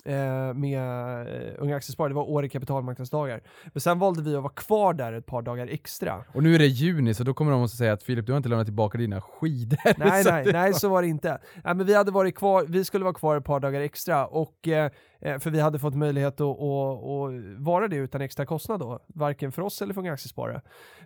eh, 0.07 0.53
med 0.53 0.81
eh, 1.27 1.53
Unga 1.57 1.75
Aktiesparare, 1.75 2.09
det 2.09 2.15
var 2.15 2.29
Åre 2.29 2.49
kapitalmarknadsdagar. 2.49 3.41
Men 3.73 3.81
sen 3.81 3.99
valde 3.99 4.21
vi 4.21 4.35
att 4.35 4.43
vara 4.43 4.53
kvar 4.53 4.93
där 4.93 5.13
ett 5.13 5.25
par 5.25 5.41
dagar 5.41 5.67
extra. 5.67 6.23
Och 6.33 6.43
nu 6.43 6.55
är 6.55 6.59
det 6.59 6.67
juni 6.67 7.13
så 7.13 7.23
då 7.23 7.33
kommer 7.33 7.51
de 7.51 7.63
att 7.63 7.71
säga 7.71 7.93
att 7.93 8.03
Filip, 8.03 8.25
du 8.25 8.31
har 8.31 8.37
inte 8.37 8.49
lämnat 8.49 8.67
tillbaka 8.67 8.97
dina 8.97 9.21
skidor. 9.21 9.79
Nej, 9.97 10.23
Så 10.23 10.31
nej, 10.31 10.49
nej, 10.53 10.73
så 10.73 10.89
var 10.89 11.01
det 11.01 11.07
inte. 11.07 11.29
Nej, 11.63 11.75
men 11.75 11.85
vi 11.85 11.95
hade 11.95 12.11
varit 12.11 12.35
kvar, 12.35 12.65
vi 12.67 12.85
skulle 12.85 13.03
vara 13.03 13.13
kvar 13.13 13.37
ett 13.37 13.45
par 13.45 13.59
dagar 13.59 13.81
extra 13.81 14.27
och 14.27 14.67
eh, 14.67 14.91
Eh, 15.19 15.39
för 15.39 15.49
vi 15.49 15.59
hade 15.59 15.79
fått 15.79 15.95
möjlighet 15.95 16.41
att, 16.41 16.41
att, 16.41 16.61
att 16.61 17.31
vara 17.57 17.87
det 17.87 17.95
utan 17.95 18.21
extra 18.21 18.45
kostnad 18.45 18.79
då, 18.79 18.99
varken 19.07 19.51
för 19.51 19.61
oss 19.61 19.81
eller 19.81 19.93
för 19.93 20.07
Aktiesparare. 20.07 20.61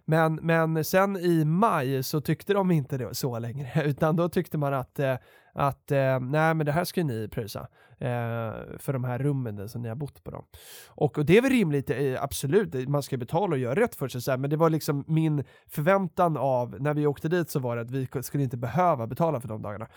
Men, 0.06 0.36
men 0.36 0.84
sen 0.84 1.17
i 1.17 1.45
maj 1.45 2.04
så 2.04 2.21
tyckte 2.21 2.54
de 2.54 2.71
inte 2.71 2.97
det 2.97 3.15
så 3.15 3.39
längre, 3.39 3.69
utan 3.86 4.15
då 4.15 4.30
tyckte 4.30 4.58
man 4.58 4.74
att, 4.74 5.00
eh, 5.00 5.15
att 5.54 5.91
eh, 5.91 6.19
nej 6.19 6.54
men 6.54 6.65
det 6.65 6.71
här 6.71 6.84
ska 6.84 7.04
ni 7.04 7.28
pröjsa 7.28 7.67
för 8.78 8.93
de 8.93 9.04
här 9.04 9.19
rummen 9.19 9.69
som 9.69 9.82
ni 9.82 9.89
har 9.89 9.95
bott 9.95 10.24
på 10.24 10.32
dem. 10.32 10.45
Och, 10.88 11.17
och 11.17 11.26
det 11.26 11.38
är 11.38 11.41
väl 11.41 11.52
rimligt, 11.52 11.91
absolut, 12.19 12.89
man 12.89 13.04
ska 13.04 13.17
betala 13.17 13.52
och 13.52 13.58
göra 13.58 13.80
rätt 13.80 13.95
för 13.95 14.08
sig, 14.08 14.38
men 14.38 14.50
det 14.50 14.58
var 14.58 14.69
liksom 14.69 15.04
min 15.08 15.43
förväntan 15.67 16.38
av, 16.38 16.82
när 16.82 16.93
vi 16.93 17.08
åkte 17.08 17.30
dit 17.30 17.50
så 17.50 17.60
var 17.60 17.76
det 17.76 17.82
att 17.82 17.91
vi 17.91 18.08
skulle 18.24 18.43
inte 18.43 18.58
behöva 18.58 19.08
betala 19.08 19.41
för 19.41 19.47
de 19.47 19.62
dagarna. 19.62 19.88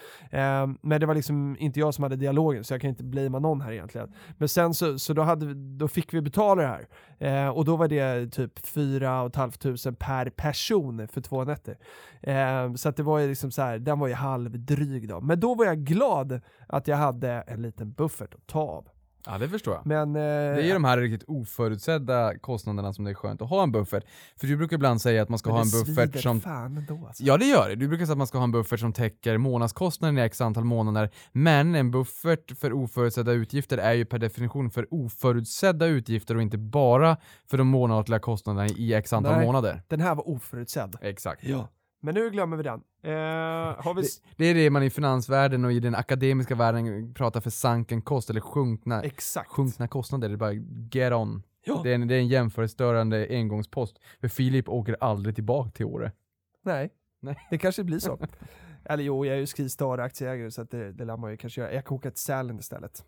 Men 0.80 1.00
det 1.00 1.06
var 1.06 1.14
liksom 1.14 1.56
inte 1.58 1.80
jag 1.80 1.94
som 1.94 2.02
hade 2.02 2.16
dialogen, 2.16 2.64
så 2.64 2.74
jag 2.74 2.80
kan 2.80 2.90
inte 2.90 3.04
blamea 3.04 3.40
någon 3.40 3.60
här 3.60 3.72
egentligen. 3.72 4.03
Men 4.38 4.48
sen 4.48 4.74
så, 4.74 4.98
så 4.98 5.12
då, 5.12 5.22
hade 5.22 5.46
vi, 5.46 5.54
då 5.54 5.88
fick 5.88 6.14
vi 6.14 6.20
betala 6.20 6.62
det 6.62 6.68
här. 6.68 6.88
Eh, 7.18 7.48
och 7.48 7.64
då 7.64 7.76
var 7.76 7.88
det 7.88 8.30
typ 8.30 8.66
4 8.66 9.30
500 9.30 9.92
per 9.98 10.30
person 10.30 11.08
för 11.08 11.20
två 11.20 11.44
nätter. 11.44 11.78
Eh, 12.22 12.74
så 12.74 12.88
att 12.88 12.96
det 12.96 13.02
var 13.02 13.18
ju 13.18 13.28
liksom 13.28 13.50
så 13.50 13.62
här, 13.62 13.78
den 13.78 13.98
var 13.98 14.08
ju 14.08 14.14
halvdryg 14.14 15.08
då. 15.08 15.20
Men 15.20 15.40
då 15.40 15.54
var 15.54 15.64
jag 15.64 15.78
glad 15.78 16.40
att 16.68 16.88
jag 16.88 16.96
hade 16.96 17.30
en 17.30 17.62
liten 17.62 17.92
buffert 17.92 18.34
att 18.34 18.46
ta 18.46 18.60
av. 18.60 18.88
Ja, 19.26 19.38
det 19.38 19.48
förstår 19.48 19.74
jag. 19.74 19.86
Men... 19.86 20.08
Eh, 20.16 20.56
Det 20.56 20.70
är 20.70 20.72
de 20.74 20.84
här 20.84 20.98
riktigt 20.98 21.28
oförutsedda 21.28 22.38
kostnaderna 22.38 22.92
som 22.92 23.04
det 23.04 23.10
är 23.10 23.14
skönt 23.14 23.42
att 23.42 23.48
ha 23.48 23.62
en 23.62 23.72
buffert. 23.72 24.04
För 24.36 24.46
du 24.46 24.56
brukar 24.56 24.76
ibland 24.76 25.00
säga 25.00 25.22
att 25.22 25.28
man 25.28 25.38
ska 25.38 25.50
ha 25.50 25.60
en 25.60 25.70
buffert 25.70 26.22
som 26.22 26.40
fan 26.40 26.76
ändå 26.76 27.06
alltså. 27.06 27.22
Ja 27.22 27.36
det 27.36 27.44
gör 27.44 27.68
det. 27.68 27.74
Du 27.74 27.88
brukar 27.88 28.04
säga 28.04 28.12
att 28.12 28.18
man 28.18 28.26
ska 28.26 28.38
ha 28.38 28.44
en 28.44 28.52
buffert 28.52 28.80
som 28.80 28.92
täcker 28.92 29.38
månadskostnaden 29.38 30.18
i 30.18 30.20
x 30.20 30.40
antal 30.40 30.64
månader. 30.64 31.10
Men 31.32 31.74
en 31.74 31.90
buffert 31.90 32.58
för 32.58 32.72
oförutsedda 32.72 33.32
utgifter 33.32 33.78
är 33.78 33.92
ju 33.92 34.04
per 34.04 34.18
definition 34.18 34.70
för 34.70 34.86
oförutsedda 34.90 35.86
utgifter 35.86 36.36
och 36.36 36.42
inte 36.42 36.58
bara 36.58 37.16
för 37.50 37.58
de 37.58 37.66
månatliga 37.66 38.18
kostnaderna 38.18 38.68
i 38.68 38.94
x 38.94 39.12
antal 39.12 39.36
Nej. 39.36 39.46
månader. 39.46 39.82
Den 39.88 40.00
här 40.00 40.14
var 40.14 40.28
oförutsedd. 40.28 40.96
Exakt. 41.00 41.44
Ja. 41.44 41.68
Men 42.04 42.14
nu 42.14 42.30
glömmer 42.30 42.56
vi 42.56 42.62
den. 42.62 42.80
Eh, 43.02 43.94
vi... 43.96 44.00
s- 44.02 44.20
Det 44.36 44.44
är 44.44 44.54
det 44.54 44.70
man 44.70 44.82
i 44.82 44.90
finansvärlden 44.90 45.64
och 45.64 45.72
i 45.72 45.80
den 45.80 45.94
akademiska 45.94 46.54
världen 46.54 47.14
pratar 47.14 47.40
för 47.40 47.50
sunken 47.50 48.02
cost 48.02 48.30
eller 48.30 48.40
sjunkna, 48.40 49.02
Exakt. 49.02 49.50
sjunkna 49.50 49.88
kostnader. 49.88 50.28
Det 50.28 50.34
är 50.34 50.36
bara 50.36 50.52
get 50.92 51.12
on. 51.12 51.42
Ja. 51.64 51.80
Det 51.84 51.90
är 51.90 51.94
en, 51.94 52.08
det 52.08 52.14
är 52.14 52.18
en 52.18 52.28
jämförelsestörande 52.28 53.26
engångspost. 53.30 53.98
För 54.20 54.28
Filip 54.28 54.68
åker 54.68 54.96
aldrig 55.00 55.34
tillbaka 55.34 55.70
till 55.70 55.86
Åre. 55.86 56.12
Nej. 56.62 56.90
Nej. 57.20 57.46
det 57.50 57.58
kanske 57.58 57.84
blir 57.84 57.98
så. 57.98 58.18
Eller 58.84 59.04
jo, 59.04 59.24
jag 59.26 59.34
är 59.34 59.40
ju 59.40 59.46
Skistar 59.46 59.98
aktieägare 59.98 60.50
så 60.50 60.62
det, 60.64 60.92
det 60.92 61.04
lär 61.04 61.16
man 61.16 61.30
ju 61.30 61.36
kanske 61.36 61.60
göra. 61.60 61.72
Jag 61.74 61.84
kan 61.84 61.96
åka 61.96 62.10
till 62.10 62.20
Sälen 62.20 62.58
istället. 62.58 63.04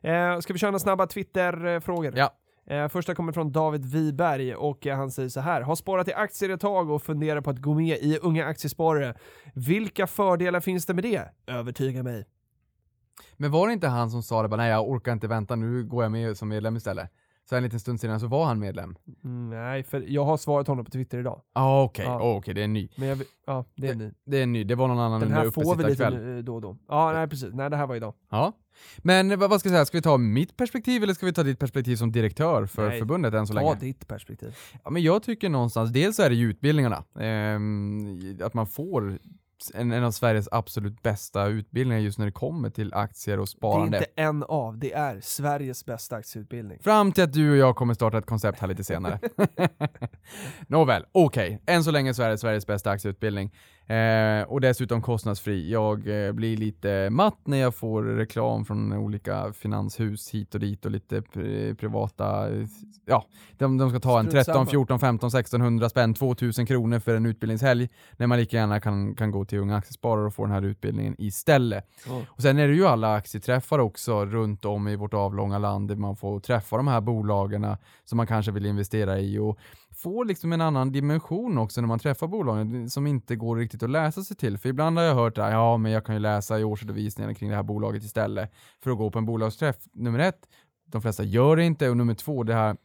Eh, 0.00 0.38
ska 0.40 0.52
vi 0.52 0.58
köra 0.58 0.70
några 0.70 0.78
snabba 0.78 1.06
Twitter-frågor? 1.06 2.12
Ja. 2.16 2.30
Eh, 2.66 2.88
första 2.88 3.14
kommer 3.14 3.32
från 3.32 3.52
David 3.52 3.84
Wiberg 3.84 4.54
och 4.54 4.86
eh, 4.86 4.96
han 4.96 5.10
säger 5.10 5.28
så 5.28 5.40
här. 5.40 5.60
Har 5.60 5.76
sparat 5.76 6.08
i 6.08 6.12
aktier 6.12 6.50
ett 6.50 6.60
tag 6.60 6.90
och 6.90 7.02
funderar 7.02 7.40
på 7.40 7.50
att 7.50 7.58
gå 7.58 7.74
med 7.74 7.98
i 7.98 8.18
Unga 8.22 8.46
Aktiesparare. 8.46 9.14
Vilka 9.54 10.06
fördelar 10.06 10.60
finns 10.60 10.86
det 10.86 10.94
med 10.94 11.04
det? 11.04 11.28
Övertyga 11.46 12.02
mig. 12.02 12.26
Men 13.36 13.50
var 13.50 13.66
det 13.66 13.72
inte 13.72 13.88
han 13.88 14.10
som 14.10 14.22
sa 14.22 14.42
det 14.42 14.48
bara 14.48 14.56
nej 14.56 14.70
jag 14.70 14.88
orkar 14.88 15.12
inte 15.12 15.28
vänta, 15.28 15.56
nu 15.56 15.84
går 15.84 16.02
jag 16.02 16.12
med 16.12 16.36
som 16.36 16.48
medlem 16.48 16.76
istället? 16.76 17.10
Så 17.48 17.56
en 17.56 17.62
liten 17.62 17.80
stund 17.80 18.00
senare 18.00 18.20
så 18.20 18.26
var 18.26 18.44
han 18.46 18.58
medlem. 18.58 18.96
Mm, 19.24 19.50
nej, 19.50 19.82
för 19.82 20.04
jag 20.08 20.24
har 20.24 20.36
svarat 20.36 20.66
honom 20.68 20.84
på 20.84 20.90
Twitter 20.90 21.18
idag. 21.18 21.40
Ah, 21.52 21.82
okej, 21.82 22.04
Ja. 22.04 22.20
oh, 22.20 22.36
okej, 22.36 22.54
det 22.54 22.60
är 22.60 22.64
en 22.64 22.72
ny. 22.72 22.88
Men 22.96 23.08
jag, 23.08 23.18
ja, 23.46 23.64
det 23.76 23.88
är 23.88 23.94
ni. 23.94 24.12
Det 24.26 24.38
är 24.38 24.42
en 24.42 24.52
ny, 24.52 24.64
det 24.64 24.74
var 24.74 24.88
någon 24.88 24.98
annan 24.98 25.20
Den 25.20 25.32
här 25.32 25.50
får 25.50 25.76
vi 25.76 25.84
lite 25.84 26.10
nu, 26.10 26.42
då 26.42 26.54
och 26.54 26.60
då. 26.60 26.76
Ja, 26.88 27.12
nej 27.12 27.28
precis. 27.28 27.54
Nej, 27.54 27.70
det 27.70 27.76
här 27.76 27.86
var 27.86 27.96
idag. 27.96 28.14
Ja. 28.30 28.52
Men 28.98 29.38
vad, 29.38 29.60
ska 29.60 29.68
jag 29.68 29.74
säga, 29.74 29.84
ska 29.84 29.98
vi 29.98 30.02
ta 30.02 30.16
mitt 30.16 30.56
perspektiv 30.56 31.02
eller 31.02 31.14
ska 31.14 31.26
vi 31.26 31.32
ta 31.32 31.42
ditt 31.42 31.58
perspektiv 31.58 31.96
som 31.96 32.12
direktör 32.12 32.66
för 32.66 32.88
Nej, 32.88 32.98
förbundet 32.98 33.34
än 33.34 33.46
så 33.46 33.54
Ta 33.54 33.60
länge? 33.60 33.74
ditt 33.80 34.08
perspektiv. 34.08 34.56
Ja, 34.84 34.90
men 34.90 35.02
jag 35.02 35.22
tycker 35.22 35.48
någonstans, 35.48 35.90
dels 35.92 36.16
så 36.16 36.22
är 36.22 36.28
det 36.30 36.34
ju 36.36 36.50
utbildningarna. 36.50 37.04
Ehm, 37.20 38.38
att 38.42 38.54
man 38.54 38.66
får 38.66 39.18
en, 39.74 39.92
en 39.92 40.04
av 40.04 40.10
Sveriges 40.10 40.48
absolut 40.52 41.02
bästa 41.02 41.46
utbildningar 41.46 42.00
just 42.02 42.18
när 42.18 42.26
det 42.26 42.32
kommer 42.32 42.70
till 42.70 42.94
aktier 42.94 43.38
och 43.38 43.46
Det 43.46 43.50
är 43.50 43.58
sparande. 43.58 43.96
inte 43.98 44.10
en 44.16 44.42
av, 44.42 44.78
det 44.78 44.92
är 44.92 45.20
Sveriges 45.20 45.86
bästa 45.86 46.16
aktieutbildning. 46.16 46.78
Fram 46.82 47.12
till 47.12 47.24
att 47.24 47.32
du 47.32 47.50
och 47.50 47.56
jag 47.56 47.76
kommer 47.76 47.94
starta 47.94 48.18
ett 48.18 48.26
koncept 48.26 48.60
här 48.60 48.68
lite 48.68 48.84
senare. 48.84 49.18
Nåväl, 50.68 51.04
okej. 51.12 51.62
Än 51.66 51.84
så 51.84 51.90
länge 51.90 52.14
så 52.14 52.22
är 52.22 52.30
det 52.30 52.38
Sveriges 52.38 52.66
bästa 52.66 52.90
aktieutbildning. 52.90 53.52
Eh, 53.86 54.42
och 54.42 54.60
dessutom 54.60 55.02
kostnadsfri. 55.02 55.70
Jag 55.70 56.26
eh, 56.26 56.32
blir 56.32 56.56
lite 56.56 57.08
matt 57.10 57.38
när 57.44 57.58
jag 57.58 57.74
får 57.74 58.02
reklam 58.02 58.64
från 58.64 58.92
olika 58.92 59.52
finanshus 59.52 60.30
hit 60.30 60.54
och 60.54 60.60
dit 60.60 60.84
och 60.84 60.90
lite 60.90 61.20
pri- 61.20 61.74
privata, 61.74 62.54
eh, 62.54 62.66
ja, 63.06 63.24
de, 63.58 63.78
de 63.78 63.90
ska 63.90 64.00
ta 64.00 64.18
en 64.18 64.26
Strunt 64.26 64.44
13, 64.46 64.54
samma. 64.54 64.70
14, 64.70 65.00
15, 65.00 65.28
1600 65.28 65.88
spänn, 65.88 66.14
2000 66.14 66.66
kronor 66.66 66.98
för 66.98 67.14
en 67.16 67.26
utbildningshelg, 67.26 67.88
när 68.16 68.26
man 68.26 68.38
lika 68.38 68.56
gärna 68.56 68.80
kan, 68.80 69.14
kan 69.14 69.30
gå 69.30 69.44
till 69.44 69.58
Unga 69.58 69.76
Aktiesparare 69.76 70.26
och 70.26 70.34
få 70.34 70.44
den 70.44 70.54
här 70.54 70.62
utbildningen 70.62 71.14
istället. 71.18 71.84
Och 72.28 72.42
sen 72.42 72.58
är 72.58 72.68
det 72.68 72.74
ju 72.74 72.86
alla 72.86 73.14
aktieträffar 73.14 73.78
också 73.78 74.26
runt 74.26 74.64
om 74.64 74.88
i 74.88 74.96
vårt 74.96 75.14
avlånga 75.14 75.58
land 75.58 75.88
där 75.88 75.96
man 75.96 76.16
får 76.16 76.40
träffa 76.40 76.76
de 76.76 76.88
här 76.88 77.00
bolagen 77.00 77.76
som 78.04 78.16
man 78.16 78.26
kanske 78.26 78.52
vill 78.52 78.66
investera 78.66 79.18
i 79.18 79.38
och 79.38 79.58
får 79.96 80.24
liksom 80.24 80.52
en 80.52 80.60
annan 80.60 80.92
dimension 80.92 81.58
också 81.58 81.80
när 81.80 81.88
man 81.88 81.98
träffar 81.98 82.26
bolagen 82.26 82.82
eh, 82.82 82.86
som 82.86 83.06
inte 83.06 83.36
går 83.36 83.56
riktigt 83.56 83.82
att 83.82 83.90
läsa 83.90 84.22
sig 84.22 84.36
till. 84.36 84.58
För 84.58 84.68
ibland 84.68 84.98
har 84.98 85.04
jag 85.04 85.14
hört 85.14 85.38
att 85.38 85.52
ja, 85.52 85.76
men 85.76 85.92
jag 85.92 86.04
kan 86.06 86.14
ju 86.14 86.18
läsa 86.18 86.58
i 86.58 86.64
årsredovisningarna 86.64 87.34
kring 87.34 87.50
det 87.50 87.56
här 87.56 87.62
bolaget 87.62 88.04
istället 88.04 88.52
för 88.82 88.90
att 88.90 88.98
gå 88.98 89.10
på 89.10 89.18
en 89.18 89.26
bolagsträff. 89.26 89.76
Nummer 89.92 90.18
ett, 90.18 90.48
de 90.86 91.02
flesta 91.02 91.22
gör 91.22 91.56
det 91.56 91.64
inte 91.64 91.90
och 91.90 91.96
nummer 91.96 92.14
två, 92.14 92.42
det 92.42 92.54
här 92.54 92.76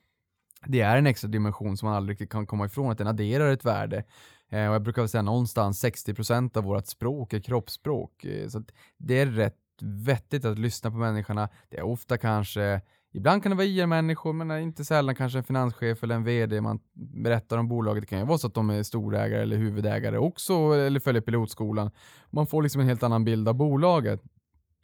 det 0.66 0.82
är 0.82 0.97
en 0.97 1.07
extra 1.07 1.28
dimension 1.28 1.78
som 1.78 1.88
man 1.88 1.95
aldrig 1.95 2.14
riktigt 2.14 2.30
kan 2.30 2.45
komma 2.45 2.66
ifrån, 2.66 2.91
att 2.91 2.97
den 2.97 3.07
adderar 3.07 3.51
ett 3.51 3.66
värde. 3.66 4.03
Eh, 4.49 4.68
och 4.68 4.74
jag 4.74 4.82
brukar 4.82 5.01
väl 5.01 5.10
säga 5.10 5.22
någonstans 5.22 5.84
60% 5.84 6.57
av 6.57 6.64
vårt 6.64 6.88
språk 6.88 7.34
är 7.34 7.39
kroppsspråk. 7.39 8.26
Eh, 8.26 8.47
så 8.47 8.57
att 8.57 8.72
det 8.97 9.20
är 9.20 9.26
rätt 9.26 9.55
vettigt 9.82 10.45
att 10.45 10.60
lyssna 10.60 10.91
på 10.91 10.97
människorna. 10.97 11.49
Det 11.70 11.78
är 11.78 11.84
ofta 11.84 12.18
kanske, 12.18 12.82
ibland 13.12 13.43
kan 13.43 13.49
det 13.49 13.55
vara 13.55 13.68
IR-människor, 13.68 14.34
men 14.34 14.60
inte 14.60 14.86
sällan 14.86 15.16
kanske 15.16 15.38
en 15.38 15.43
finanschef 15.43 16.03
eller 16.03 16.16
en 16.16 16.24
VD 16.24 16.62
man 16.62 16.80
berättar 16.93 17.57
om 17.57 17.68
bolaget. 17.68 18.01
Det 18.01 18.07
kan 18.07 18.20
ju 18.20 18.26
vara 18.26 18.38
så 18.38 18.47
att 18.47 18.53
de 18.53 18.70
är 18.70 18.84
storägare 18.84 19.41
eller 19.41 19.57
huvudägare 19.57 20.18
också, 20.18 20.53
eller 20.53 20.99
följer 20.99 21.22
pilotskolan. 21.22 21.91
Man 22.30 22.47
får 22.47 22.64
liksom 22.64 22.82
en 22.82 22.88
helt 22.88 23.03
annan 23.03 23.26
bild 23.26 23.47
av 23.49 23.55
bolaget. 23.55 24.22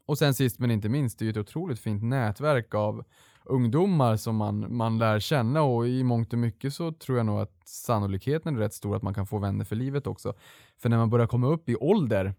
Och 0.05 0.17
sen 0.17 0.33
sist 0.33 0.59
men 0.59 0.71
inte 0.71 0.89
minst, 0.89 1.19
det 1.19 1.23
är 1.23 1.25
ju 1.25 1.31
ett 1.31 1.37
otroligt 1.37 1.79
fint 1.79 2.03
nätverk 2.03 2.73
av 2.73 3.03
ungdomar 3.45 4.17
som 4.17 4.35
man, 4.35 4.75
man 4.75 4.97
lär 4.97 5.19
känna 5.19 5.61
och 5.61 5.87
i 5.87 6.03
mångt 6.03 6.33
och 6.33 6.39
mycket 6.39 6.73
så 6.73 6.91
tror 6.91 7.17
jag 7.17 7.25
nog 7.25 7.39
att 7.39 7.61
sannolikheten 7.65 8.55
är 8.55 8.59
rätt 8.59 8.73
stor 8.73 8.95
att 8.95 9.01
man 9.01 9.13
kan 9.13 9.27
få 9.27 9.37
vänner 9.37 9.65
för 9.65 9.75
livet 9.75 10.07
också. 10.07 10.33
För 10.81 10.89
när 10.89 10.97
man 10.97 11.09
börjar 11.09 11.27
komma 11.27 11.47
upp 11.47 11.69
i 11.69 11.75
ålder 11.75 12.33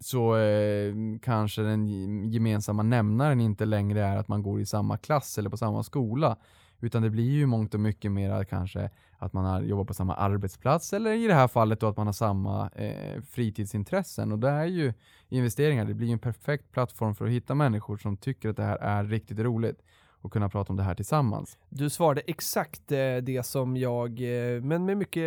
så 0.00 0.36
eh, 0.36 0.94
kanske 1.22 1.62
den 1.62 1.88
gemensamma 2.30 2.82
nämnaren 2.82 3.40
inte 3.40 3.64
längre 3.64 4.04
är 4.04 4.16
att 4.16 4.28
man 4.28 4.42
går 4.42 4.60
i 4.60 4.66
samma 4.66 4.98
klass 4.98 5.38
eller 5.38 5.50
på 5.50 5.56
samma 5.56 5.82
skola. 5.82 6.36
Utan 6.80 7.02
det 7.02 7.10
blir 7.10 7.30
ju 7.30 7.42
i 7.42 7.46
mångt 7.46 7.74
och 7.74 7.80
mycket 7.80 8.12
mer 8.12 8.44
kanske 8.44 8.90
att 9.18 9.32
man 9.32 9.44
har, 9.44 9.62
jobbar 9.62 9.84
på 9.84 9.94
samma 9.94 10.14
arbetsplats 10.14 10.92
eller 10.92 11.12
i 11.12 11.26
det 11.26 11.34
här 11.34 11.48
fallet 11.48 11.80
då 11.80 11.88
att 11.88 11.96
man 11.96 12.06
har 12.06 12.12
samma 12.12 12.70
eh, 12.70 13.22
fritidsintressen. 13.22 14.32
Och 14.32 14.38
det 14.38 14.48
är 14.48 14.66
ju 14.66 14.92
investeringar, 15.28 15.84
det 15.84 15.94
blir 15.94 16.06
ju 16.06 16.12
en 16.12 16.18
perfekt 16.18 16.72
plattform 16.72 17.14
för 17.14 17.24
att 17.24 17.30
hitta 17.30 17.54
människor 17.54 17.96
som 17.96 18.16
tycker 18.16 18.48
att 18.48 18.56
det 18.56 18.64
här 18.64 18.76
är 18.76 19.04
riktigt 19.04 19.38
roligt 19.38 19.82
och 20.24 20.32
kunna 20.32 20.48
prata 20.48 20.72
om 20.72 20.76
det 20.76 20.82
här 20.82 20.94
tillsammans. 20.94 21.58
Du 21.68 21.90
svarade 21.90 22.20
exakt 22.26 22.92
eh, 22.92 23.16
det 23.16 23.46
som 23.46 23.76
jag, 23.76 24.10
eh, 24.20 24.60
men 24.62 24.84
med 24.84 24.96
mycket, 24.96 25.22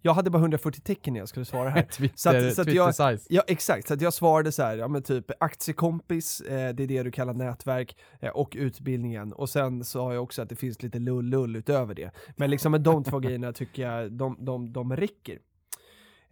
jag 0.00 0.14
hade 0.14 0.30
bara 0.30 0.38
140 0.38 0.80
tecken 0.80 1.12
när 1.12 1.20
jag 1.20 1.28
skulle 1.28 1.44
svara 1.46 1.70
här. 1.70 1.82
Twitter, 1.92 2.16
Så 2.18 2.28
att- 2.28 2.54
så 2.54 2.62
att 2.62 2.72
jag- 2.72 2.94
size. 2.94 3.26
Ja 3.30 3.42
exakt, 3.46 3.88
så 3.88 3.94
att 3.94 4.00
jag 4.00 4.14
svarade 4.14 4.52
så 4.52 4.62
här, 4.62 4.76
ja 4.76 4.88
men 4.88 5.02
typ 5.02 5.30
aktiekompis, 5.40 6.40
eh, 6.40 6.74
det 6.74 6.82
är 6.82 6.86
det 6.86 7.02
du 7.02 7.10
kallar 7.10 7.34
nätverk, 7.34 7.96
och 8.34 8.52
utbildningen. 8.58 9.32
Och 9.32 9.48
sen 9.48 9.84
sa 9.84 10.14
jag 10.14 10.22
också 10.22 10.42
att 10.42 10.48
det 10.48 10.56
finns 10.56 10.82
lite 10.82 10.98
lull-lull 10.98 11.56
utöver 11.56 11.94
det. 11.94 12.10
Men 12.36 12.50
liksom 12.50 12.72
med 12.72 12.80
de 12.80 13.04
två 13.04 13.18
grejerna 13.18 13.52
tycker 13.52 13.82
jag 13.82 14.12
de, 14.12 14.36
de, 14.40 14.72
de 14.72 14.96
räcker. 14.96 15.38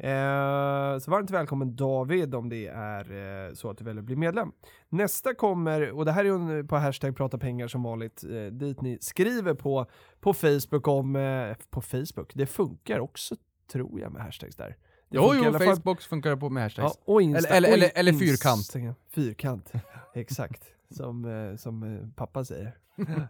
Eh, 0.03 0.99
så 0.99 1.11
varmt 1.11 1.31
välkommen 1.31 1.77
David 1.77 2.35
om 2.35 2.49
det 2.49 2.67
är 2.67 3.47
eh, 3.49 3.55
så 3.55 3.71
att 3.71 3.79
du 3.79 3.85
väljer 3.85 4.01
att 4.01 4.07
bli 4.07 4.17
medlem. 4.17 4.53
Nästa 4.89 5.35
kommer, 5.35 5.91
och 5.91 6.05
det 6.05 6.13
här 6.13 6.25
är 6.25 6.63
på 6.63 6.77
hashtag 6.77 7.17
prata 7.17 7.39
pengar 7.39 7.69
som 7.69 7.83
vanligt, 7.83 8.25
eh, 8.25 8.53
dit 8.53 8.81
ni 8.81 8.99
skriver 9.01 9.55
på, 9.55 9.87
på 10.21 10.35
Facebook 10.35 10.89
om, 10.89 11.17
eh, 11.17 11.57
på 11.71 11.81
Facebook, 11.81 12.31
det 12.35 12.47
funkar 12.47 12.99
också 13.01 13.35
tror 13.73 14.01
jag 14.01 14.13
med 14.13 14.23
hashtags 14.23 14.57
där. 14.57 14.69
Det 14.69 15.17
Jo, 15.17 15.23
jo, 15.35 15.53
Facebook 15.59 16.01
funkar 16.03 16.37
på 16.37 16.51
med 16.51 16.63
hashtags. 16.63 16.95
Ja, 17.07 17.13
och 17.13 17.23
Insta, 17.23 17.49
Eller- 17.49 17.69
eller- 17.69 17.77
eller- 17.79 17.91
eller 17.95 18.13
fyrkant. 18.13 18.75
Fyrkant, 19.11 19.73
exakt. 20.15 20.63
Som, 20.91 21.25
eh, 21.25 21.57
som 21.57 21.83
eh, 21.83 22.09
pappa 22.17 22.45
säger. 22.45 22.77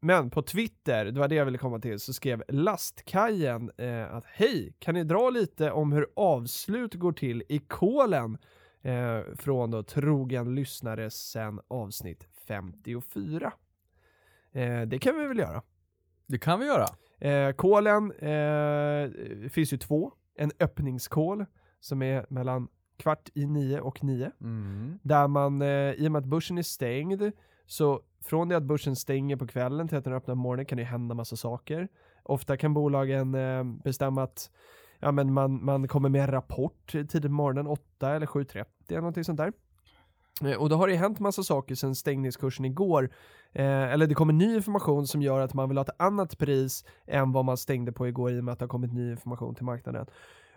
men 0.00 0.30
på 0.30 0.42
Twitter, 0.42 1.04
det 1.04 1.20
var 1.20 1.28
det 1.28 1.34
jag 1.34 1.44
ville 1.44 1.58
komma 1.58 1.78
till, 1.78 2.00
så 2.00 2.12
skrev 2.12 2.42
Lastkajen 2.48 3.70
eh, 3.76 4.14
att 4.14 4.24
hej, 4.26 4.74
kan 4.78 4.94
ni 4.94 5.04
dra 5.04 5.30
lite 5.30 5.70
om 5.70 5.92
hur 5.92 6.06
avslut 6.16 6.94
går 6.94 7.12
till 7.12 7.42
i 7.48 7.58
kolen 7.58 8.38
eh, 8.82 9.20
från 9.36 9.70
då 9.70 9.82
trogen 9.82 10.54
lyssnare 10.54 11.10
sen 11.10 11.60
avsnitt 11.68 12.26
54? 12.48 13.52
Eh, 14.52 14.82
det 14.82 14.98
kan 14.98 15.18
vi 15.18 15.26
väl 15.26 15.38
göra. 15.38 15.62
Det 16.26 16.38
kan 16.38 16.60
vi 16.60 16.66
göra. 16.66 16.86
Eh, 17.18 17.52
kolen 17.52 18.12
eh, 18.12 19.10
finns 19.50 19.72
ju 19.72 19.76
två. 19.76 20.12
En 20.34 20.50
öppningskol 20.58 21.46
som 21.80 22.02
är 22.02 22.26
mellan 22.28 22.68
kvart 22.96 23.28
i 23.34 23.46
nio 23.46 23.80
och 23.80 24.04
nio. 24.04 24.32
Mm. 24.40 24.98
Där 25.02 25.28
man, 25.28 25.62
eh, 25.62 25.92
i 25.92 26.08
och 26.08 26.12
med 26.12 26.18
att 26.18 26.24
börsen 26.24 26.58
är 26.58 26.62
stängd, 26.62 27.32
så 27.66 28.02
från 28.24 28.48
det 28.48 28.56
att 28.56 28.62
börsen 28.62 28.96
stänger 28.96 29.36
på 29.36 29.46
kvällen 29.46 29.88
till 29.88 29.98
att 29.98 30.04
den 30.04 30.12
öppnar 30.12 30.34
på 30.34 30.40
morgonen 30.40 30.66
kan 30.66 30.78
det 30.78 30.84
hända 30.84 31.14
massa 31.14 31.36
saker. 31.36 31.88
Ofta 32.22 32.56
kan 32.56 32.74
bolagen 32.74 33.34
eh, 33.34 33.64
bestämma 33.64 34.22
att 34.22 34.50
ja, 34.98 35.12
men 35.12 35.32
man, 35.32 35.64
man 35.64 35.88
kommer 35.88 36.08
med 36.08 36.22
en 36.22 36.30
rapport 36.30 36.92
tidigt 36.92 37.22
på 37.22 37.28
morgonen, 37.28 37.66
8 37.66 38.14
eller 38.14 38.26
7.30 38.26 38.64
eller 38.88 39.00
någonting 39.00 39.24
sånt 39.24 39.38
där. 39.38 39.52
Eh, 40.44 40.56
och 40.56 40.68
då 40.68 40.76
har 40.76 40.88
det 40.88 40.96
hänt 40.96 41.18
massa 41.18 41.42
saker 41.42 41.74
sedan 41.74 41.94
stängningskursen 41.94 42.64
igår. 42.64 43.10
Eh, 43.52 43.92
eller 43.92 44.06
det 44.06 44.14
kommer 44.14 44.32
ny 44.32 44.54
information 44.54 45.06
som 45.06 45.22
gör 45.22 45.40
att 45.40 45.54
man 45.54 45.68
vill 45.68 45.78
ha 45.78 45.84
ett 45.84 46.00
annat 46.00 46.38
pris 46.38 46.84
än 47.06 47.32
vad 47.32 47.44
man 47.44 47.56
stängde 47.56 47.92
på 47.92 48.08
igår 48.08 48.32
i 48.32 48.40
och 48.40 48.44
med 48.44 48.52
att 48.52 48.58
det 48.58 48.62
har 48.62 48.68
kommit 48.68 48.92
ny 48.92 49.10
information 49.10 49.54
till 49.54 49.64
marknaden. 49.64 50.06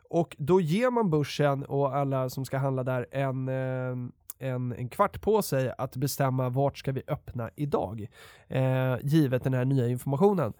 Och 0.10 0.36
då 0.40 0.62
ger 0.62 0.90
man 0.90 1.10
börsen 1.10 1.66
och 1.66 1.96
alla 1.96 2.30
som 2.30 2.46
ska 2.46 2.58
handla 2.58 2.84
där 2.84 3.08
en, 3.12 3.48
eh, 3.50 3.96
en, 4.50 4.74
en 4.74 4.90
kvart 4.90 5.22
på 5.22 5.42
sig 5.42 5.74
att 5.78 5.96
bestämma 5.96 6.50
vart 6.50 6.78
ska 6.78 6.92
vi 6.92 7.04
öppna 7.08 7.50
idag, 7.56 8.08
eh, 8.48 8.98
givet 9.02 9.44
den 9.44 9.54
här 9.54 9.66
nya 9.66 9.88
informationen. 9.88 10.54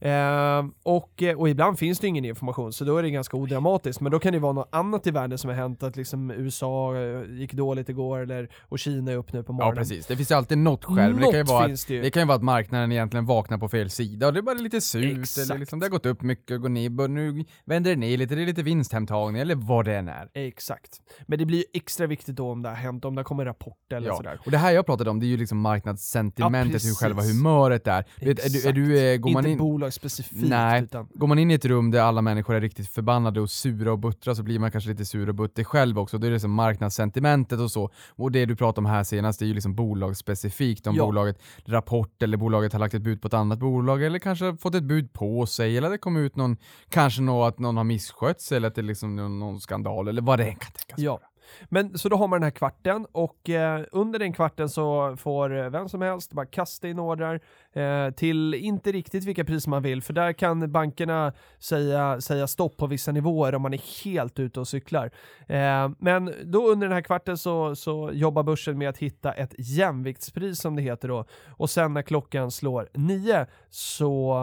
Eh, 0.00 0.66
och, 0.82 1.22
eh, 1.22 1.36
och 1.38 1.48
ibland 1.48 1.78
finns 1.78 1.98
det 1.98 2.06
ingen 2.06 2.24
information, 2.24 2.72
så 2.72 2.84
då 2.84 2.96
är 2.96 3.02
det 3.02 3.10
ganska 3.10 3.36
odramatiskt. 3.36 4.00
Men 4.00 4.12
då 4.12 4.18
kan 4.18 4.32
det 4.32 4.38
vara 4.38 4.52
något 4.52 4.68
annat 4.72 5.06
i 5.06 5.10
världen 5.10 5.38
som 5.38 5.50
har 5.50 5.56
hänt, 5.56 5.82
att 5.82 5.96
liksom 5.96 6.30
USA 6.30 6.96
eh, 6.96 7.22
gick 7.38 7.52
dåligt 7.52 7.88
igår, 7.88 8.18
eller, 8.18 8.48
och 8.62 8.78
Kina 8.78 9.12
är 9.12 9.16
upp 9.16 9.32
nu 9.32 9.42
på 9.42 9.52
Ja 9.52 9.54
morgonen. 9.56 9.76
precis, 9.76 10.06
det 10.06 10.16
finns 10.16 10.30
ju 10.30 10.34
alltid 10.34 10.58
något 10.58 10.84
skäl. 10.84 10.96
Men 11.14 11.16
det 11.16 11.22
kan 11.22 11.32
ju 11.32 11.38
Något 11.38 11.48
vara 11.48 11.64
att 11.64 11.86
det. 11.88 12.00
Det 12.00 12.10
kan 12.10 12.22
ju 12.22 12.26
vara 12.26 12.36
att 12.36 12.42
marknaden 12.42 12.92
egentligen 12.92 13.26
vaknar 13.26 13.58
på 13.58 13.68
fel 13.68 13.90
sida 13.90 14.26
och 14.26 14.32
det 14.32 14.40
är 14.40 14.42
bara 14.42 14.54
lite 14.54 14.80
surt 14.80 15.18
Exakt. 15.18 15.50
eller 15.50 15.58
liksom 15.60 15.78
det 15.80 15.86
har 15.86 15.90
gått 15.90 16.06
upp 16.06 16.22
mycket 16.22 16.50
och 16.54 16.60
går 16.62 16.68
ner, 16.68 16.90
bör- 16.90 17.08
nu 17.08 17.44
vänder 17.64 17.90
det 17.90 17.96
ner 17.96 18.16
lite, 18.16 18.34
det 18.34 18.42
är 18.42 18.46
lite 18.46 18.62
vinsthemtagning 18.62 19.42
eller 19.42 19.54
vad 19.54 19.84
det 19.84 19.96
än 19.96 20.08
är. 20.08 20.28
Exakt. 20.34 20.88
Men 21.26 21.38
det 21.38 21.44
blir 21.46 21.58
ju 21.58 21.64
extra 21.74 22.06
viktigt 22.06 22.36
då 22.36 22.50
om 22.50 22.62
det 22.62 22.68
har 22.68 22.76
hänt, 22.76 23.04
om 23.04 23.14
det 23.14 23.24
kommer 23.24 23.44
rapport 23.44 23.92
eller 23.92 24.06
Ja. 24.06 24.16
sådär. 24.16 24.40
Och 24.44 24.50
det 24.50 24.58
här 24.58 24.72
jag 24.72 24.86
pratade 24.86 25.10
om, 25.10 25.20
det 25.20 25.26
är 25.26 25.28
ju 25.28 25.36
liksom 25.36 25.58
marknadssentimentet, 25.60 26.84
Ja, 26.84 26.88
hur 26.88 26.94
själva 26.94 27.22
humöret 27.22 27.86
är. 27.86 28.04
Vet, 28.20 28.44
är 28.44 28.48
du, 28.50 28.68
är 28.68 28.72
du, 28.72 29.12
eh, 29.12 29.16
går 29.16 29.30
man 29.30 29.46
Inte 29.46 29.50
in... 29.50 29.58
bolagsspecifikt, 29.88 30.48
Nej. 30.50 30.82
utan 30.82 31.08
Går 31.14 31.26
man 31.26 31.38
in 31.38 31.50
i 31.50 31.54
ett 31.54 31.64
rum 31.64 31.90
där 31.90 32.00
alla 32.00 32.22
människor 32.22 32.54
är 32.54 32.60
riktigt 32.60 32.88
förbannade 32.88 33.40
och 33.40 33.50
sura 33.50 33.92
och 33.92 33.98
buttra 33.98 34.34
så 34.34 34.42
blir 34.42 34.58
man 34.58 34.70
kanske 34.70 34.90
lite 34.90 35.04
sur 35.04 35.28
och 35.28 35.34
butter 35.34 35.64
själv 35.64 35.98
också. 35.98 36.18
Det 36.18 36.26
är 36.26 36.30
liksom 36.30 36.50
marknadssentimentet 36.52 37.60
och 37.60 37.70
så. 37.70 37.90
Och 38.08 38.32
det 38.32 38.44
du 38.46 38.56
pratade 38.56 38.78
om 38.86 38.86
här 38.86 39.04
senast, 39.04 39.38
det 39.38 39.44
är 39.44 39.46
ju 39.46 39.54
liksom 39.54 39.74
bolagsspecifikt. 39.74 40.86
Om 40.86 40.94
Ja. 40.94 41.04
bolaget 41.06 41.38
rapport 41.64 42.22
eller 42.22 42.36
bolaget 42.36 42.72
har 42.72 42.80
lagt 42.80 42.94
ett 42.94 43.02
bud 43.02 43.22
på 43.22 43.28
ett 43.28 43.34
annat 43.34 43.58
bolag 43.58 44.02
eller 44.02 44.18
kanske 44.18 44.56
fått 44.56 44.74
ett 44.74 44.84
bud 44.84 45.12
på 45.12 45.46
sig 45.46 45.76
eller 45.78 45.90
det 45.90 45.98
kommer 45.98 46.20
ut 46.20 46.36
någon, 46.36 46.56
kanske 46.88 47.22
något 47.22 47.48
att 47.54 47.58
någon 47.58 47.76
har 47.76 47.84
misskött 47.84 48.40
sig 48.40 48.56
eller 48.56 48.68
att 48.68 48.74
det 48.74 48.80
är 48.80 48.82
liksom 48.82 49.16
någon, 49.16 49.38
någon 49.38 49.60
skandal 49.60 50.08
eller 50.08 50.22
vad 50.22 50.38
det 50.38 50.44
än 50.44 50.56
kan 50.56 50.72
tänkas 50.72 50.98
Ja. 50.98 51.10
vara. 51.12 51.22
Men 51.68 51.98
så 51.98 52.08
då 52.08 52.16
har 52.16 52.28
man 52.28 52.36
den 52.40 52.42
här 52.44 52.50
kvarten 52.50 53.06
och 53.12 53.48
eh, 53.50 53.84
under 53.92 54.18
den 54.18 54.32
kvarten 54.32 54.68
så 54.68 55.16
får 55.16 55.58
eh, 55.64 55.70
vem 55.70 55.88
som 55.88 56.02
helst 56.02 56.32
bara 56.32 56.46
kasta 56.46 56.88
in 56.88 56.98
ordrar 56.98 57.40
Eh, 57.78 58.10
till 58.10 58.54
inte 58.54 58.92
riktigt 58.92 59.24
vilka 59.24 59.44
priser 59.44 59.70
man 59.70 59.82
vill 59.82 60.02
för 60.02 60.12
där 60.12 60.32
kan 60.32 60.72
bankerna 60.72 61.32
säga, 61.58 62.20
säga 62.20 62.46
stopp 62.46 62.76
på 62.76 62.86
vissa 62.86 63.12
nivåer 63.12 63.54
om 63.54 63.62
man 63.62 63.74
är 63.74 64.04
helt 64.04 64.38
ute 64.38 64.60
och 64.60 64.68
cyklar. 64.68 65.10
Eh, 65.46 65.90
men 65.98 66.34
då 66.44 66.68
under 66.68 66.86
den 66.86 66.94
här 66.94 67.02
kvarten 67.02 67.38
så, 67.38 67.76
så 67.76 68.10
jobbar 68.12 68.42
börsen 68.42 68.78
med 68.78 68.88
att 68.88 68.98
hitta 68.98 69.32
ett 69.32 69.54
jämviktspris 69.58 70.60
som 70.60 70.76
det 70.76 70.82
heter 70.82 71.08
då 71.08 71.24
och 71.48 71.70
sen 71.70 71.94
när 71.94 72.02
klockan 72.02 72.50
slår 72.50 72.88
nio 72.94 73.46
så, 73.70 74.36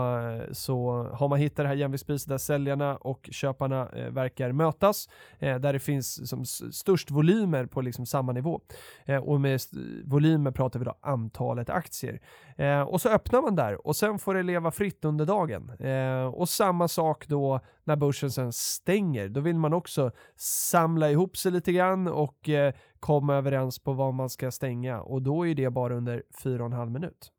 så 0.52 1.10
har 1.14 1.28
man 1.28 1.40
hittat 1.40 1.58
det 1.58 1.68
här 1.68 1.76
jämviktspriset 1.76 2.30
där 2.30 2.38
säljarna 2.38 2.96
och 2.96 3.30
köparna 3.32 3.90
eh, 3.96 4.10
verkar 4.10 4.52
mötas 4.52 5.10
eh, 5.40 5.60
där 5.60 5.74
det 5.74 5.80
finns 5.80 6.30
som 6.30 6.46
störst 6.72 7.12
volymer 7.12 7.66
på 7.66 7.82
liksom 7.82 8.06
samma 8.06 8.32
nivå. 8.32 8.62
Eh, 9.06 9.18
och 9.18 9.42
med 9.42 9.62
volymer 10.04 10.52
pratar 10.52 10.80
vi 10.80 10.86
då 10.86 10.94
antalet 11.02 11.70
aktier. 11.70 12.20
Eh, 12.58 12.82
och 12.82 13.02
så 13.02 13.10
öppnar 13.10 13.25
man 13.32 13.56
där 13.56 13.88
och 13.88 13.96
sen 13.96 14.20
får 14.20 14.34
det 14.34 14.44
leva 14.44 14.72
fritt 14.72 15.06
under 15.06 15.26
dagen. 15.26 15.72
Eh, 15.80 16.26
och 16.28 16.50
samma 16.50 16.88
sak 16.88 17.28
då 17.28 17.60
när 17.84 17.96
börsen 17.96 18.32
sen 18.32 18.54
stänger. 18.54 19.30
Då 19.30 19.40
vill 19.42 19.56
man 19.56 19.74
också 19.74 20.12
samla 20.36 21.12
ihop 21.12 21.38
sig 21.38 21.52
lite 21.52 21.72
grann 21.72 22.08
och 22.08 22.50
eh, 22.50 22.74
komma 23.00 23.36
överens 23.36 23.80
på 23.80 23.94
vad 23.94 24.14
man 24.14 24.30
ska 24.30 24.52
stänga 24.52 25.02
och 25.02 25.22
då 25.22 25.48
är 25.48 25.56
det 25.56 25.70
bara 25.70 25.96
under 25.96 26.24
fyra 26.44 26.60
och 26.64 26.66
en 26.72 26.74
halv 26.78 26.92
minut. 26.92 27.32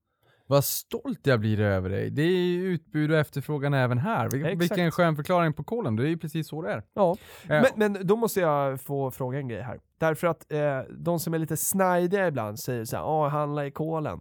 Vad 0.49 0.65
stolt 0.65 1.21
jag 1.27 1.41
blir 1.41 1.61
över 1.61 1.91
dig. 1.91 2.11
Det 2.11 2.23
är 2.23 2.27
ju 2.47 2.65
utbud 2.67 3.11
och 3.11 3.17
efterfrågan 3.17 3.75
även 3.75 3.99
här. 3.99 4.29
Vil- 4.29 4.45
Exakt. 4.47 4.61
Vilken 4.63 4.91
skön 4.91 5.17
förklaring 5.17 5.53
på 5.53 5.65
kolen. 5.65 5.97
Det 5.97 6.03
är 6.03 6.09
ju 6.09 6.19
precis 6.19 6.49
så 6.49 6.63
det 6.63 6.71
är. 6.73 6.83
Ja, 6.95 7.17
Eh, 7.43 7.49
men, 7.49 7.65
men 7.93 8.07
då 8.07 8.17
måste 8.17 8.41
jag 8.41 8.81
få 8.81 9.11
fråga 9.11 9.39
en 9.39 9.49
grej 9.49 9.63
här. 9.63 9.81
Därför 9.99 10.27
att 10.27 10.53
eh, 10.53 10.81
de 10.99 11.21
som 11.21 11.35
är 11.35 11.39
lite 11.39 11.57
snajdiga 11.57 12.29
ibland 12.29 12.59
säger 12.59 12.85
så 12.85 12.97
här, 12.97 13.03
ja, 13.03 13.29
handla 13.29 13.67
i 13.67 13.71
kolen. 13.71 14.21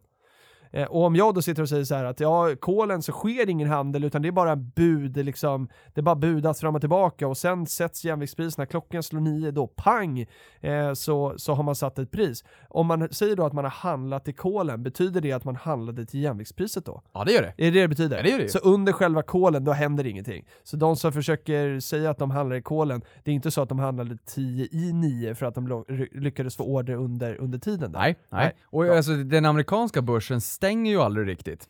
Eh, 0.76 0.86
och 0.86 1.03
om 1.03 1.15
jag 1.15 1.34
då 1.34 1.41
sitter 1.41 1.61
och 1.61 1.69
säger 1.69 1.84
så 1.84 1.95
här 1.95 2.05
att 2.05 2.19
ja, 2.19 2.55
kolen 2.59 3.01
så 3.01 3.11
sker 3.11 3.49
ingen 3.49 3.69
handel 3.69 4.03
utan 4.03 4.21
det 4.21 4.28
är 4.28 4.32
bara 4.32 4.55
bud, 4.55 5.17
liksom, 5.17 5.69
det 5.93 6.01
är 6.01 6.03
bara 6.03 6.15
budas 6.15 6.59
fram 6.59 6.76
och 6.76 6.82
tillbaka 6.82 7.28
och 7.28 7.38
sen 7.38 7.65
sätts 7.65 8.05
jämviktspriserna, 8.05 8.65
klockan 8.65 9.03
slår 9.03 9.19
nio, 9.19 9.51
då 9.51 9.67
pang, 9.67 10.26
eh, 10.61 10.93
så, 10.93 11.34
så 11.38 11.53
har 11.53 11.63
man 11.63 11.76
satt 11.76 11.99
ett 11.99 12.11
pris. 12.11 12.43
Om 12.69 12.88
man 12.88 13.09
säger 13.11 13.36
då 13.36 13.45
att 13.45 13.53
man 13.53 13.63
har 13.63 13.71
handlat 13.71 14.28
i 14.28 14.34
kolen, 14.34 14.84
betyder 14.84 15.21
det 15.21 15.32
att 15.32 15.43
man 15.43 15.55
handlade 15.55 16.05
till 16.05 16.19
jämviktspriset 16.19 16.86
då? 16.86 17.01
Ja, 17.13 17.23
det 17.23 17.32
gör 17.32 17.41
det. 17.41 17.67
Är 17.67 17.71
det 17.71 17.82
det 17.82 17.88
betyder? 17.88 18.17
Ja, 18.17 18.23
det 18.23 18.30
gör 18.30 18.39
det. 18.39 18.49
Så 18.49 18.59
under 18.59 18.93
själva 18.93 19.23
kolen, 19.23 19.63
då 19.63 19.71
händer 19.71 20.05
ingenting. 20.05 20.45
Så 20.63 20.78
de 20.78 20.95
som 20.95 21.11
försöker 21.11 21.80
säga 21.80 22.09
att 22.09 22.17
de 22.17 22.32
handlar 22.32 22.55
i 22.55 22.61
kolen, 22.61 23.01
det 23.23 23.32
är 23.32 23.36
inte 23.36 23.51
så 23.51 23.61
att 23.61 23.69
de 23.69 23.80
handlade 23.80 24.17
10 24.26 24.67
i 24.71 24.93
9 24.93 25.36
för 25.36 25.45
att 25.45 25.55
de 25.55 25.86
lyckades 26.11 26.55
få 26.55 26.63
order 26.63 26.95
under, 26.95 27.36
under 27.36 27.59
tiden 27.59 27.91
där. 27.91 27.99
Nej, 27.99 28.15
nej. 28.30 28.55
Och 28.65 28.84
Bra. 28.84 28.95
alltså, 28.95 29.11
den 29.11 29.45
amerikanska 29.45 30.01
börsen 30.01 30.41
stänger 30.66 30.91
ju 30.91 31.01
aldrig 31.01 31.28
riktigt. 31.28 31.70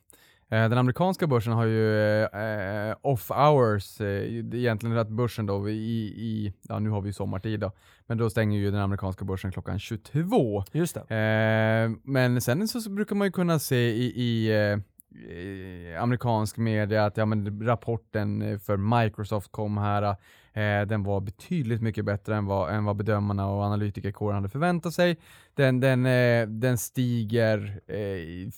Eh, 0.50 0.70
Den 0.70 0.78
amerikanska 0.78 1.28
börsen 1.28 1.54
har 1.54 1.66
ju 1.66 2.24
eh, 2.24 2.90
eh, 2.90 2.96
off 3.02 3.30
hours, 3.30 4.02
eh, 4.02 4.36
egentligen 4.54 4.98
att 4.98 5.10
börsen 5.10 5.46
då 5.46 5.70
i, 5.70 5.74
i, 5.74 6.54
ja 6.62 6.80
nu 6.80 6.90
har 6.90 7.02
vi 7.02 7.10
ju 7.10 7.14
sommartid 7.14 7.60
då, 7.60 7.72
men 8.08 8.18
då 8.18 8.30
stänger 8.30 8.60
ju 8.60 8.72
den 8.72 8.82
amerikanska 8.82 9.26
börsen 9.26 9.52
klockan 9.52 9.80
22. 9.80 10.64
Just 10.72 10.98
det. 11.08 11.16
Eh, 11.16 11.98
men 12.04 12.42
sen 12.42 12.68
så, 12.68 12.82
så 12.82 12.90
brukar 12.90 13.16
man 13.16 13.28
ju 13.28 13.32
kunna 13.32 13.60
se 13.60 13.76
i, 13.76 14.06
i, 14.16 14.48
eh, 14.48 14.80
i 15.32 15.96
amerikansk 16.00 16.58
media 16.58 17.06
att 17.06 17.18
ja, 17.18 17.26
men 17.26 17.66
rapporten 17.66 18.42
eh, 18.42 18.60
för 18.60 18.78
Microsoft 18.78 19.52
kom 19.52 19.78
här, 19.78 20.04
eh, 20.54 20.88
den 20.88 21.04
var 21.04 21.22
betydligt 21.22 21.82
mycket 21.82 22.06
bättre 22.06 22.36
än 22.36 22.46
vad, 22.46 22.76
än 22.76 22.86
vad 22.86 22.96
bedömarna 22.96 23.48
och 23.48 23.64
analytikerkåren 23.64 24.36
hade 24.36 24.50
förväntat 24.50 24.94
sig. 24.94 25.18
Den, 25.54 25.80
den, 25.80 26.06
eh, 26.06 26.48
den 26.48 26.78
stiger 26.78 27.82
eh, 27.88 28.52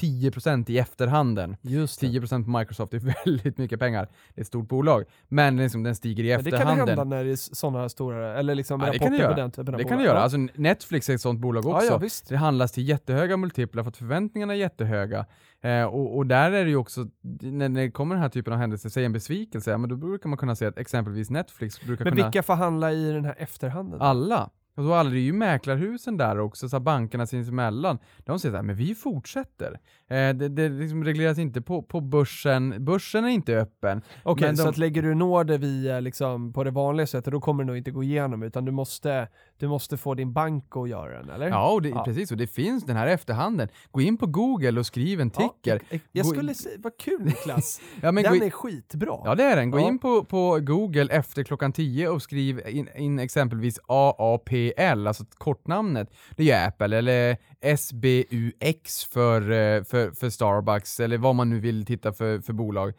10% 0.00 0.70
i 0.70 0.78
efterhanden. 0.78 1.56
Just 1.62 2.00
det. 2.00 2.06
10% 2.06 2.44
på 2.44 2.50
Microsoft 2.58 2.94
är 2.94 2.98
väldigt 3.26 3.58
mycket 3.58 3.80
pengar. 3.80 4.08
Det 4.34 4.40
är 4.40 4.42
ett 4.42 4.46
stort 4.46 4.68
bolag. 4.68 5.04
Men 5.28 5.56
liksom, 5.56 5.82
den 5.82 5.94
stiger 5.96 6.24
i 6.24 6.36
Men 6.36 6.44
det 6.44 6.50
kan 6.50 6.58
efterhanden. 6.60 6.88
hända 6.98 7.04
när 7.16 7.24
det 7.24 7.30
är 7.30 7.36
sådana 7.54 7.88
stora, 7.88 8.38
eller 8.38 8.54
liksom 8.54 8.80
Ja, 8.80 8.92
det 8.92 8.98
kan 8.98 9.12
det 9.12 9.18
göra. 9.18 9.34
den 9.34 9.50
typen 9.50 9.74
av 9.74 9.78
Det 9.78 9.84
kan 9.84 9.90
bolag. 9.98 10.04
det 10.04 10.06
göra. 10.08 10.20
Alltså 10.20 10.38
Netflix 10.54 11.08
är 11.08 11.14
ett 11.14 11.20
sånt 11.20 11.40
bolag 11.40 11.66
också. 11.66 11.86
Ja, 11.86 11.92
ja, 11.92 11.98
visst. 11.98 12.28
Det 12.28 12.36
handlas 12.36 12.72
till 12.72 12.88
jättehöga 12.88 13.36
multiplar 13.36 13.82
för 13.82 13.88
att 13.90 13.96
förväntningarna 13.96 14.52
är 14.52 14.58
jättehöga. 14.58 15.26
Eh, 15.60 15.82
och, 15.84 16.16
och 16.16 16.26
där 16.26 16.52
är 16.52 16.64
det 16.64 16.70
ju 16.70 16.76
också, 16.76 17.06
när 17.40 17.68
när 17.68 17.80
det 17.82 17.90
kommer 17.90 18.14
den 18.14 18.22
här 18.22 18.28
typen 18.28 18.52
av 18.52 18.58
händelser, 18.58 18.88
säg 18.88 19.04
en 19.04 19.12
besvikelse, 19.12 19.78
men 19.78 19.90
då 19.90 19.96
brukar 19.96 20.28
man 20.28 20.36
kunna 20.38 20.56
se 20.56 20.66
att 20.66 20.78
exempelvis 20.78 21.30
Netflix 21.30 21.80
brukar 21.80 22.04
Men 22.04 22.12
kunna... 22.12 22.24
vilka 22.26 22.42
får 22.42 22.54
handla 22.54 22.92
i 22.92 23.12
den 23.12 23.24
här 23.24 23.34
efterhanden? 23.38 24.00
Alla. 24.00 24.50
Och 24.76 24.84
då 24.84 24.94
alla, 24.94 25.10
det 25.10 25.18
är 25.18 25.20
ju 25.20 25.32
mäklarhusen 25.32 26.16
där 26.16 26.38
också, 26.40 26.68
så 26.68 26.80
bankerna 26.80 27.26
sinsemellan. 27.26 27.98
De 28.18 28.38
säger 28.38 28.52
så 28.52 28.56
här, 28.56 28.62
men 28.62 28.76
vi 28.76 28.94
fortsätter. 28.94 29.72
Eh, 30.08 30.16
det 30.34 30.48
det 30.48 30.68
liksom 30.68 31.04
regleras 31.04 31.38
inte 31.38 31.62
på, 31.62 31.82
på 31.82 32.00
börsen, 32.00 32.84
börsen 32.84 33.24
är 33.24 33.28
inte 33.28 33.56
öppen. 33.58 34.02
Okej, 34.22 34.46
men 34.48 34.56
så 34.56 34.62
de- 34.62 34.68
att 34.68 34.78
lägger 34.78 35.02
du 35.02 35.12
en 35.12 35.22
order 35.22 35.58
via 35.58 36.00
liksom 36.00 36.52
på 36.52 36.64
det 36.64 36.70
vanliga 36.70 37.06
sättet, 37.06 37.32
då 37.32 37.40
kommer 37.40 37.64
det 37.64 37.66
nog 37.66 37.76
inte 37.76 37.90
gå 37.90 38.02
igenom, 38.02 38.42
utan 38.42 38.64
du 38.64 38.72
måste, 38.72 39.28
du 39.58 39.68
måste 39.68 39.96
få 39.96 40.14
din 40.14 40.32
bank 40.32 40.64
att 40.76 40.88
göra 40.88 41.18
den, 41.22 41.30
eller? 41.30 41.48
Ja, 41.48 41.70
och 41.72 41.82
det, 41.82 41.88
Ja. 41.88 42.04
precis, 42.04 42.30
och 42.30 42.36
det 42.36 42.46
finns 42.46 42.84
den 42.84 42.96
här 42.96 43.06
efterhanden. 43.06 43.68
Gå 43.90 44.00
in 44.00 44.16
på 44.16 44.26
Google 44.26 44.80
och 44.80 44.86
skriv 44.86 45.20
en 45.20 45.30
ticker. 45.30 45.80
Ja, 45.90 45.98
jag 46.12 46.26
skulle 46.26 46.54
säga, 46.54 46.76
vad 46.82 46.98
kul 46.98 47.20
Niklas! 47.24 47.80
Ja, 48.02 48.12
men 48.12 48.24
den 48.24 48.34
in- 48.34 48.42
är 48.42 48.50
skitbra. 48.50 49.18
Ja 49.24 49.34
det 49.34 49.42
är 49.44 49.56
den. 49.56 49.70
Gå 49.70 49.78
Ja. 49.80 49.88
in 49.88 49.98
på, 49.98 50.24
på 50.24 50.58
Google 50.60 51.06
efter 51.14 51.42
klockan 51.44 51.72
10 51.72 52.08
och 52.08 52.22
skriv 52.22 52.60
in, 52.68 52.88
in 52.96 53.18
exempelvis 53.18 53.78
AAPL, 54.76 55.06
alltså 55.06 55.24
kortnamnet. 55.38 56.10
Det 56.36 56.42
är 56.42 56.46
ju 56.46 56.66
Apple, 56.66 56.98
eller 56.98 57.36
SBUX 57.60 59.04
för, 59.04 59.40
eh, 59.40 59.84
för, 59.84 60.10
för 60.10 60.30
Starbucks, 60.30 61.00
eller 61.00 61.18
vad 61.18 61.34
man 61.34 61.50
nu 61.50 61.60
vill 61.60 61.86
titta 61.86 62.12
för, 62.12 62.40
för 62.40 62.52
bolag. 62.52 62.92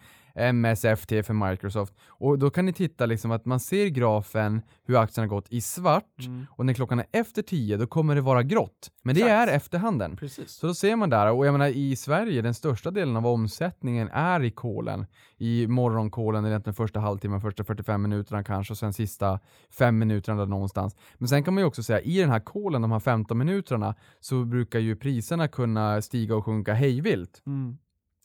MSFT 0.54 1.10
för 1.10 1.50
Microsoft. 1.50 1.94
Och 2.08 2.40
då 2.40 2.50
kan 2.50 2.66
ni 2.66 2.74
titta 2.74 3.06
liksom 3.06 3.32
att 3.32 3.46
man 3.46 3.60
ser 3.60 3.88
grafen 3.88 4.62
hur 4.86 4.98
aktien 4.98 5.24
har 5.24 5.28
gått 5.36 5.46
i 5.50 5.62
svart 5.62 6.04
Mm. 6.26 6.46
och 6.52 6.66
när 6.66 6.74
klockan 6.74 7.00
är 7.00 7.06
efter 7.12 7.42
10 7.42 7.78
då 7.78 7.88
kommer 7.88 8.16
det 8.16 8.22
vara 8.22 8.44
grått. 8.44 8.92
Men 9.04 9.16
det 9.16 9.22
Exakt. 9.22 9.50
är 9.52 9.56
efterhanden. 9.56 10.16
Precis. 10.18 10.52
Så 10.52 10.68
då 10.68 10.74
ser 10.74 10.96
man 10.96 11.10
där, 11.10 11.32
och 11.32 11.46
jag 11.46 11.52
menar 11.52 11.68
i 11.68 11.96
Sverige, 11.96 12.42
den 12.42 12.54
största 12.54 12.92
delen 12.92 13.16
av 13.18 13.28
omsättningen 13.28 14.10
är 14.12 14.44
i 14.44 14.52
kolen. 14.52 15.06
I 15.38 15.66
det 15.66 16.60
den 16.60 16.74
första 16.74 17.00
halvtimmen, 17.00 17.42
första 17.42 17.64
45 17.64 18.02
minuterna 18.02 18.44
kanske, 18.44 18.74
och 18.74 18.78
sen 18.78 18.94
sista 18.94 19.40
fem 19.70 19.98
minuterna 19.98 20.38
där 20.40 20.46
någonstans. 20.46 20.96
Men 21.16 21.28
sen 21.28 21.44
kan 21.44 21.54
man 21.54 21.62
ju 21.62 21.68
också 21.68 21.84
säga, 21.84 22.02
i 22.02 22.20
den 22.20 22.30
här 22.30 22.40
kolen, 22.40 22.82
de 22.82 22.92
här 22.92 23.00
15 23.00 23.38
minuterna, 23.38 23.96
så 24.20 24.46
brukar 24.46 24.80
ju 24.80 24.96
priserna 24.96 25.48
kunna 25.48 26.02
stiga 26.02 26.36
och 26.36 26.46
sjunka 26.46 26.74
hejvilt. 26.74 27.42
Mm. 27.46 27.78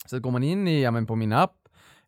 Så 0.05 0.19
går 0.19 0.31
man 0.31 0.43
in 0.43 0.67
i, 0.67 0.83
ja 0.83 0.91
men 0.91 1.05
på 1.05 1.15
min 1.15 1.33
app, 1.33 1.62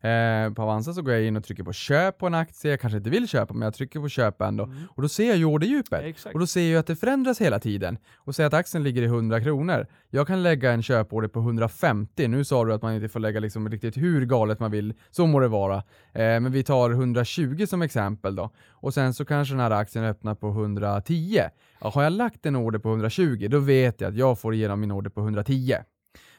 eh, 0.06 0.54
på 0.54 0.62
Avanza 0.62 0.94
så 0.94 1.02
går 1.02 1.14
jag 1.14 1.24
in 1.24 1.38
och 1.38 1.44
trycker 1.44 1.64
på 1.64 1.74
köp 1.74 2.18
på 2.18 2.28
en 2.28 2.34
aktie, 2.34 2.72
jag 2.72 2.80
kanske 2.80 2.98
inte 2.98 3.10
vill 3.10 3.28
köpa 3.28 3.54
men 3.54 3.62
jag 3.62 3.74
trycker 3.74 4.00
på 4.00 4.10
köp 4.10 4.42
ändå. 4.42 4.64
Mm. 4.64 4.78
Och 4.90 5.02
då 5.02 5.10
ser 5.10 5.28
jag 5.28 5.38
ju 5.38 5.46
orderdjupet. 5.46 6.04
Exakt. 6.04 6.34
Och 6.34 6.40
då 6.40 6.48
ser 6.48 6.72
jag 6.72 6.80
att 6.80 6.88
det 6.88 6.96
förändras 6.96 7.42
hela 7.42 7.60
tiden. 7.60 7.98
Och 8.16 8.36
säg 8.36 8.46
att 8.46 8.54
aktien 8.54 8.84
ligger 8.84 9.02
i 9.02 9.06
100 9.06 9.42
kronor. 9.42 9.88
Jag 10.10 10.28
kan 10.28 10.44
lägga 10.44 10.72
en 10.72 10.84
köporder 10.84 11.28
på 11.28 11.40
150. 11.40 12.28
Nu 12.28 12.44
sa 12.44 12.66
du 12.66 12.74
att 12.74 12.82
man 12.82 12.94
inte 12.94 13.10
får 13.10 13.20
lägga 13.20 13.40
liksom 13.40 13.70
riktigt 13.70 13.98
hur 13.98 14.26
galet 14.26 14.60
man 14.60 14.72
vill. 14.72 14.94
Så 15.12 15.28
må 15.28 15.40
det 15.40 15.48
vara. 15.48 15.76
Eh, 15.76 15.84
men 16.14 16.52
vi 16.52 16.64
tar 16.64 16.90
120 16.90 17.66
som 17.70 17.82
exempel 17.82 18.36
då. 18.36 18.50
Och 18.70 18.94
sen 18.94 19.14
så 19.14 19.26
kanske 19.26 19.54
den 19.54 19.62
här 19.62 19.72
aktien 19.72 20.06
öppnar 20.06 20.36
på 20.36 20.48
110. 20.48 21.42
Ja, 21.82 21.90
har 21.90 22.04
jag 22.04 22.14
lagt 22.14 22.46
en 22.46 22.56
order 22.56 22.80
på 22.80 22.90
120, 22.90 23.48
då 23.50 23.60
vet 23.60 24.02
jag 24.02 24.10
att 24.10 24.16
jag 24.16 24.40
får 24.40 24.54
igenom 24.54 24.80
min 24.80 24.92
order 24.92 25.10
på 25.10 25.22
110. 25.22 25.76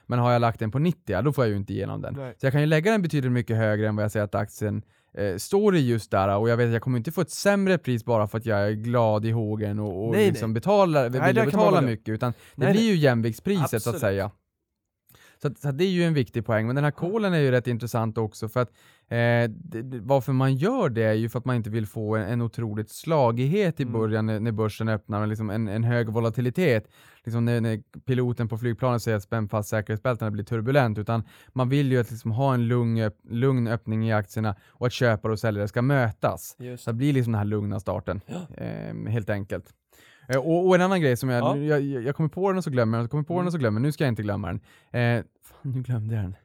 Men 0.07 0.19
har 0.19 0.33
jag 0.33 0.41
lagt 0.41 0.61
den 0.61 0.71
på 0.71 0.79
90, 0.79 1.01
ja, 1.07 1.23
då 1.23 1.33
får 1.33 1.45
jag 1.45 1.51
ju 1.51 1.57
inte 1.57 1.73
igenom 1.73 2.03
den. 2.03 2.15
Nej. 2.15 2.35
Så 2.41 2.47
jag 2.47 2.53
kan 2.53 2.61
ju 2.61 2.67
lägga 2.67 2.93
den 2.93 3.03
betydligt 3.03 3.33
mycket 3.33 3.57
högre 3.57 3.89
än 3.89 3.97
vad 3.97 4.05
jag 4.05 4.13
säger 4.13 4.25
att 4.25 4.35
aktien 4.35 4.83
eh, 5.19 5.37
står 5.37 5.77
i 5.77 5.89
just 5.89 6.11
där 6.11 6.37
och 6.37 6.49
jag 6.49 6.57
vet 6.57 6.67
att 6.67 6.73
jag 6.73 6.83
kommer 6.83 6.99
inte 6.99 7.13
få 7.13 7.21
ett 7.21 7.31
sämre 7.31 7.79
pris 7.79 8.05
bara 8.05 8.29
för 8.29 8.39
att 8.39 8.47
jag 8.47 8.59
är 8.69 8.73
glad 8.73 9.25
i 9.27 9.31
hågen 9.31 9.79
och, 9.79 10.07
och 10.07 10.13
Nej, 10.13 10.31
liksom 10.31 10.51
nej. 10.51 10.55
betalar, 10.55 11.11
Nej, 11.11 11.21
vill 11.21 11.37
man 11.37 11.47
betala 11.47 11.81
mycket 11.81 12.09
utan 12.09 12.33
det 12.33 12.65
Nej, 12.65 12.73
blir 12.73 12.83
nej. 12.83 12.91
ju 12.91 12.97
jämviktspriset 12.97 13.83
så 13.83 13.91
att 13.91 14.01
säga. 14.01 14.31
Så, 15.43 15.49
att, 15.49 15.59
så 15.59 15.69
att 15.69 15.79
det 15.79 15.85
är 15.85 15.89
ju 15.91 16.03
en 16.05 16.15
viktig 16.15 16.47
poäng, 16.47 16.67
men 16.67 16.75
den 16.77 16.85
här 16.85 16.91
kolen 16.91 17.35
är 17.35 17.39
ju 17.39 17.51
rätt 17.51 17.67
intressant 17.67 18.19
också 18.19 18.49
för 18.49 18.61
att 18.61 18.69
eh, 19.09 19.51
det, 19.51 19.83
varför 20.01 20.33
man 20.33 20.55
gör 20.57 20.89
det 20.89 21.03
är 21.03 21.13
ju 21.13 21.29
för 21.29 21.39
att 21.39 21.45
man 21.45 21.57
inte 21.57 21.71
vill 21.71 21.87
få 21.87 22.17
en, 22.17 22.23
en 22.29 22.43
otroligt 22.43 22.91
slagighet 22.91 23.81
i 23.81 23.83
Mm. 23.83 23.93
början 23.93 24.27
när, 24.27 24.41
när 24.41 24.53
börsen 24.53 24.89
öppnar, 24.89 25.27
liksom 25.27 25.51
en, 25.51 25.69
en 25.69 25.85
hög 25.85 26.09
volatilitet. 26.09 26.89
Liksom 27.25 27.45
när, 27.45 27.61
när 27.61 27.83
piloten 28.07 28.49
på 28.49 28.59
flygplanet 28.59 29.03
säger 29.03 29.17
att 29.17 29.23
spänn 29.23 29.49
fast 29.49 29.69
säkerhetsbältena 29.69 30.31
blir 30.31 30.45
turbulent, 30.45 30.99
utan 30.99 31.23
man 31.53 31.69
vill 31.69 31.93
ju 31.93 32.01
att 32.01 32.11
liksom 32.11 32.31
ha 32.31 32.55
en 32.55 32.69
lugn, 32.69 33.11
lugn 33.31 33.69
öppning 33.69 34.09
i 34.09 34.13
aktierna 34.13 34.57
och 34.69 34.87
att 34.87 34.93
köpare 34.93 35.33
och 35.33 35.39
säljare 35.39 35.69
ska 35.69 35.83
mötas. 35.83 36.57
Just 36.59 36.85
Så 36.85 36.91
det 36.91 36.95
blir 36.97 37.13
liksom 37.13 37.33
den 37.33 37.39
här 37.39 37.47
lugna 37.47 37.81
starten, 37.81 38.21
Ja. 38.27 38.65
eh, 38.65 38.95
helt 39.11 39.31
enkelt. 39.31 39.65
Eh, 40.29 40.37
Och, 40.37 40.67
och 40.67 40.75
en 40.75 40.81
annan 40.81 41.01
grej 41.01 41.17
som 41.17 41.29
jag, 41.29 41.43
Ja. 41.43 41.57
jag, 41.57 41.81
jag, 41.81 42.03
jag 42.03 42.17
kommer 42.17 42.29
på 42.29 42.49
den 42.51 42.59
och 42.59 42.65
så 42.65 42.71
glömmer 42.71 42.99
jag, 42.99 43.03
jag 43.05 43.11
kommer 43.11 43.25
på 43.25 43.33
den 43.35 43.39
Mm. 43.41 43.47
och 43.47 43.53
så 43.53 43.59
glömmer 43.59 43.81
jag, 43.81 43.83
nu 43.83 43.93
ska 43.93 44.05
jag 44.05 44.09
inte 44.13 44.23
glömma 44.23 44.49
den. 44.49 44.61
Eh, 45.19 45.25
fan, 45.45 45.73
nu 45.73 45.83
glömde 45.83 46.15
jag 46.15 46.25
den. 46.25 46.37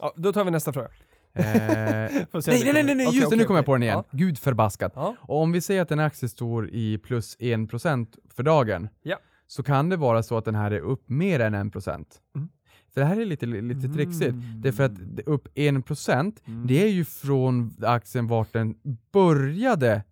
Ja, 0.00 0.12
då 0.16 0.32
tar 0.32 0.44
vi 0.44 0.50
nästa 0.50 0.72
fråga. 0.72 0.88
Eh, 1.32 1.44
nej, 1.44 2.12
nej, 2.34 2.72
nej, 2.72 2.72
nej, 2.72 2.84
kommer. 2.84 3.02
just 3.02 3.14
det, 3.14 3.20
nu 3.20 3.26
okej, 3.36 3.46
kom 3.46 3.56
jag 3.56 3.64
på 3.66 3.72
den 3.74 3.82
igen. 3.82 4.04
Gud 4.10 4.38
förbaskat. 4.38 4.92
Ja. 4.94 5.16
Och 5.20 5.42
om 5.42 5.52
vi 5.52 5.60
säger 5.60 5.82
att 5.82 5.90
en 5.90 6.00
aktie 6.00 6.28
står 6.28 6.68
i 6.70 6.98
plus 6.98 7.36
1% 7.38 8.06
för 8.34 8.42
dagen, 8.42 8.88
Ja. 9.02 9.16
så 9.46 9.62
kan 9.62 9.88
det 9.88 9.96
vara 9.96 10.22
så 10.22 10.36
att 10.36 10.44
den 10.44 10.54
här 10.54 10.70
är 10.70 10.80
upp 10.80 11.08
mer 11.08 11.40
än 11.40 11.54
1%. 11.54 12.04
Mm. 12.36 12.48
För 12.94 13.00
det 13.00 13.06
här 13.06 13.20
är 13.20 13.24
lite, 13.26 13.46
lite 13.46 13.88
trixigt. 13.88 14.30
Mm. 14.30 14.60
Därför 14.62 14.84
att 14.84 15.16
det- 15.16 15.22
upp 15.26 15.48
1% 15.54 16.40
det 16.68 16.82
är 16.82 16.88
ju 16.88 17.04
från 17.04 17.74
aktien 17.82 18.26
vart 18.26 18.52
den 18.52 18.74
började 19.12 20.02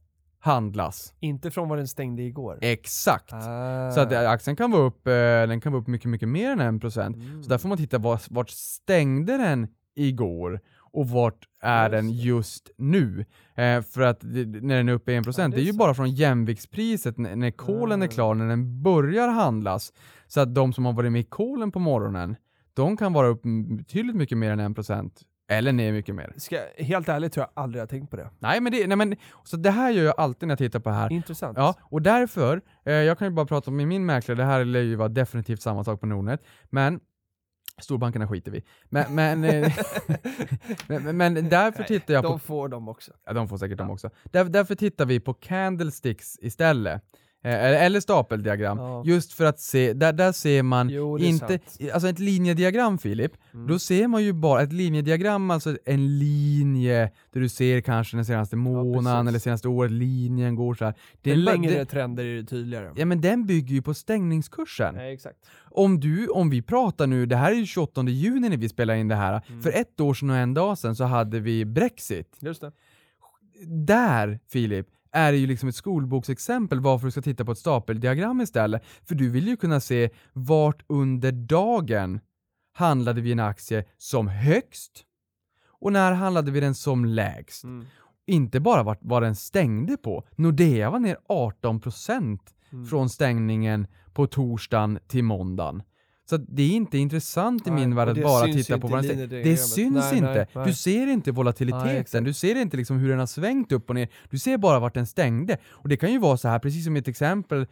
handlas. 0.40 1.14
Inte 1.20 1.50
från 1.50 1.68
vad 1.68 1.78
den 1.78 1.88
stängde 1.88 2.22
igår. 2.22 2.58
Exakt. 2.60 3.32
Ah. 3.32 3.90
Så 3.90 4.00
att 4.00 4.12
eh, 4.12 4.30
aktien 4.30 4.56
kan 4.56 4.70
vara 4.70 4.82
upp, 4.82 5.06
eh, 5.06 5.12
den 5.48 5.60
kan 5.60 5.72
vara 5.72 5.82
upp 5.82 5.88
mycket, 5.88 6.10
mycket 6.10 6.28
mer 6.28 6.50
än 6.50 6.60
1%. 6.80 7.06
Mm. 7.16 7.42
Så 7.42 7.48
där 7.48 7.58
får 7.58 7.68
man 7.68 7.78
titta 7.78 7.98
vart, 7.98 8.30
vart 8.30 8.50
stängde 8.50 9.36
den 9.36 9.68
igår 9.96 10.60
och 10.92 11.08
vart 11.08 11.44
är 11.62 11.82
Just 11.90 11.92
den 11.92 12.10
just 12.10 12.70
nu? 12.76 13.24
Eh, 13.54 13.82
för 13.82 14.00
att 14.00 14.20
det, 14.20 14.46
när 14.46 14.76
den 14.76 14.88
är 14.88 14.92
uppe 14.92 15.12
1%, 15.12 15.40
Ja, 15.40 15.48
det, 15.48 15.56
det 15.56 15.60
är 15.60 15.60
ju 15.60 15.66
sant. 15.66 15.78
bara 15.78 15.94
från 15.94 16.10
jämviktspriset 16.10 17.18
när, 17.18 17.36
när 17.36 17.50
kolen 17.50 18.02
är 18.02 18.06
Ah. 18.06 18.10
klar, 18.10 18.34
när 18.34 18.48
den 18.48 18.82
börjar 18.82 19.28
handlas. 19.28 19.92
Så 20.26 20.40
att 20.40 20.54
de 20.54 20.72
som 20.72 20.84
har 20.84 20.92
varit 20.92 21.12
med 21.12 21.20
i 21.20 21.24
kolen 21.24 21.72
på 21.72 21.78
morgonen, 21.78 22.36
de 22.74 22.96
kan 22.96 23.12
vara 23.12 23.26
upp 23.26 23.42
betydligt 23.78 24.16
mycket 24.16 24.38
mer 24.38 24.50
än 24.50 24.60
1%. 24.60 25.10
Eller 25.50 25.72
ner 25.72 25.92
mycket 25.92 26.14
mer. 26.14 26.34
Ska, 26.36 26.60
helt 26.78 27.08
ärligt 27.08 27.32
tror 27.32 27.46
jag 27.54 27.62
aldrig 27.62 27.82
jag 27.82 27.88
tänkt 27.88 28.10
på 28.10 28.16
det. 28.16 28.30
Nej 28.38 28.60
men 28.60 28.72
det, 28.72 28.86
nej, 28.86 28.96
men, 28.96 29.16
så 29.44 29.56
det 29.56 29.70
här 29.70 29.90
gör 29.90 30.04
jag 30.04 30.14
alltid 30.18 30.46
när 30.46 30.52
jag 30.52 30.58
tittar 30.58 30.80
på 30.80 30.88
det 30.88 30.94
här. 30.94 31.12
Intressant. 31.12 31.58
Ja, 31.58 31.74
och 31.80 32.02
därför, 32.02 32.60
eh, 32.84 32.92
jag 32.92 33.18
kan 33.18 33.28
ju 33.28 33.34
bara 33.34 33.46
prata 33.46 33.70
om 33.70 33.76
min 33.76 34.06
mäklare, 34.06 34.38
det 34.38 34.44
här 34.44 34.64
lär 34.64 34.80
ju 34.80 34.96
vara 34.96 35.08
definitivt 35.08 35.62
samma 35.62 35.84
sak 35.84 36.00
på 36.00 36.06
Nordnet, 36.06 36.42
men 36.70 37.00
storbankerna 37.80 38.28
skiter 38.28 38.50
vi 38.50 38.64
men, 38.84 39.14
men, 39.14 39.44
eh, 39.44 39.72
men, 40.86 41.16
men, 41.16 41.48
därför 41.48 41.78
Nej, 41.78 41.88
tittar 41.88 42.14
jag 42.14 42.22
på 42.22 42.28
De 42.28 42.40
får 42.40 42.68
de 42.68 42.88
också. 42.88 43.12
Ja, 43.24 43.32
de 43.32 43.48
får 43.48 43.58
säkert 43.58 43.78
dem 43.78 43.90
också. 43.90 44.10
Där, 44.24 44.44
därför 44.44 44.74
tittar 44.74 45.06
vi 45.06 45.20
på 45.20 45.34
candlesticks 45.34 46.38
istället. 46.40 47.02
Eh, 47.48 47.82
eller- 47.84 48.00
stapeldiagram. 48.00 48.78
Ja. 48.78 49.02
Just 49.06 49.32
för 49.32 49.44
att 49.44 49.60
se, 49.60 49.92
där, 49.92 50.12
där 50.12 50.32
ser 50.32 50.62
man 50.62 50.88
Jo, 50.90 51.18
inte, 51.18 51.46
sant. 51.48 51.90
alltså 51.92 52.08
ett 52.08 52.18
linjediagram 52.18 52.98
Filip, 52.98 53.32
Mm. 53.54 53.66
då 53.66 53.78
ser 53.78 54.08
man 54.08 54.22
ju 54.24 54.32
bara, 54.32 54.62
ett 54.62 54.72
linjediagram 54.72 55.50
alltså 55.50 55.76
en 55.84 56.18
linje 56.18 57.10
där 57.32 57.40
du 57.40 57.48
ser 57.48 57.80
kanske 57.80 58.16
den 58.16 58.24
senaste 58.24 58.56
månaden 58.56 59.04
precis. 59.24 59.28
eller 59.28 59.38
senaste 59.38 59.68
året, 59.68 59.90
linjen 59.92 60.54
går 60.54 60.74
så 60.74 60.84
här. 60.84 60.94
Det 61.22 61.30
är 61.32 61.36
längre 61.36 61.74
det- 61.74 61.84
trender 61.84 62.24
är 62.24 62.36
det 62.36 62.44
tydligare. 62.46 62.92
Ja 62.96 63.04
men 63.04 63.20
den 63.20 63.46
bygger 63.46 63.74
ju 63.74 63.82
på 63.82 63.94
stängningskursen. 63.94 64.94
Nej, 64.94 65.14
exakt. 65.14 65.38
Om 65.70 66.00
du, 66.00 66.28
om 66.28 66.50
vi 66.50 66.62
pratar 66.62 67.06
nu, 67.06 67.26
det 67.26 67.36
här 67.36 67.50
är 67.52 67.56
ju 67.56 67.66
28 67.66 68.02
juni 68.08 68.48
när 68.48 68.56
vi 68.56 68.68
spelar 68.68 68.94
in 68.94 69.08
det 69.08 69.14
här, 69.16 69.42
Mm. 69.48 69.62
för 69.62 69.70
ett 69.70 70.00
år 70.00 70.14
sedan 70.14 70.30
och 70.30 70.36
en 70.36 70.54
dag 70.54 70.78
sedan 70.78 70.96
så 70.96 71.04
hade 71.04 71.40
vi 71.40 71.64
Brexit. 71.64 72.36
Just 72.40 72.60
det. 72.60 72.72
Där, 73.66 74.38
Filip, 74.52 74.86
är 75.12 75.32
det 75.32 75.38
ju 75.38 75.46
liksom 75.46 75.68
ett 75.68 75.74
skolboksexempel 75.74 76.80
varför 76.80 77.06
du 77.06 77.10
ska 77.10 77.22
titta 77.22 77.44
på 77.44 77.52
ett 77.52 77.58
stapeldiagram 77.58 78.40
istället. 78.40 78.82
För 79.04 79.14
du 79.14 79.30
vill 79.30 79.48
ju 79.48 79.56
kunna 79.56 79.80
se 79.80 80.10
vart 80.32 80.84
under 80.86 81.32
dagen 81.32 82.20
handlade 82.74 83.20
vi 83.20 83.32
en 83.32 83.40
aktie 83.40 83.84
som 83.98 84.28
högst 84.28 85.04
och 85.80 85.92
när 85.92 86.12
handlade 86.12 86.50
vi 86.50 86.60
den 86.60 86.74
som 86.74 87.04
lägst. 87.04 87.64
Mm. 87.64 87.86
Inte 88.26 88.60
bara 88.60 88.82
vart, 88.82 88.98
vad 89.00 89.22
den 89.22 89.36
stängde 89.36 89.96
på. 89.96 90.24
Nordea 90.36 90.90
var 90.90 90.98
ner 90.98 91.16
18% 91.28 92.38
Mm. 92.72 92.86
från 92.86 93.08
stängningen 93.08 93.86
på 94.12 94.26
torsdagen 94.26 94.98
till 95.06 95.24
måndagen. 95.24 95.82
Så 96.30 96.36
det 96.36 96.62
är 96.62 96.70
inte 96.70 96.98
intressant 96.98 97.66
i 97.66 97.70
Nej, 97.70 97.80
min 97.80 97.94
värld 97.94 98.08
att 98.08 98.14
det 98.14 98.20
bara 98.22 98.46
titta 98.46 98.78
på 98.78 98.88
stänger. 98.88 99.02
Det 99.02 99.14
linjediagrammet. 99.14 99.60
syns 99.60 99.94
Nej, 99.94 100.18
inte. 100.18 100.46
nej. 100.54 100.66
Du 100.66 100.74
ser 100.74 101.06
inte 101.06 101.32
volatiliteten, 101.32 102.24
du 102.24 102.32
ser 102.32 102.54
inte 102.54 102.76
liksom 102.76 102.98
hur 102.98 103.08
den 103.08 103.18
har 103.18 103.26
svängt 103.26 103.72
upp 103.72 103.88
och 103.88 103.94
ner. 103.94 104.08
Du 104.30 104.38
ser 104.38 104.58
bara 104.58 104.78
vart 104.80 104.94
den 104.94 105.06
stängde. 105.06 105.56
Och 105.70 105.88
det 105.88 105.96
kan 105.96 106.12
ju 106.12 106.18
vara 106.18 106.36
så 106.36 106.48
här, 106.48 106.58
precis 106.58 106.84
som 106.84 106.96
ett 106.96 107.08
exempel 107.08 107.66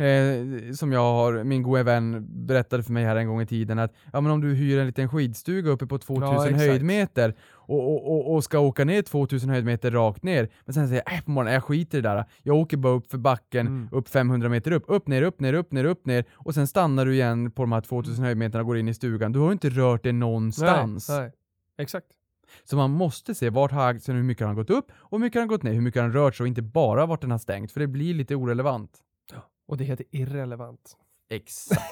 eh, 0.00 0.72
som 0.72 0.92
jag 0.92 1.00
har, 1.00 1.44
min 1.44 1.62
gode 1.62 1.82
vän 1.82 2.26
berättade 2.46 2.82
för 2.82 2.92
mig 2.92 3.04
här 3.04 3.16
en 3.16 3.26
gång 3.28 3.40
i 3.42 3.46
tiden 3.46 3.78
att 3.78 3.94
ja, 4.12 4.20
men 4.20 4.32
om 4.32 4.40
du 4.40 4.54
hyr 4.54 4.78
en 4.78 4.86
liten 4.86 5.08
skidstuga 5.08 5.70
uppe 5.70 5.86
på 5.86 5.98
2000 5.98 6.52
Ja, 6.52 6.58
höjdmeter 6.58 7.34
och, 7.52 7.92
och, 7.92 8.12
och, 8.12 8.34
och 8.34 8.44
ska 8.44 8.58
åka 8.58 8.84
ner 8.84 9.02
2000 9.02 9.50
höjdmeter 9.50 9.90
rakt 9.90 10.22
ner, 10.22 10.48
men 10.64 10.74
sen 10.74 10.88
säger 10.88 11.02
jag 11.06 11.14
äh, 11.14 11.20
på 11.24 11.30
morgonen, 11.30 11.54
jag 11.54 11.64
skiter 11.64 11.98
i 11.98 12.00
det 12.00 12.08
där. 12.08 12.24
Jag 12.42 12.56
åker 12.56 12.76
bara 12.76 12.92
upp 12.92 13.10
för 13.10 13.18
backen, 13.18 13.66
Mm. 13.66 13.88
upp 13.92 14.08
500 14.08 14.48
meter 14.48 14.70
upp, 14.72 14.84
upp, 14.86 15.08
ner, 15.08 15.22
upp, 15.22 15.40
ner, 15.40 15.52
upp, 15.52 15.72
ner, 15.72 15.84
upp, 15.84 16.06
ner 16.06 16.24
och 16.32 16.54
sen 16.54 16.66
stannar 16.66 17.06
du 17.06 17.14
igen 17.14 17.50
på 17.50 17.62
de 17.62 17.72
här 17.72 17.80
2000 17.80 18.24
höjdmeterna 18.24 18.60
och 18.60 18.66
går 18.66 18.78
in 18.78 18.88
i 18.88 18.94
stugan. 18.94 19.32
Du 19.32 19.38
har 19.38 19.52
inte 19.52 19.68
rört 19.70 20.02
dig 20.02 20.12
någonstans. 20.12 21.08
Nej, 21.08 21.20
nej. 21.20 21.32
Exakt. 21.78 22.06
Så 22.64 22.76
man 22.76 22.90
måste 22.90 23.34
se 23.34 23.50
vart 23.50 23.72
har 23.72 23.88
aktien, 23.90 24.16
hur 24.16 24.24
mycket 24.24 24.40
har 24.46 24.48
den 24.48 24.56
gått 24.56 24.70
upp 24.70 24.92
och 24.92 25.18
hur 25.18 25.24
mycket 25.24 25.34
har 25.36 25.40
den 25.40 25.48
gått 25.48 25.62
ner, 25.62 25.72
hur 25.72 25.80
mycket 25.80 26.02
har 26.02 26.08
den 26.08 26.16
rört 26.16 26.34
sig 26.36 26.44
och 26.44 26.48
inte 26.48 26.62
bara 26.62 27.06
vart 27.06 27.20
den 27.20 27.30
har 27.30 27.38
stängt, 27.38 27.72
för 27.72 27.80
det 27.80 27.86
blir 27.86 28.14
lite 28.14 28.34
orelevant. 28.34 28.98
Och 29.70 29.76
det 29.76 29.84
heter 29.84 30.06
irrelevant. 30.10 30.96
Exakt. 31.32 31.90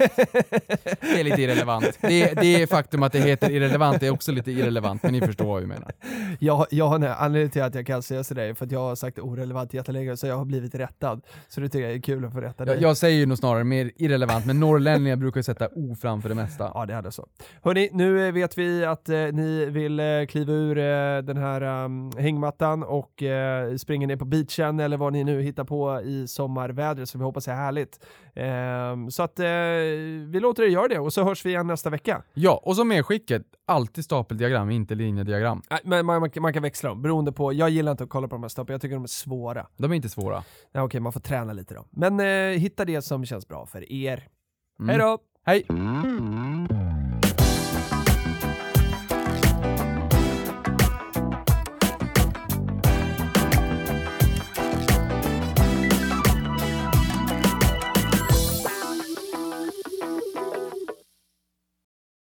Det 1.00 1.20
är 1.20 1.24
lite 1.24 1.42
irrelevant. 1.42 1.98
Det, 2.00 2.34
det 2.34 2.62
är 2.62 2.66
faktum 2.66 3.02
att 3.02 3.12
det 3.12 3.18
heter 3.18 3.50
irrelevant, 3.50 4.00
det 4.00 4.06
är 4.06 4.10
också 4.10 4.32
lite 4.32 4.50
irrelevant, 4.50 5.02
men 5.02 5.12
ni 5.12 5.20
förstår 5.20 5.46
vad 5.46 5.60
vi 5.60 5.66
menar. 5.66 5.92
Jag, 6.40 6.66
jag 6.70 6.88
har 6.88 6.96
en 6.96 7.04
anledning 7.04 7.50
till 7.50 7.62
att 7.62 7.74
jag 7.74 7.86
kan 7.86 8.02
säga 8.02 8.24
sådär 8.24 8.54
för 8.54 8.64
att 8.66 8.72
jag 8.72 8.80
har 8.80 8.94
sagt 8.94 9.18
orelevant 9.18 9.74
jättelänge 9.74 10.16
så 10.16 10.26
jag 10.26 10.36
har 10.36 10.44
blivit 10.44 10.74
rättad. 10.74 11.20
Så 11.48 11.60
det 11.60 11.68
tycker 11.68 11.86
jag 11.86 11.96
är 11.96 12.00
kul 12.00 12.24
att 12.24 12.32
få 12.32 12.40
rätta 12.40 12.64
dig. 12.64 12.74
Jag, 12.74 12.82
jag 12.82 12.96
säger 12.96 13.18
ju 13.18 13.26
nog 13.26 13.38
snarare 13.38 13.64
mer 13.64 13.90
irrelevant, 13.96 14.46
men 14.46 14.60
norrlänningar 14.60 15.16
brukar 15.16 15.38
ju 15.38 15.42
sätta 15.42 15.68
O 15.68 15.96
framför 16.00 16.28
det 16.28 16.34
mesta. 16.34 16.70
Ja, 16.74 16.86
det 16.86 16.94
hade 16.94 17.12
så. 17.12 17.26
Hörni, 17.62 17.90
nu 17.92 18.32
vet 18.32 18.58
vi 18.58 18.84
att 18.84 19.08
eh, 19.08 19.16
ni 19.16 19.66
vill 19.66 20.00
eh, 20.00 20.06
kliva 20.28 20.52
ur 20.52 20.78
eh, 20.78 21.18
den 21.22 21.36
här 21.36 21.84
um, 21.84 22.12
hängmattan 22.18 22.82
och 22.82 23.22
eh, 23.22 23.76
springa 23.76 24.06
ner 24.06 24.16
på 24.16 24.24
beachen 24.24 24.80
eller 24.80 24.96
vad 24.96 25.12
ni 25.12 25.24
nu 25.24 25.42
hittar 25.42 25.64
på 25.64 26.00
i 26.02 26.28
sommarvädret 26.28 27.08
som 27.08 27.20
vi 27.20 27.24
hoppas 27.24 27.48
är 27.48 27.54
härligt. 27.54 28.00
Ehm, 28.34 29.10
så 29.10 29.27
att 29.28 29.38
eh, 29.40 29.46
vi 30.30 30.38
låter 30.42 30.62
er 30.62 30.66
göra 30.66 30.88
det 30.88 30.98
och 30.98 31.12
så 31.12 31.24
hörs 31.24 31.46
vi 31.46 31.50
igen 31.50 31.66
nästa 31.66 31.90
vecka. 31.90 32.22
Ja, 32.34 32.60
och 32.64 32.76
så 32.76 32.84
medskicket, 32.84 33.42
alltid 33.66 34.04
stapeldiagram, 34.04 34.70
inte 34.70 34.94
linjediagram. 34.94 35.62
Nej, 35.70 35.80
men 35.84 36.06
man, 36.06 36.20
man, 36.20 36.30
kan- 36.30 36.42
man 36.42 36.52
kan 36.52 36.62
växla 36.62 36.88
dem 36.88 37.02
beroende 37.02 37.32
på, 37.32 37.52
jag 37.52 37.70
gillar 37.70 37.92
inte 37.92 38.04
att 38.04 38.10
kolla 38.10 38.28
på 38.28 38.34
de 38.34 38.42
här 38.42 38.48
staplarna, 38.48 38.74
jag 38.74 38.80
tycker 38.80 38.94
de 38.94 39.02
är 39.04 39.06
svåra. 39.08 39.66
De 39.76 39.90
är 39.90 39.96
inte 39.96 40.08
svåra. 40.08 40.44
Ja, 40.72 40.82
Okej, 40.82 41.00
man 41.00 41.12
får 41.12 41.20
träna 41.20 41.52
lite 41.52 41.74
då. 41.74 41.84
Men 41.90 42.20
eh, 42.20 42.58
hitta 42.60 42.84
det 42.84 43.02
som 43.02 43.24
känns 43.26 43.48
bra 43.48 43.66
för 43.66 43.92
er. 43.92 44.28
Mm. 44.80 44.88
Hej 44.88 44.98
då! 44.98 45.18
Hej! 45.44 45.66